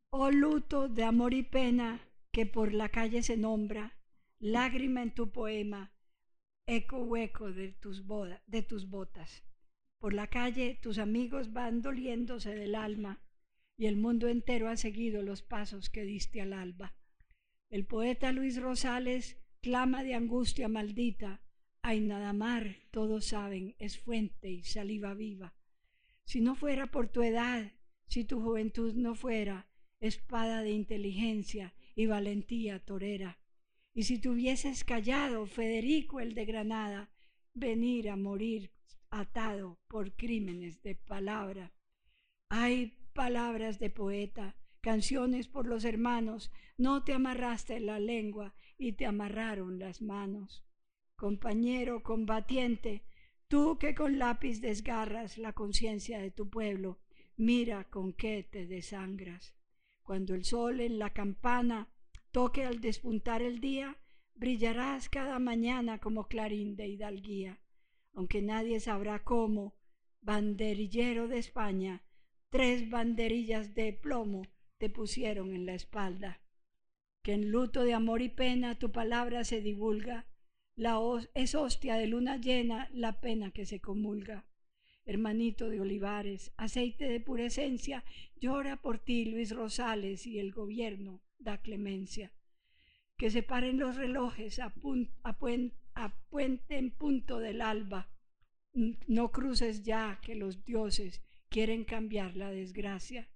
Oh 0.10 0.32
luto 0.32 0.90
de 0.90 1.04
amor 1.04 1.34
y 1.34 1.44
pena 1.44 2.02
que 2.32 2.46
por 2.46 2.74
la 2.74 2.90
calle 2.90 3.24
se 3.24 3.38
nombra, 3.38 3.98
lágrima 4.40 5.02
en 5.02 5.14
tu 5.14 5.32
poema, 5.32 5.92
eco 6.68 7.00
hueco 7.00 7.52
de 7.52 7.72
tus, 7.72 8.04
de 8.46 8.62
tus 8.62 8.90
botas. 8.90 9.44
Por 10.00 10.14
la 10.14 10.28
calle 10.28 10.78
tus 10.82 11.00
amigos 11.00 11.54
van 11.54 11.82
doliéndose 11.82 12.54
del 12.54 12.76
alma 12.76 13.22
y 13.78 13.86
el 13.88 13.96
mundo 13.96 14.28
entero 14.28 14.70
ha 14.70 14.78
seguido 14.78 15.22
los 15.24 15.42
pasos 15.42 15.90
que 15.90 16.04
diste 16.04 16.42
al 16.42 16.54
alba. 16.54 16.96
El 17.70 17.86
poeta 17.86 18.32
Luis 18.32 18.62
Rosales 18.62 19.38
clama 19.62 20.04
de 20.04 20.14
angustia 20.14 20.68
maldita 20.68 21.42
Ay, 21.90 22.02
nada 22.02 22.34
mar, 22.34 22.76
todos 22.92 23.28
saben, 23.28 23.74
es 23.80 23.98
fuente 23.98 24.52
y 24.52 24.62
saliva 24.66 25.14
viva. 25.14 25.56
Si 26.26 26.42
no 26.42 26.54
fuera 26.54 26.88
por 26.88 27.08
tu 27.08 27.24
edad, 27.24 27.72
si 28.10 28.26
tu 28.26 28.42
juventud 28.42 28.94
no 28.96 29.16
fuera 29.16 29.70
espada 30.02 30.64
de 30.64 30.72
inteligencia 30.72 31.74
y 31.96 32.06
valentía 32.06 32.84
torera, 32.84 33.40
y 33.94 34.04
si 34.04 34.20
te 34.20 34.28
hubieses 34.28 34.84
callado, 34.84 35.46
Federico 35.46 36.20
el 36.20 36.34
de 36.36 36.44
Granada, 36.44 37.10
venir 37.54 38.10
a 38.10 38.18
morir 38.18 38.74
atado 39.10 39.80
por 39.88 40.14
crímenes 40.14 40.84
de 40.84 40.96
palabra. 40.96 41.72
Hay 42.50 42.98
palabras 43.14 43.80
de 43.80 43.92
poeta, 43.92 44.58
canciones 44.82 45.48
por 45.48 45.66
los 45.66 45.86
hermanos, 45.86 46.52
no 46.78 47.06
te 47.06 47.14
amarraste 47.14 47.80
la 47.80 47.98
lengua 47.98 48.56
y 48.78 48.92
te 48.92 49.06
amarraron 49.06 49.80
las 49.80 50.02
manos. 50.02 50.67
Compañero 51.18 52.04
combatiente, 52.04 53.04
tú 53.48 53.80
que 53.80 53.96
con 53.96 54.20
lápiz 54.20 54.62
desgarras 54.62 55.40
la 55.40 55.54
conciencia 55.54 56.20
de 56.20 56.30
tu 56.30 56.48
pueblo, 56.48 57.00
mira 57.36 57.90
con 57.90 58.14
qué 58.14 58.44
te 58.44 58.68
desangras. 58.68 59.56
Cuando 60.04 60.36
el 60.36 60.46
sol 60.46 60.80
en 60.80 61.00
la 61.00 61.14
campana 61.14 61.90
toque 62.32 62.66
al 62.66 62.82
despuntar 62.82 63.42
el 63.42 63.60
día, 63.62 63.98
brillarás 64.36 65.10
cada 65.10 65.40
mañana 65.40 65.98
como 65.98 66.28
clarín 66.28 66.76
de 66.76 66.88
hidalguía, 66.88 67.60
aunque 68.14 68.44
nadie 68.44 68.80
sabrá 68.80 69.24
cómo, 69.24 69.76
banderillero 70.22 71.28
de 71.28 71.40
España, 71.40 72.04
tres 72.50 72.92
banderillas 72.92 73.74
de 73.74 73.92
plomo 73.92 74.44
te 74.78 74.92
pusieron 74.92 75.56
en 75.56 75.66
la 75.66 75.74
espalda. 75.74 76.42
Que 77.24 77.34
en 77.34 77.50
luto 77.50 77.84
de 77.84 77.96
amor 77.96 78.22
y 78.22 78.30
pena 78.30 78.78
tu 78.78 78.92
palabra 78.92 79.44
se 79.44 79.62
divulga, 79.62 80.28
la 80.78 81.02
es 81.34 81.56
hostia 81.56 81.96
de 81.96 82.06
luna 82.06 82.38
llena 82.38 82.88
la 82.94 83.20
pena 83.20 83.50
que 83.52 83.66
se 83.66 83.82
comulga. 83.82 84.46
Hermanito 85.06 85.70
de 85.70 85.82
Olivares, 85.82 86.54
aceite 86.56 87.08
de 87.08 87.20
pura 87.20 87.46
esencia, 87.46 88.04
llora 88.36 88.78
por 88.78 89.00
ti 89.00 89.26
Luis 89.26 89.56
Rosales 89.56 90.28
y 90.28 90.38
el 90.38 90.52
gobierno 90.52 91.24
da 91.40 91.62
clemencia. 91.64 92.32
Que 93.18 93.32
se 93.32 93.42
paren 93.42 93.80
los 93.80 93.96
relojes 93.96 94.60
a, 94.60 94.72
a 95.24 96.20
puente 96.30 96.78
en 96.78 96.92
punto 96.92 97.40
del 97.40 97.62
alba. 97.62 98.12
No 98.74 99.32
cruces 99.32 99.84
ya 99.84 100.20
que 100.22 100.36
los 100.36 100.64
dioses 100.64 101.24
quieren 101.50 101.86
cambiar 101.86 102.38
la 102.38 102.52
desgracia. 102.52 103.28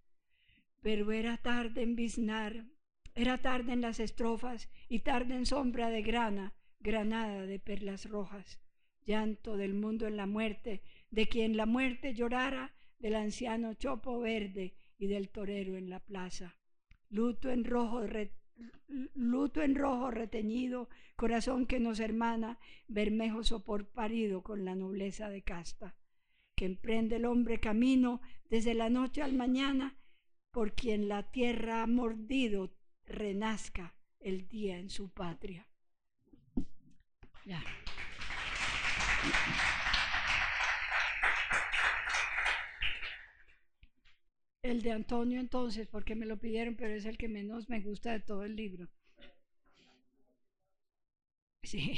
Pero 0.81 1.11
era 1.11 1.37
tarde 1.37 1.81
en 1.81 1.95
biznar, 1.95 2.67
era 3.15 3.39
tarde 3.39 3.73
en 3.73 3.81
las 3.81 3.99
estrofas 3.99 4.69
y 4.89 4.99
tarde 4.99 5.35
en 5.35 5.47
sombra 5.47 5.89
de 5.89 6.03
grana, 6.03 6.53
granada 6.81 7.45
de 7.45 7.59
perlas 7.59 8.09
rojas. 8.09 8.59
Llanto 9.05 9.57
del 9.57 9.73
mundo 9.73 10.07
en 10.07 10.17
la 10.17 10.25
muerte, 10.25 10.83
de 11.09 11.27
quien 11.27 11.57
la 11.57 11.65
muerte 11.65 12.13
llorara, 12.13 12.73
del 12.99 13.15
anciano 13.15 13.73
chopo 13.73 14.19
verde 14.19 14.75
y 14.97 15.07
del 15.07 15.29
torero 15.29 15.75
en 15.75 15.89
la 15.89 15.99
plaza. 15.99 16.57
Luto 17.09 17.49
en 17.49 17.65
rojo, 17.65 18.01
luto 19.15 19.61
en 19.61 19.75
rojo 19.75 20.11
reteñido, 20.11 20.89
corazón 21.15 21.65
que 21.65 21.79
nos 21.79 21.99
hermana, 21.99 22.59
bermejo 22.87 23.43
sopor 23.43 23.89
parido 23.89 24.43
con 24.43 24.65
la 24.65 24.75
nobleza 24.75 25.29
de 25.29 25.41
casta 25.41 25.95
que 26.61 26.65
emprende 26.65 27.15
el 27.15 27.25
hombre 27.25 27.59
camino 27.59 28.21
desde 28.47 28.75
la 28.75 28.87
noche 28.87 29.23
al 29.23 29.33
mañana, 29.33 29.97
por 30.51 30.75
quien 30.75 31.07
la 31.07 31.31
tierra 31.31 31.81
ha 31.81 31.87
mordido, 31.87 32.77
renazca 33.03 33.95
el 34.19 34.47
día 34.47 34.77
en 34.77 34.91
su 34.91 35.09
patria. 35.09 35.67
El 44.61 44.81
de 44.83 44.91
Antonio 44.91 45.39
entonces, 45.39 45.87
porque 45.87 46.15
me 46.15 46.25
lo 46.25 46.37
pidieron, 46.37 46.75
pero 46.75 46.93
es 46.93 47.05
el 47.05 47.17
que 47.17 47.27
menos 47.27 47.67
me 47.69 47.81
gusta 47.81 48.11
de 48.11 48.19
todo 48.19 48.43
el 48.43 48.55
libro. 48.55 48.87
Sí. 51.63 51.93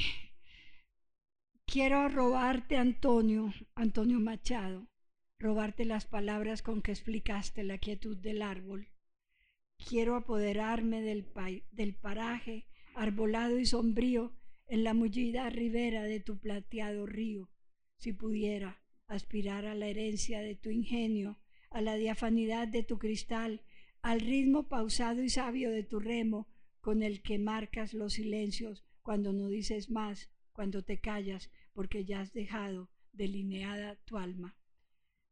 Quiero 1.66 2.08
robarte, 2.08 2.76
Antonio, 2.76 3.52
Antonio 3.74 4.20
Machado, 4.20 4.86
robarte 5.38 5.84
las 5.84 6.06
palabras 6.06 6.62
con 6.62 6.80
que 6.82 6.92
explicaste 6.92 7.64
la 7.64 7.78
quietud 7.78 8.16
del 8.16 8.42
árbol. 8.42 8.88
Quiero 9.76 10.16
apoderarme 10.16 11.02
del, 11.02 11.26
del 11.72 11.94
paraje 11.96 12.66
arbolado 12.94 13.58
y 13.58 13.66
sombrío 13.66 14.32
en 14.66 14.84
la 14.84 14.94
mullida 14.94 15.48
ribera 15.50 16.04
de 16.04 16.20
tu 16.20 16.38
plateado 16.38 17.06
río, 17.06 17.50
si 17.96 18.12
pudiera 18.12 18.82
aspirar 19.06 19.66
a 19.66 19.74
la 19.74 19.86
herencia 19.86 20.40
de 20.40 20.54
tu 20.54 20.70
ingenio, 20.70 21.38
a 21.70 21.80
la 21.80 21.96
diafanidad 21.96 22.68
de 22.68 22.82
tu 22.82 22.98
cristal, 22.98 23.62
al 24.02 24.20
ritmo 24.20 24.68
pausado 24.68 25.22
y 25.22 25.28
sabio 25.28 25.70
de 25.70 25.82
tu 25.82 26.00
remo, 26.00 26.48
con 26.80 27.02
el 27.02 27.22
que 27.22 27.38
marcas 27.38 27.94
los 27.94 28.14
silencios 28.14 28.84
cuando 29.02 29.32
no 29.32 29.48
dices 29.48 29.90
más, 29.90 30.30
cuando 30.52 30.82
te 30.82 31.00
callas, 31.00 31.50
porque 31.72 32.04
ya 32.04 32.20
has 32.20 32.32
dejado 32.32 32.90
delineada 33.12 33.96
tu 34.04 34.18
alma. 34.18 34.56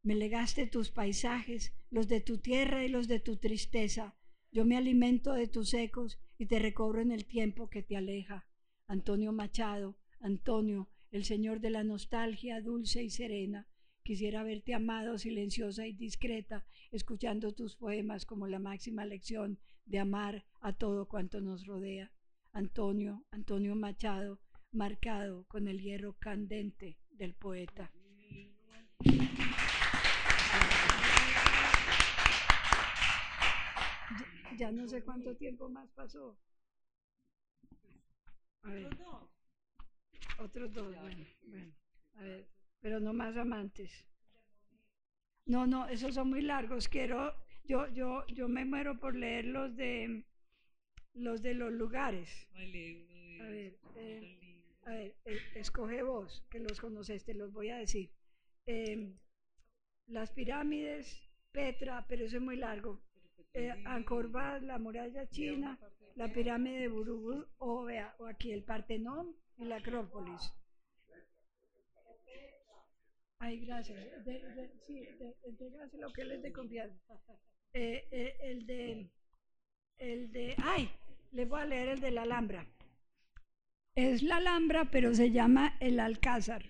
Me 0.03 0.15
legaste 0.15 0.67
tus 0.67 0.91
paisajes, 0.91 1.73
los 1.91 2.09
de 2.09 2.21
tu 2.21 2.39
tierra 2.39 2.85
y 2.85 2.89
los 2.89 3.07
de 3.09 3.21
tu 3.21 3.37
tristeza. 3.37 4.17
Yo 4.51 4.65
me 4.65 4.77
alimento 4.77 5.33
de 5.33 5.47
tus 5.47 5.75
ecos 5.75 6.19
y 6.39 6.47
te 6.47 6.59
recobro 6.59 7.01
en 7.01 7.13
el 7.13 7.25
tiempo 7.25 7.71
que 7.71 7.83
te 7.83 7.97
aleja. 7.97 8.47
Antonio 8.93 9.33
Machado, 9.33 9.97
Antonio, 10.21 10.87
el 11.13 11.25
señor 11.25 11.61
de 11.61 11.71
la 11.71 11.83
nostalgia 11.83 12.61
dulce 12.61 13.03
y 13.03 13.09
serena. 13.09 13.67
Quisiera 14.03 14.43
verte 14.43 14.75
amado, 14.75 15.17
silenciosa 15.17 15.87
y 15.87 15.95
discreta, 15.95 16.67
escuchando 16.91 17.53
tus 17.53 17.75
poemas 17.75 18.27
como 18.27 18.47
la 18.49 18.59
máxima 18.59 19.07
lección 19.07 19.59
de 19.87 19.99
amar 19.99 20.45
a 20.61 20.75
todo 20.75 21.09
cuanto 21.09 21.41
nos 21.41 21.65
rodea. 21.65 22.13
Antonio, 22.53 23.25
Antonio 23.31 23.75
Machado, 23.77 24.41
marcado 24.73 25.47
con 25.49 25.69
el 25.69 25.81
hierro 25.81 26.13
candente 26.19 26.99
del 27.13 27.33
poeta. 27.33 27.91
Ya, 34.59 34.71
no 34.71 34.87
sé 34.87 35.03
cuánto 35.03 35.35
tiempo 35.35 35.71
más 35.71 35.91
pasó. 35.93 36.37
A 38.63 38.71
ver. 38.71 38.89
Otros 40.39 40.73
dos, 40.73 40.95
bueno, 41.01 41.25
bueno, 41.47 41.73
a 42.17 42.23
ver, 42.23 42.47
pero 42.81 43.01
no 43.01 43.13
más 43.13 43.37
amantes. 43.37 43.91
No, 45.47 45.67
no, 45.67 45.89
esos 45.89 46.15
son 46.15 46.31
muy 46.31 46.43
largos. 46.43 46.89
Quiero, 46.89 47.35
yo, 47.65 47.89
yo, 47.89 48.27
yo 48.29 48.49
me 48.49 48.65
muero 48.65 48.99
por 48.99 49.15
leer 49.15 49.45
los 49.47 49.77
de 49.77 50.25
los 51.15 51.43
de 51.43 51.55
los 51.55 51.73
lugares. 51.73 52.49
A 52.55 53.45
ver, 53.49 53.79
eh, 53.97 54.77
a 54.85 54.91
ver, 54.91 55.15
eh, 55.25 55.39
escoge 55.55 56.03
vos, 56.03 56.45
que 56.51 56.59
los 56.59 56.81
conoces, 56.81 57.25
te 57.25 57.35
los 57.35 57.53
voy 57.53 57.71
a 57.71 57.77
decir. 57.77 58.11
Em, 58.67 59.19
las 60.07 60.31
pirámides, 60.33 61.23
Petra, 61.51 62.07
pero 62.09 62.25
eso 62.25 62.37
es 62.37 62.43
muy 62.43 62.57
largo. 62.57 63.01
Eh, 63.55 63.71
Angkor 63.85 64.27
Wat, 64.27 64.63
la 64.63 64.79
muralla 64.79 65.29
china, 65.29 65.79
la 66.17 66.33
pirámide 66.33 66.81
de 66.81 66.89
Borobudur, 66.89 67.49
o, 67.59 67.85
vea, 67.85 68.15
o 68.19 68.27
aquí 68.27 68.53
el 68.53 68.65
Partenón 68.65 69.37
y 69.59 69.65
la 69.65 69.77
Acrópolis. 69.77 70.53
Ay, 73.39 73.65
gracias. 73.65 73.99
sí, 74.87 75.01
de, 75.01 75.99
lo 75.99 76.13
que 76.13 76.25
les 76.25 76.43
de 76.43 76.53
confianza. 76.53 77.15
Eh, 77.73 78.07
eh, 78.13 78.37
el 78.43 78.67
de, 78.67 79.11
el 79.99 80.31
de, 80.31 80.55
ay, 80.63 80.89
les 81.33 81.49
voy 81.49 81.61
a 81.61 81.65
leer 81.65 81.89
el 81.89 82.01
de 82.01 82.13
la 82.13 82.23
Alhambra. 82.23 82.67
Es 83.97 84.23
la 84.23 84.37
Alhambra, 84.37 84.91
pero 84.93 85.13
se 85.15 85.33
llama 85.33 85.77
el 85.81 85.99
Alcázar. 85.99 86.63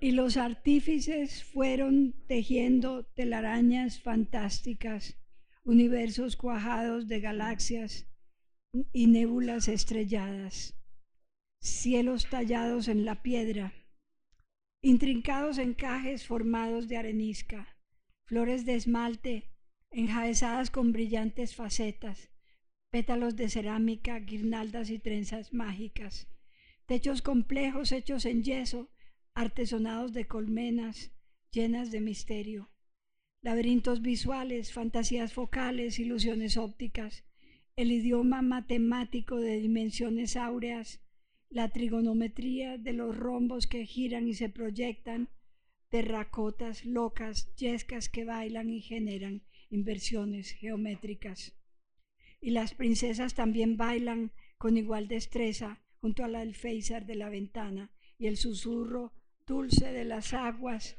Y 0.00 0.12
los 0.12 0.36
artífices 0.36 1.44
fueron 1.44 2.14
tejiendo 2.26 3.04
telarañas 3.04 4.00
fantásticas, 4.00 5.18
universos 5.64 6.36
cuajados 6.36 7.08
de 7.08 7.20
galaxias 7.20 8.06
y 8.92 9.06
nébulas 9.06 9.66
estrelladas, 9.68 10.74
cielos 11.60 12.28
tallados 12.28 12.88
en 12.88 13.06
la 13.06 13.22
piedra, 13.22 13.72
intrincados 14.82 15.56
encajes 15.56 16.26
formados 16.26 16.86
de 16.88 16.98
arenisca, 16.98 17.78
flores 18.26 18.66
de 18.66 18.74
esmalte 18.74 19.50
enjaezadas 19.90 20.70
con 20.70 20.92
brillantes 20.92 21.54
facetas, 21.54 22.30
pétalos 22.90 23.34
de 23.34 23.48
cerámica, 23.48 24.18
guirnaldas 24.18 24.90
y 24.90 24.98
trenzas 24.98 25.54
mágicas, 25.54 26.28
techos 26.84 27.22
complejos 27.22 27.90
hechos 27.92 28.26
en 28.26 28.42
yeso, 28.42 28.90
artesonados 29.32 30.12
de 30.12 30.26
colmenas 30.26 31.12
llenas 31.50 31.90
de 31.90 32.00
misterio, 32.00 32.73
laberintos 33.44 34.00
visuales, 34.00 34.72
fantasías 34.72 35.34
focales, 35.34 35.98
ilusiones 35.98 36.56
ópticas, 36.56 37.24
el 37.76 37.92
idioma 37.92 38.40
matemático 38.40 39.38
de 39.38 39.58
dimensiones 39.58 40.38
áureas, 40.38 41.02
la 41.50 41.68
trigonometría 41.68 42.78
de 42.78 42.94
los 42.94 43.14
rombos 43.14 43.66
que 43.66 43.84
giran 43.84 44.26
y 44.28 44.32
se 44.32 44.48
proyectan, 44.48 45.28
terracotas 45.90 46.86
locas, 46.86 47.54
yescas 47.56 48.08
que 48.08 48.24
bailan 48.24 48.70
y 48.70 48.80
generan 48.80 49.42
inversiones 49.68 50.52
geométricas. 50.52 51.54
Y 52.40 52.50
las 52.52 52.72
princesas 52.72 53.34
también 53.34 53.76
bailan 53.76 54.32
con 54.56 54.78
igual 54.78 55.06
destreza 55.06 55.82
junto 56.00 56.24
al 56.24 56.34
alféizar 56.34 57.04
de 57.04 57.16
la 57.16 57.28
ventana 57.28 57.92
y 58.16 58.26
el 58.26 58.38
susurro 58.38 59.12
dulce 59.46 59.92
de 59.92 60.06
las 60.06 60.32
aguas 60.32 60.96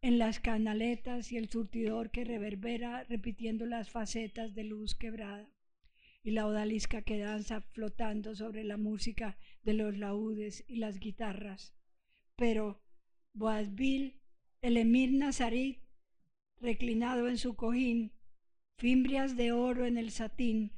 en 0.00 0.18
las 0.18 0.38
canaletas 0.38 1.32
y 1.32 1.36
el 1.36 1.48
surtidor 1.48 2.10
que 2.10 2.24
reverbera 2.24 3.04
repitiendo 3.04 3.66
las 3.66 3.90
facetas 3.90 4.54
de 4.54 4.64
luz 4.64 4.94
quebrada 4.94 5.50
y 6.22 6.30
la 6.30 6.46
odalisca 6.46 7.02
que 7.02 7.18
danza 7.18 7.62
flotando 7.72 8.34
sobre 8.34 8.64
la 8.64 8.76
música 8.76 9.38
de 9.62 9.74
los 9.74 9.96
laúdes 9.96 10.64
y 10.68 10.76
las 10.76 10.98
guitarras. 10.98 11.74
Pero 12.36 12.82
Boazbil, 13.32 14.20
el 14.60 14.76
emir 14.76 15.12
nazarí, 15.12 15.80
reclinado 16.60 17.28
en 17.28 17.38
su 17.38 17.54
cojín, 17.54 18.12
fimbrias 18.76 19.36
de 19.36 19.52
oro 19.52 19.86
en 19.86 19.96
el 19.96 20.10
satín, 20.10 20.72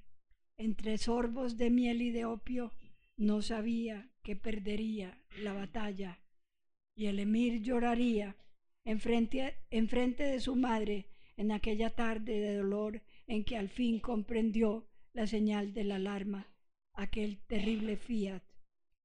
entre 0.57 0.99
sorbos 0.99 1.57
de 1.57 1.71
miel 1.71 2.03
y 2.03 2.11
de 2.11 2.25
opio, 2.27 2.73
no 3.17 3.43
sabía 3.43 4.11
que 4.23 4.37
perdería 4.37 5.23
la 5.39 5.53
batalla 5.53 6.21
y 6.95 7.07
el 7.07 7.19
emir 7.19 7.63
lloraría 7.63 8.37
enfrente, 8.85 9.57
frente 9.89 10.25
de 10.25 10.41
su 10.41 10.57
madre 10.57 11.07
en 11.37 11.53
aquella 11.53 11.91
tarde 11.91 12.41
de 12.41 12.57
dolor 12.57 13.03
en 13.27 13.45
que 13.45 13.57
al 13.57 13.69
fin 13.69 14.01
comprendió 14.01 14.87
la 15.13 15.27
señal 15.27 15.73
de 15.73 15.85
la 15.85 15.97
alarma, 15.97 16.47
aquel 16.95 17.39
terrible 17.47 17.97
fiat, 17.97 18.43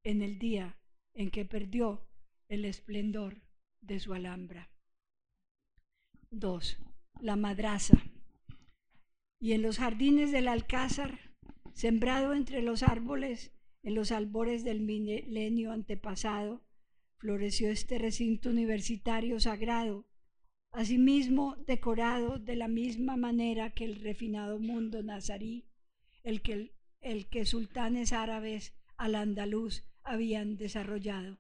en 0.04 0.22
el 0.22 0.38
día 0.40 0.78
en 1.14 1.32
que 1.32 1.46
perdió 1.46 2.08
el 2.50 2.66
esplendor 2.66 3.42
de 3.82 4.00
su 4.00 4.14
alhambra. 4.14 4.70
2. 6.32 6.78
La 7.22 7.36
madraza. 7.36 7.98
Y 9.40 9.54
en 9.54 9.62
los 9.62 9.78
jardines 9.78 10.32
del 10.32 10.48
alcázar, 10.48 11.20
sembrado 11.74 12.34
entre 12.34 12.62
los 12.62 12.84
árboles, 12.84 13.52
en 13.84 13.96
los 13.96 14.12
albores 14.12 14.64
del 14.64 14.82
milenio 14.82 15.72
antepasado, 15.72 16.65
floreció 17.18 17.70
este 17.70 17.98
recinto 17.98 18.50
universitario 18.50 19.40
sagrado, 19.40 20.06
asimismo 20.72 21.56
decorado 21.68 22.38
de 22.38 22.56
la 22.56 22.68
misma 22.68 23.18
manera 23.18 23.72
que 23.72 23.86
el 23.86 23.96
refinado 23.96 24.60
mundo 24.60 25.02
nazarí, 25.04 25.66
el 26.24 26.42
que, 26.42 26.74
el 27.02 27.28
que 27.28 27.46
sultanes 27.46 28.14
árabes 28.14 28.74
al 28.98 29.16
andaluz 29.16 29.84
habían 30.04 30.58
desarrollado. 30.58 31.40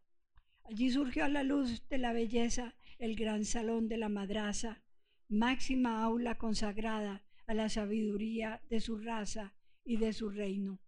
Allí 0.63 0.89
surgió 0.89 1.25
a 1.25 1.29
la 1.29 1.43
luz 1.43 1.87
de 1.89 1.97
la 1.97 2.13
belleza 2.13 2.75
el 2.97 3.15
gran 3.15 3.45
salón 3.45 3.87
de 3.87 3.97
la 3.97 4.09
madraza, 4.09 4.81
máxima 5.27 6.03
aula 6.03 6.37
consagrada 6.37 7.23
a 7.47 7.53
la 7.53 7.69
sabiduría 7.69 8.61
de 8.69 8.79
su 8.79 8.97
raza 8.97 9.53
y 9.83 9.97
de 9.97 10.13
su 10.13 10.29
reino. 10.29 10.79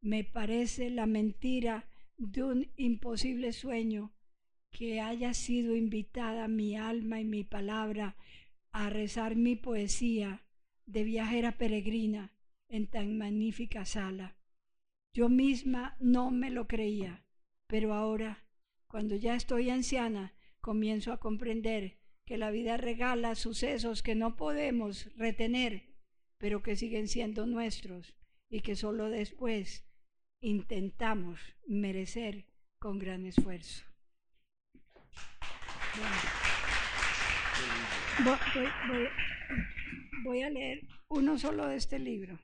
Me 0.00 0.24
parece 0.24 0.90
la 0.90 1.06
mentira 1.06 1.88
de 2.18 2.42
un 2.42 2.72
imposible 2.76 3.52
sueño 3.52 4.12
que 4.70 5.00
haya 5.00 5.32
sido 5.34 5.74
invitada 5.76 6.48
mi 6.48 6.76
alma 6.76 7.20
y 7.20 7.24
mi 7.24 7.44
palabra 7.44 8.16
a 8.72 8.90
rezar 8.90 9.36
mi 9.36 9.56
poesía 9.56 10.44
de 10.84 11.04
viajera 11.04 11.56
peregrina 11.56 12.32
en 12.68 12.86
tan 12.86 13.16
magnífica 13.16 13.84
sala. 13.84 14.36
Yo 15.14 15.28
misma 15.28 15.96
no 16.00 16.30
me 16.30 16.50
lo 16.50 16.66
creía, 16.66 17.24
pero 17.66 17.94
ahora, 17.94 18.44
cuando 18.88 19.16
ya 19.16 19.34
estoy 19.34 19.70
anciana, 19.70 20.34
comienzo 20.60 21.12
a 21.12 21.20
comprender 21.20 21.98
que 22.24 22.36
la 22.36 22.50
vida 22.50 22.76
regala 22.76 23.36
sucesos 23.36 24.02
que 24.02 24.14
no 24.14 24.36
podemos 24.36 25.08
retener, 25.16 25.94
pero 26.36 26.62
que 26.62 26.76
siguen 26.76 27.08
siendo 27.08 27.46
nuestros 27.46 28.16
y 28.50 28.60
que 28.60 28.76
solo 28.76 29.08
después 29.08 29.87
intentamos 30.40 31.40
merecer 31.66 32.44
con 32.78 32.98
gran 32.98 33.26
esfuerzo. 33.26 33.84
Voy, 40.24 40.42
a 40.42 40.50
leer 40.50 40.86
uno 41.08 41.38
solo 41.38 41.66
de 41.66 41.76
este 41.76 41.98
libro. 41.98 42.38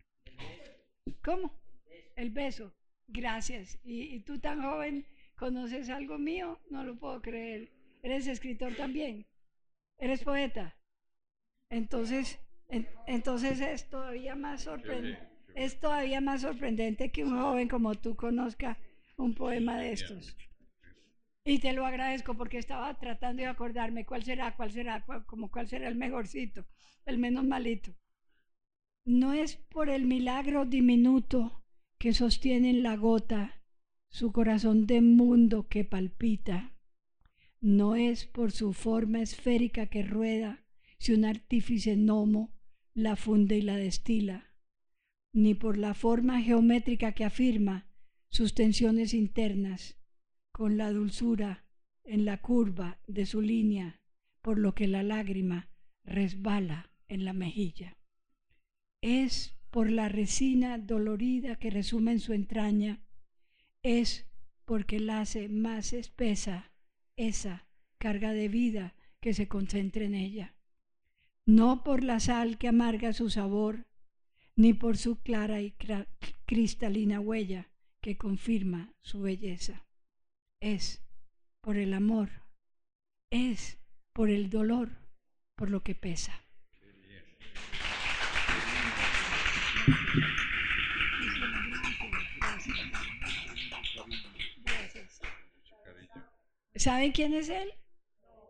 ¿Cómo? 1.23 1.53
El 2.17 2.31
beso. 2.31 2.75
Gracias. 3.07 3.79
¿Y, 3.85 4.21
tú 4.21 4.39
tan 4.39 4.63
joven 4.63 5.07
conoces 5.37 5.91
algo 5.91 6.19
mío? 6.19 6.61
No 6.71 6.85
lo 6.85 6.97
puedo 6.99 7.21
creer. 7.21 7.71
¿Eres 8.03 8.27
escritor 8.27 8.75
también? 8.77 9.27
¿Eres 9.99 10.25
poeta? 10.25 10.77
Entonces, 11.71 12.41
entonces 13.07 13.61
es 13.61 13.89
todavía 13.89 14.35
más 14.35 14.63
sorprendente 14.63 15.34
es 15.55 15.79
todavía 15.79 16.21
más 16.21 16.43
sorprendente 16.43 17.11
que 17.11 17.25
un 17.25 17.39
joven 17.39 17.69
como 17.69 17.95
tú 17.95 18.17
conozca 18.17 18.79
un 19.17 19.35
poema 19.35 19.79
de 19.79 19.93
estos. 19.93 20.37
Y 21.45 21.59
te 21.59 21.73
lo 21.73 21.87
agradezco 21.87 22.35
porque 22.35 22.59
estaba 22.59 22.99
tratando 22.99 23.43
de 23.43 23.49
acordarme 23.49 24.05
cuál 24.05 24.25
será, 24.25 24.57
cuál 24.57 24.73
será, 24.73 25.05
como 25.27 25.51
cuál 25.51 25.69
será 25.69 25.89
el 25.89 25.95
mejorcito, 25.95 26.65
el 27.07 27.19
menos 27.19 27.45
malito. 27.45 27.95
No 29.05 29.35
es 29.35 29.57
por 29.57 29.91
el 29.91 30.07
milagro 30.07 30.65
diminuto 30.65 31.63
que 31.99 32.15
sostiene 32.15 32.71
en 32.71 32.83
la 32.83 32.97
gota 32.97 33.61
su 34.09 34.33
corazón 34.33 34.87
de 34.87 35.03
mundo 35.03 35.69
que 35.69 35.85
palpita. 35.85 36.75
No 37.61 37.95
es 37.95 38.27
por 38.27 38.51
su 38.51 38.73
forma 38.73 39.21
esférica 39.21 39.87
que 39.87 40.03
rueda 40.03 40.65
si 40.99 41.13
un 41.13 41.25
artífice 41.25 41.97
gnomo 41.97 42.55
la 42.95 43.17
funde 43.17 43.59
y 43.59 43.63
la 43.63 43.77
destila 43.77 44.54
ni 45.35 45.55
por 45.55 45.77
la 45.77 45.95
forma 45.95 46.41
geométrica 46.41 47.13
que 47.13 47.25
afirma 47.25 47.89
sus 48.31 48.55
tensiones 48.55 49.13
internas, 49.13 49.99
con 50.53 50.77
la 50.77 50.93
dulzura 50.93 51.67
en 52.05 52.25
la 52.25 52.41
curva 52.41 53.01
de 53.09 53.27
su 53.27 53.41
línea, 53.43 54.01
por 54.43 54.59
lo 54.59 54.75
que 54.75 54.87
la 54.87 55.03
lágrima 55.03 55.69
resbala 56.05 56.93
en 57.09 57.25
la 57.25 57.33
mejilla. 57.33 57.97
Es 59.03 59.57
por 59.71 59.91
la 59.91 60.09
resina 60.09 60.79
dolorida 60.79 61.57
que 61.57 61.71
resume 61.71 62.13
en 62.13 62.21
su 62.21 62.33
entraña, 62.33 63.03
es 63.83 64.27
porque 64.65 65.01
la 65.01 65.21
hace 65.21 65.49
más 65.49 65.93
espesa 65.93 66.71
esa 67.17 67.67
carga 67.99 68.33
de 68.33 68.49
vida 68.49 68.95
que 69.21 69.35
se 69.35 69.49
concentra 69.49 70.05
en 70.05 70.15
ella. 70.15 70.55
No 71.45 71.83
por 71.83 72.05
la 72.05 72.21
sal 72.21 72.57
que 72.57 72.69
amarga 72.69 73.13
su 73.13 73.31
sabor, 73.31 73.87
ni 74.57 74.73
por 74.73 74.97
su 74.97 75.21
clara 75.21 75.61
y 75.61 75.75
cristalina 76.47 77.21
huella 77.21 77.71
que 78.01 78.17
confirma 78.17 78.93
su 79.01 79.23
belleza. 79.23 79.87
Es 80.61 81.03
por 81.61 81.77
el 81.77 81.95
amor, 81.95 82.31
es 83.31 83.79
por 84.13 84.31
el 84.31 84.51
dolor, 84.51 84.91
por 85.57 85.71
lo 85.71 85.83
que 85.83 85.95
pesa. 85.95 86.41
¿Saben 96.77 97.13
quién 97.13 97.35
es 97.35 97.49
él? 97.49 97.73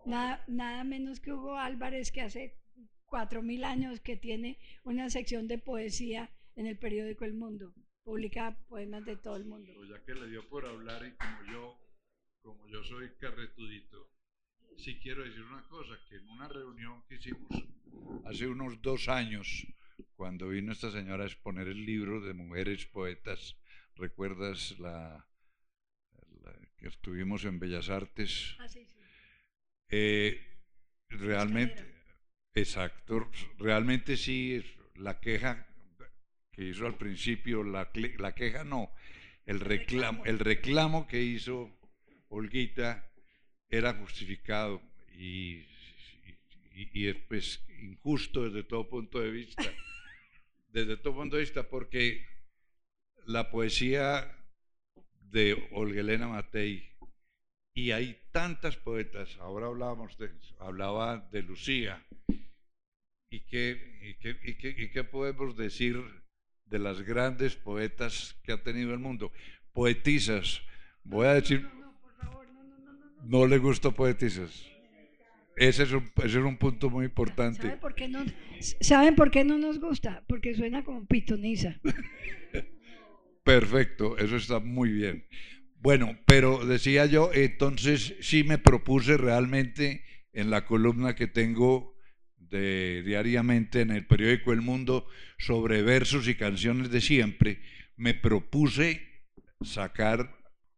Nada, 0.07 0.85
menos 0.85 1.21
que 1.21 1.33
Hugo 1.33 1.57
Álvarez, 1.57 2.11
que 2.11 2.23
hace 2.23 2.59
cuatro 3.15 3.43
mil 3.43 3.63
años 3.63 4.01
que 4.01 4.17
tiene 4.17 4.59
una 4.83 5.09
sección 5.09 5.47
de 5.47 5.57
poesía 5.57 6.33
en 6.57 6.67
el 6.67 6.77
periódico 6.77 7.25
El 7.25 7.35
Mundo. 7.35 7.73
Publica 8.03 8.59
poemas 8.67 9.05
de 9.05 9.17
todo 9.17 9.37
el 9.37 9.45
mundo. 9.45 9.73
Pues 9.73 9.89
ya 9.89 10.05
que 10.05 10.17
le 10.17 10.29
dio 10.29 10.49
por 10.49 10.67
hablar 10.67 11.07
y 11.07 11.13
como 11.13 11.53
yo, 11.53 11.79
como 12.43 12.67
yo 12.67 12.83
soy 12.83 13.11
carretudito, 13.21 14.11
sí 14.79 14.99
quiero 14.99 15.23
decir 15.23 15.43
una 15.43 15.63
cosa, 15.69 15.97
que 16.09 16.17
en 16.17 16.29
una 16.29 16.49
reunión 16.49 17.05
que 17.07 17.15
hicimos 17.15 17.53
hace 18.25 18.49
unos 18.49 18.83
dos 18.83 19.09
años, 19.09 19.65
cuando 20.17 20.49
vino 20.49 20.73
esta 20.73 20.91
señora 20.91 21.23
a 21.23 21.29
exponer 21.29 21.69
el 21.69 21.87
libro 21.87 22.21
de 22.21 22.35
mujeres 22.35 22.85
poetas, 22.87 23.57
¿recuerdas 23.95 24.77
la, 24.81 25.25
que 26.79 26.89
estuvimos 26.89 27.45
en 27.45 27.61
Bellas 27.61 27.91
Artes? 27.91 28.57
Ah, 28.59 28.67
sí, 28.67 28.85
sí. 28.85 28.99
Eh, 29.91 30.41
realmente, 31.11 31.94
Exacto, 32.55 33.29
realmente 33.59 34.17
sí, 34.17 34.65
la 34.95 35.19
queja 35.19 35.67
que 36.53 36.65
hizo 36.65 36.87
al 36.87 36.97
principio, 36.97 37.65
la, 37.65 37.91
la 38.19 38.33
queja 38.33 38.63
no, 38.63 38.93
el 39.45 39.59
reclamo, 39.59 40.25
el 40.25 40.39
reclamo 40.39 41.09
que 41.09 41.21
hizo 41.21 41.69
Olguita 42.29 43.11
era 43.69 43.95
justificado 43.95 44.81
y, 45.19 45.67
y, 46.73 47.09
es 47.09 47.17
pues, 47.29 47.65
injusto 47.81 48.45
desde 48.45 48.63
todo 48.63 48.89
punto 48.89 49.19
de 49.21 49.33
vista, 49.33 49.65
desde 50.69 50.97
todo 50.97 51.15
punto 51.15 51.35
de 51.35 51.43
vista, 51.43 51.69
porque 51.69 52.25
la 53.27 53.51
poesía 53.51 54.33
de 55.21 55.69
Olga 55.73 56.01
Elena 56.01 56.29
Matei, 56.29 56.89
y 57.75 57.91
hay 57.91 58.17
tantas 58.31 58.77
poetas, 58.77 59.37
ahora 59.41 59.67
hablábamos 59.67 60.17
de, 60.19 60.31
hablaba 60.61 61.19
de 61.33 61.43
Lucía, 61.43 62.05
¿Y 63.35 63.41
qué, 63.41 63.77
y, 64.45 64.91
qué, 64.91 65.03
podemos 65.03 65.57
decir 65.57 66.01
de 66.67 66.79
las 66.79 67.03
grandes 67.03 67.57
poetas 67.57 68.37
que 68.45 68.53
ha 68.53 68.63
tenido 68.63 68.93
el 68.93 69.01
mundo? 69.01 69.33
Poetisas. 69.73 70.63
Voy 71.03 71.27
a 71.27 71.35
decir... 71.35 71.63
No, 71.63 71.75
no, 71.81 72.01
por 72.01 72.17
favor, 72.17 72.47
no, 72.47 72.63
no, 72.63 73.25
no 73.25 73.47
le 73.49 73.59
gusta 73.59 73.91
poetizar. 73.91 74.47
Ese 75.57 75.83
es, 75.83 75.91
un, 75.91 76.05
ese 76.19 76.39
es 76.39 76.45
un 76.45 76.57
punto 76.59 76.91
muy 76.91 77.07
importante. 77.07 77.63
¿Saben 77.63 77.81
por, 77.81 77.97
qué 77.97 78.07
no, 78.07 78.25
¿Saben 78.81 79.17
por 79.17 79.33
qué 79.33 79.43
no 79.43 79.59
nos 79.59 79.81
gusta? 79.81 80.23
Porque 80.29 80.55
suena 80.55 80.85
como 80.85 81.05
pitoniza. 81.05 81.81
Perfecto, 83.43 84.17
eso 84.17 84.37
está 84.37 84.61
muy 84.61 84.93
bien. 84.93 85.27
Bueno, 85.81 86.17
pero 86.25 86.65
decía 86.65 87.07
yo, 87.07 87.33
entonces 87.35 88.15
sí 88.21 88.45
me 88.45 88.59
propuse 88.59 89.17
realmente 89.17 90.05
en 90.33 90.51
la 90.51 90.65
columna 90.67 91.17
que 91.17 91.27
tengo 91.27 91.94
de, 92.55 93.03
diariamente 93.03 93.81
en 93.81 93.91
el 93.91 94.07
periódico 94.07 94.53
El 94.53 94.63
Mundo 94.63 95.07
sobre 95.39 95.83
versos 95.83 96.29
y 96.29 96.37
canciones 96.37 96.91
de 96.91 97.01
siempre, 97.01 97.61
me 97.97 98.15
propuse 98.15 99.03
sacar, 99.63 100.37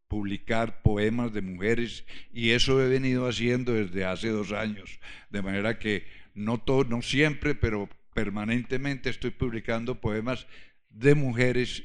publicar 0.09 0.83
poemas 0.83 1.33
de 1.33 1.43
mujeres 1.43 2.05
y 2.33 2.51
eso 2.51 2.83
he 2.83 2.89
venido 2.89 3.29
haciendo 3.29 3.75
desde 3.75 4.05
hace 4.05 4.29
dos 4.29 4.53
años, 4.53 4.99
de 5.31 5.43
manera 5.43 5.79
que 5.79 6.07
no, 6.35 6.59
todo, 6.59 6.85
no 6.85 7.03
siempre, 7.03 7.55
pero 7.55 7.89
permanentemente 8.15 9.11
estoy 9.11 9.31
publicando 9.31 10.01
poemas 10.01 10.47
de 10.89 11.15
mujeres 11.15 11.85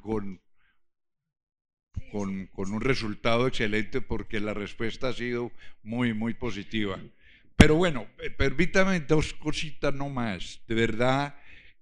con 0.00 0.40
con, 2.10 2.46
con, 2.46 2.72
un 2.72 2.80
resultado 2.80 3.46
excelente 3.46 4.00
porque 4.00 4.40
la 4.40 4.54
respuesta 4.54 5.08
ha 5.08 5.12
sido 5.12 5.52
muy, 5.82 6.14
muy 6.14 6.32
positiva. 6.32 6.98
Pero 7.58 7.74
bueno, 7.74 8.06
eh, 8.22 8.30
permítame 8.30 9.00
dos 9.00 9.34
cositas 9.34 9.92
no 9.92 10.08
más. 10.08 10.60
De 10.68 10.76
verdad 10.76 11.34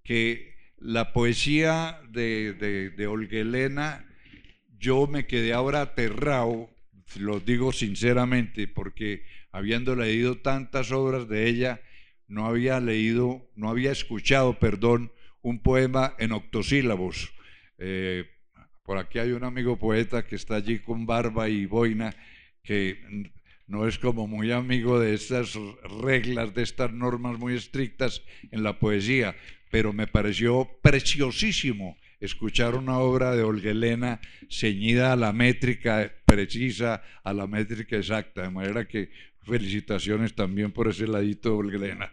que 0.03 0.57
la 0.79 1.13
poesía 1.13 2.01
de, 2.09 2.55
de, 2.55 2.89
de 2.89 3.07
Olga 3.07 3.39
Elena, 3.39 4.07
yo 4.79 5.07
me 5.07 5.27
quedé 5.27 5.53
ahora 5.53 5.83
aterrado, 5.83 6.71
lo 7.19 7.41
digo 7.41 7.73
sinceramente, 7.73 8.69
porque 8.69 9.27
habiendo 9.53 9.95
leído 9.95 10.39
tantas 10.39 10.93
obras 10.93 11.29
de 11.29 11.47
ella, 11.47 11.83
no 12.27 12.47
había 12.47 12.81
leído, 12.81 13.47
no 13.55 13.69
había 13.69 13.93
escuchado, 13.93 14.59
perdón, 14.59 15.13
un 15.43 15.63
poema 15.63 16.15
en 16.19 16.33
octosílabos. 16.33 17.35
Eh, 17.77 18.25
por 18.83 18.97
aquí 18.97 19.19
hay 19.19 19.33
un 19.33 19.45
amigo 19.45 19.79
poeta 19.79 20.25
que 20.27 20.37
está 20.37 20.55
allí 20.55 20.79
con 20.79 21.05
barba 21.05 21.51
y 21.51 21.67
boina, 21.67 22.15
que 22.63 22.99
no 23.67 23.89
es 23.89 23.99
como 23.99 24.27
muy 24.27 24.53
amigo 24.53 25.01
de 25.01 25.15
estas 25.15 25.59
reglas, 26.03 26.55
de 26.55 26.63
estas 26.63 26.93
normas 26.93 27.39
muy 27.39 27.55
estrictas 27.55 28.23
en 28.51 28.63
la 28.63 28.79
poesía, 28.79 29.35
pero 29.71 29.93
me 29.93 30.07
pareció 30.07 30.69
preciosísimo 30.83 31.97
escuchar 32.21 32.77
una 32.77 32.99
obra 32.99 33.35
de 33.35 33.43
Olga 33.43 33.71
Elena 33.71 34.21
ceñida 34.49 35.13
a 35.13 35.17
la 35.17 35.33
métrica 35.33 36.13
precisa, 36.25 37.03
a 37.25 37.33
la 37.33 37.47
métrica 37.47 37.97
exacta, 37.97 38.43
de 38.43 38.51
manera 38.51 38.87
que 38.87 39.11
felicitaciones 39.43 40.35
también 40.35 40.73
por 40.73 40.89
ese 40.89 41.07
ladito, 41.07 41.57
Olga 41.57 41.77
Elena. 41.77 42.13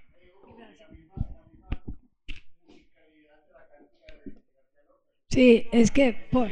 Sí, 5.29 5.67
es 5.71 5.89
que 5.89 6.27
por, 6.31 6.51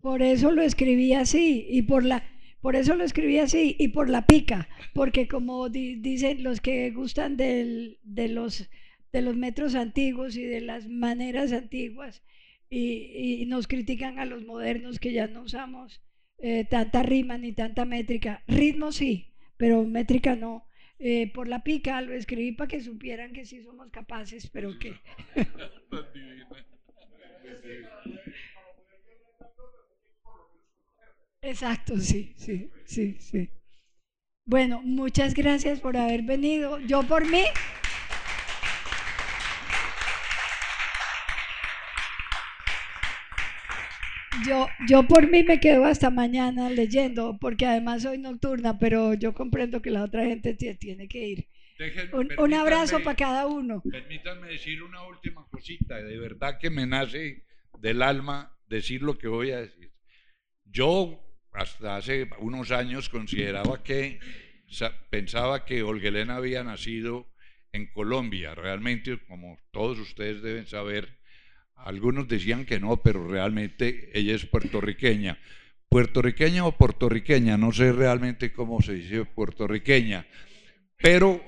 por 0.00 0.22
eso 0.22 0.50
lo 0.50 0.62
escribí 0.62 1.12
así 1.12 1.66
y 1.68 1.82
por 1.82 2.04
la 2.04 2.31
por 2.62 2.76
eso 2.76 2.94
lo 2.94 3.04
escribí 3.04 3.40
así 3.40 3.74
y 3.78 3.88
por 3.88 4.08
la 4.08 4.24
pica, 4.24 4.68
porque 4.94 5.26
como 5.26 5.68
dicen 5.68 6.44
los 6.44 6.60
que 6.60 6.92
gustan 6.92 7.36
de, 7.36 7.98
los, 8.04 8.70
de 9.12 9.22
los 9.22 9.36
metros 9.36 9.74
antiguos 9.74 10.36
y 10.36 10.44
de 10.44 10.60
las 10.60 10.88
maneras 10.88 11.52
antiguas 11.52 12.22
y, 12.70 13.44
nos 13.46 13.66
critican 13.66 14.20
a 14.20 14.24
los 14.24 14.46
modernos 14.46 15.00
que 15.00 15.12
ya 15.12 15.26
no 15.26 15.42
usamos 15.42 16.00
eh, 16.38 16.64
tanta 16.64 17.02
rima 17.02 17.36
ni 17.36 17.52
tanta 17.52 17.84
métrica. 17.84 18.44
Ritmo 18.46 18.92
sí, 18.92 19.34
pero 19.56 19.84
métrica 19.84 20.36
no. 20.36 20.64
Eh, 20.98 21.30
por 21.32 21.48
la 21.48 21.64
pica 21.64 22.00
lo 22.00 22.14
escribí 22.14 22.52
para 22.52 22.68
que 22.68 22.80
supieran 22.80 23.32
que 23.32 23.44
sí 23.44 23.60
somos 23.62 23.90
capaces, 23.90 24.48
pero 24.48 24.78
que... 24.78 24.94
Exacto, 31.44 31.98
sí, 31.98 32.34
sí, 32.36 32.70
sí, 32.84 33.16
sí. 33.18 33.50
Bueno, 34.46 34.80
muchas 34.82 35.34
gracias 35.34 35.80
por 35.80 35.96
haber 35.96 36.22
venido. 36.22 36.78
Yo 36.78 37.02
por 37.02 37.28
mí. 37.28 37.42
Yo, 44.46 44.68
yo 44.88 45.02
por 45.06 45.28
mí 45.28 45.42
me 45.42 45.58
quedo 45.58 45.84
hasta 45.84 46.10
mañana 46.10 46.70
leyendo, 46.70 47.38
porque 47.40 47.66
además 47.66 48.02
soy 48.02 48.18
nocturna, 48.18 48.78
pero 48.78 49.14
yo 49.14 49.34
comprendo 49.34 49.82
que 49.82 49.90
la 49.90 50.04
otra 50.04 50.24
gente 50.24 50.54
tiene 50.54 51.08
que 51.08 51.26
ir. 51.26 51.48
un, 52.38 52.54
abrazo 52.54 53.02
para 53.02 53.16
cada 53.16 53.46
uno. 53.48 53.82
Permítanme 53.90 54.46
decir 54.46 54.80
una 54.82 55.04
última 55.06 55.44
cosita, 55.50 55.96
de 55.96 56.18
verdad 56.18 56.58
que 56.60 56.70
me 56.70 56.86
nace 56.86 57.44
del 57.80 58.00
alma 58.00 58.56
decir 58.68 59.02
lo 59.02 59.18
que 59.18 59.26
voy 59.26 59.50
a 59.50 59.60
decir. 59.60 59.92
Yo 60.64 61.31
hasta 61.52 61.96
hace 61.96 62.28
unos 62.38 62.70
años 62.70 63.08
consideraba 63.08 63.82
que, 63.82 64.18
pensaba 65.10 65.64
que 65.64 65.82
Olguelena 65.82 66.36
había 66.36 66.64
nacido 66.64 67.26
en 67.72 67.86
Colombia. 67.86 68.54
Realmente, 68.54 69.18
como 69.26 69.58
todos 69.70 69.98
ustedes 69.98 70.42
deben 70.42 70.66
saber, 70.66 71.18
algunos 71.74 72.28
decían 72.28 72.64
que 72.64 72.80
no, 72.80 73.02
pero 73.02 73.26
realmente 73.28 74.10
ella 74.14 74.34
es 74.34 74.46
puertorriqueña. 74.46 75.38
Puertorriqueña 75.88 76.64
o 76.64 76.72
puertorriqueña, 76.72 77.58
no 77.58 77.72
sé 77.72 77.92
realmente 77.92 78.52
cómo 78.52 78.80
se 78.80 78.94
dice 78.94 79.26
puertorriqueña, 79.26 80.26
pero 80.96 81.42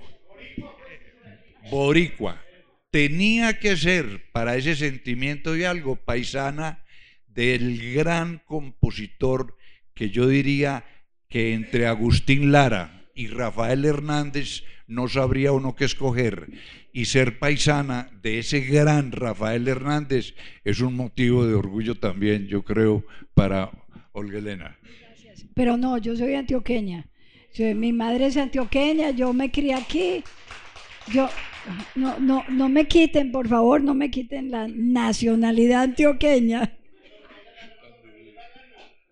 boricua. 1.71 2.43
Tenía 2.91 3.59
que 3.59 3.77
ser 3.77 4.31
para 4.33 4.57
ese 4.57 4.77
sentimiento 4.77 5.55
de 5.55 5.67
algo 5.67 5.97
paisana 5.97 6.85
del 7.27 7.95
gran 7.95 8.39
compositor 8.45 9.57
que 9.95 10.11
yo 10.11 10.27
diría 10.27 10.85
que 11.29 11.55
entre 11.55 11.87
Agustín 11.87 12.53
Lara 12.53 13.05
y 13.15 13.29
Rafael 13.29 13.85
Hernández 13.85 14.65
no 14.87 15.09
sabría 15.09 15.53
uno 15.53 15.75
qué 15.75 15.85
escoger. 15.85 16.49
Y 16.93 17.07
ser 17.07 17.39
paisana 17.39 18.09
de 18.23 18.39
ese 18.39 18.61
gran 18.61 19.11
Rafael 19.11 19.67
Hernández 19.67 20.35
es 20.63 20.81
un 20.81 20.95
motivo 20.95 21.45
de 21.47 21.55
orgullo 21.55 21.97
también, 21.97 22.47
yo 22.47 22.63
creo, 22.63 23.05
para 23.35 23.71
Olga 24.13 24.39
Elena. 24.39 24.79
Pero 25.55 25.77
no, 25.77 25.99
yo 25.99 26.17
soy 26.17 26.35
antioqueña. 26.35 27.09
Mi 27.59 27.93
madre 27.93 28.27
es 28.27 28.37
antioqueña, 28.37 29.11
yo 29.11 29.33
me 29.33 29.51
crié 29.51 29.75
aquí. 29.75 30.25
Yo, 31.13 31.29
no, 31.95 32.19
no, 32.19 32.45
no 32.49 32.69
me 32.69 32.87
quiten, 32.87 33.31
por 33.33 33.49
favor, 33.49 33.83
no 33.83 33.95
me 33.95 34.11
quiten 34.11 34.51
la 34.51 34.67
nacionalidad 34.69 35.83
antioqueña. 35.83 36.77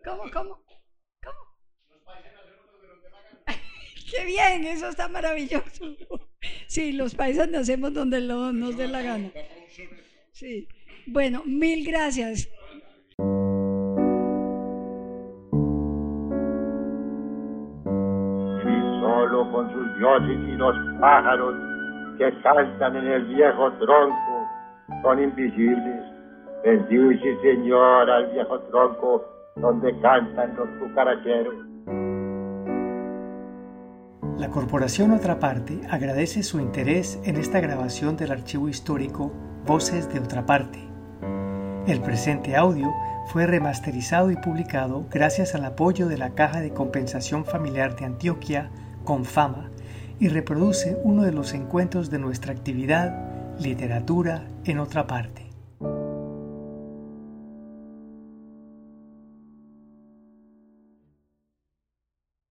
¿Cómo, 0.05 0.23
cómo? 0.33 0.62
Qué 4.13 4.27
bien, 4.27 4.65
eso 4.65 4.89
está 4.89 5.09
maravilloso. 5.09 5.87
Sí, 6.67 6.93
los 6.93 7.15
países 7.15 7.49
nacemos 7.49 7.95
donde 7.95 8.21
lo, 8.21 8.53
nos 8.53 8.77
dé 8.77 8.89
la 8.89 9.01
gana. 9.01 9.31
Sí. 10.33 10.69
Bueno, 11.07 11.43
mil 11.47 11.87
gracias. 11.87 12.49
Solo 19.01 19.51
con 19.51 19.73
sus 19.73 19.99
dioses 19.99 20.39
y 20.49 20.57
los 20.57 20.77
pájaros 21.01 21.55
que 22.19 22.43
cantan 22.43 22.97
en 22.97 23.07
el 23.07 23.25
viejo 23.35 23.73
tronco 23.79 24.49
son 25.03 25.23
invisibles. 25.23 26.05
Bendice, 26.65 27.37
Señor, 27.43 28.11
al 28.11 28.33
viejo 28.33 28.61
tronco 28.71 29.25
donde 29.57 29.99
cantan 30.01 30.55
los 30.57 30.69
cucaracheros. 30.81 31.72
La 34.43 34.51
Corporación 34.51 35.13
Otra 35.13 35.39
Parte 35.39 35.83
agradece 35.89 36.43
su 36.43 36.59
interés 36.59 37.21
en 37.23 37.37
esta 37.37 37.61
grabación 37.61 38.17
del 38.17 38.33
archivo 38.33 38.69
histórico 38.69 39.33
Voces 39.69 40.13
de 40.13 40.19
Otra 40.19 40.47
Parte. 40.47 40.81
El 41.87 42.01
presente 42.01 42.57
audio 42.57 42.93
fue 43.29 43.47
remasterizado 43.47 44.33
y 44.33 44.37
publicado 44.37 45.07
gracias 45.13 45.55
al 45.55 45.65
apoyo 45.65 46.09
de 46.09 46.19
la 46.19 46.31
Caja 46.31 46.61
de 46.61 46.73
Compensación 46.73 47.45
Familiar 47.45 47.95
de 47.95 48.05
Antioquia, 48.05 48.69
Confama, 49.05 49.71
y 50.19 50.27
reproduce 50.27 50.99
uno 51.05 51.23
de 51.23 51.31
los 51.31 51.55
encuentros 51.55 52.11
de 52.11 52.19
nuestra 52.19 52.53
actividad 52.53 53.15
Literatura 53.61 54.43
en 54.65 54.81
otra 54.81 55.07
parte. 55.07 55.42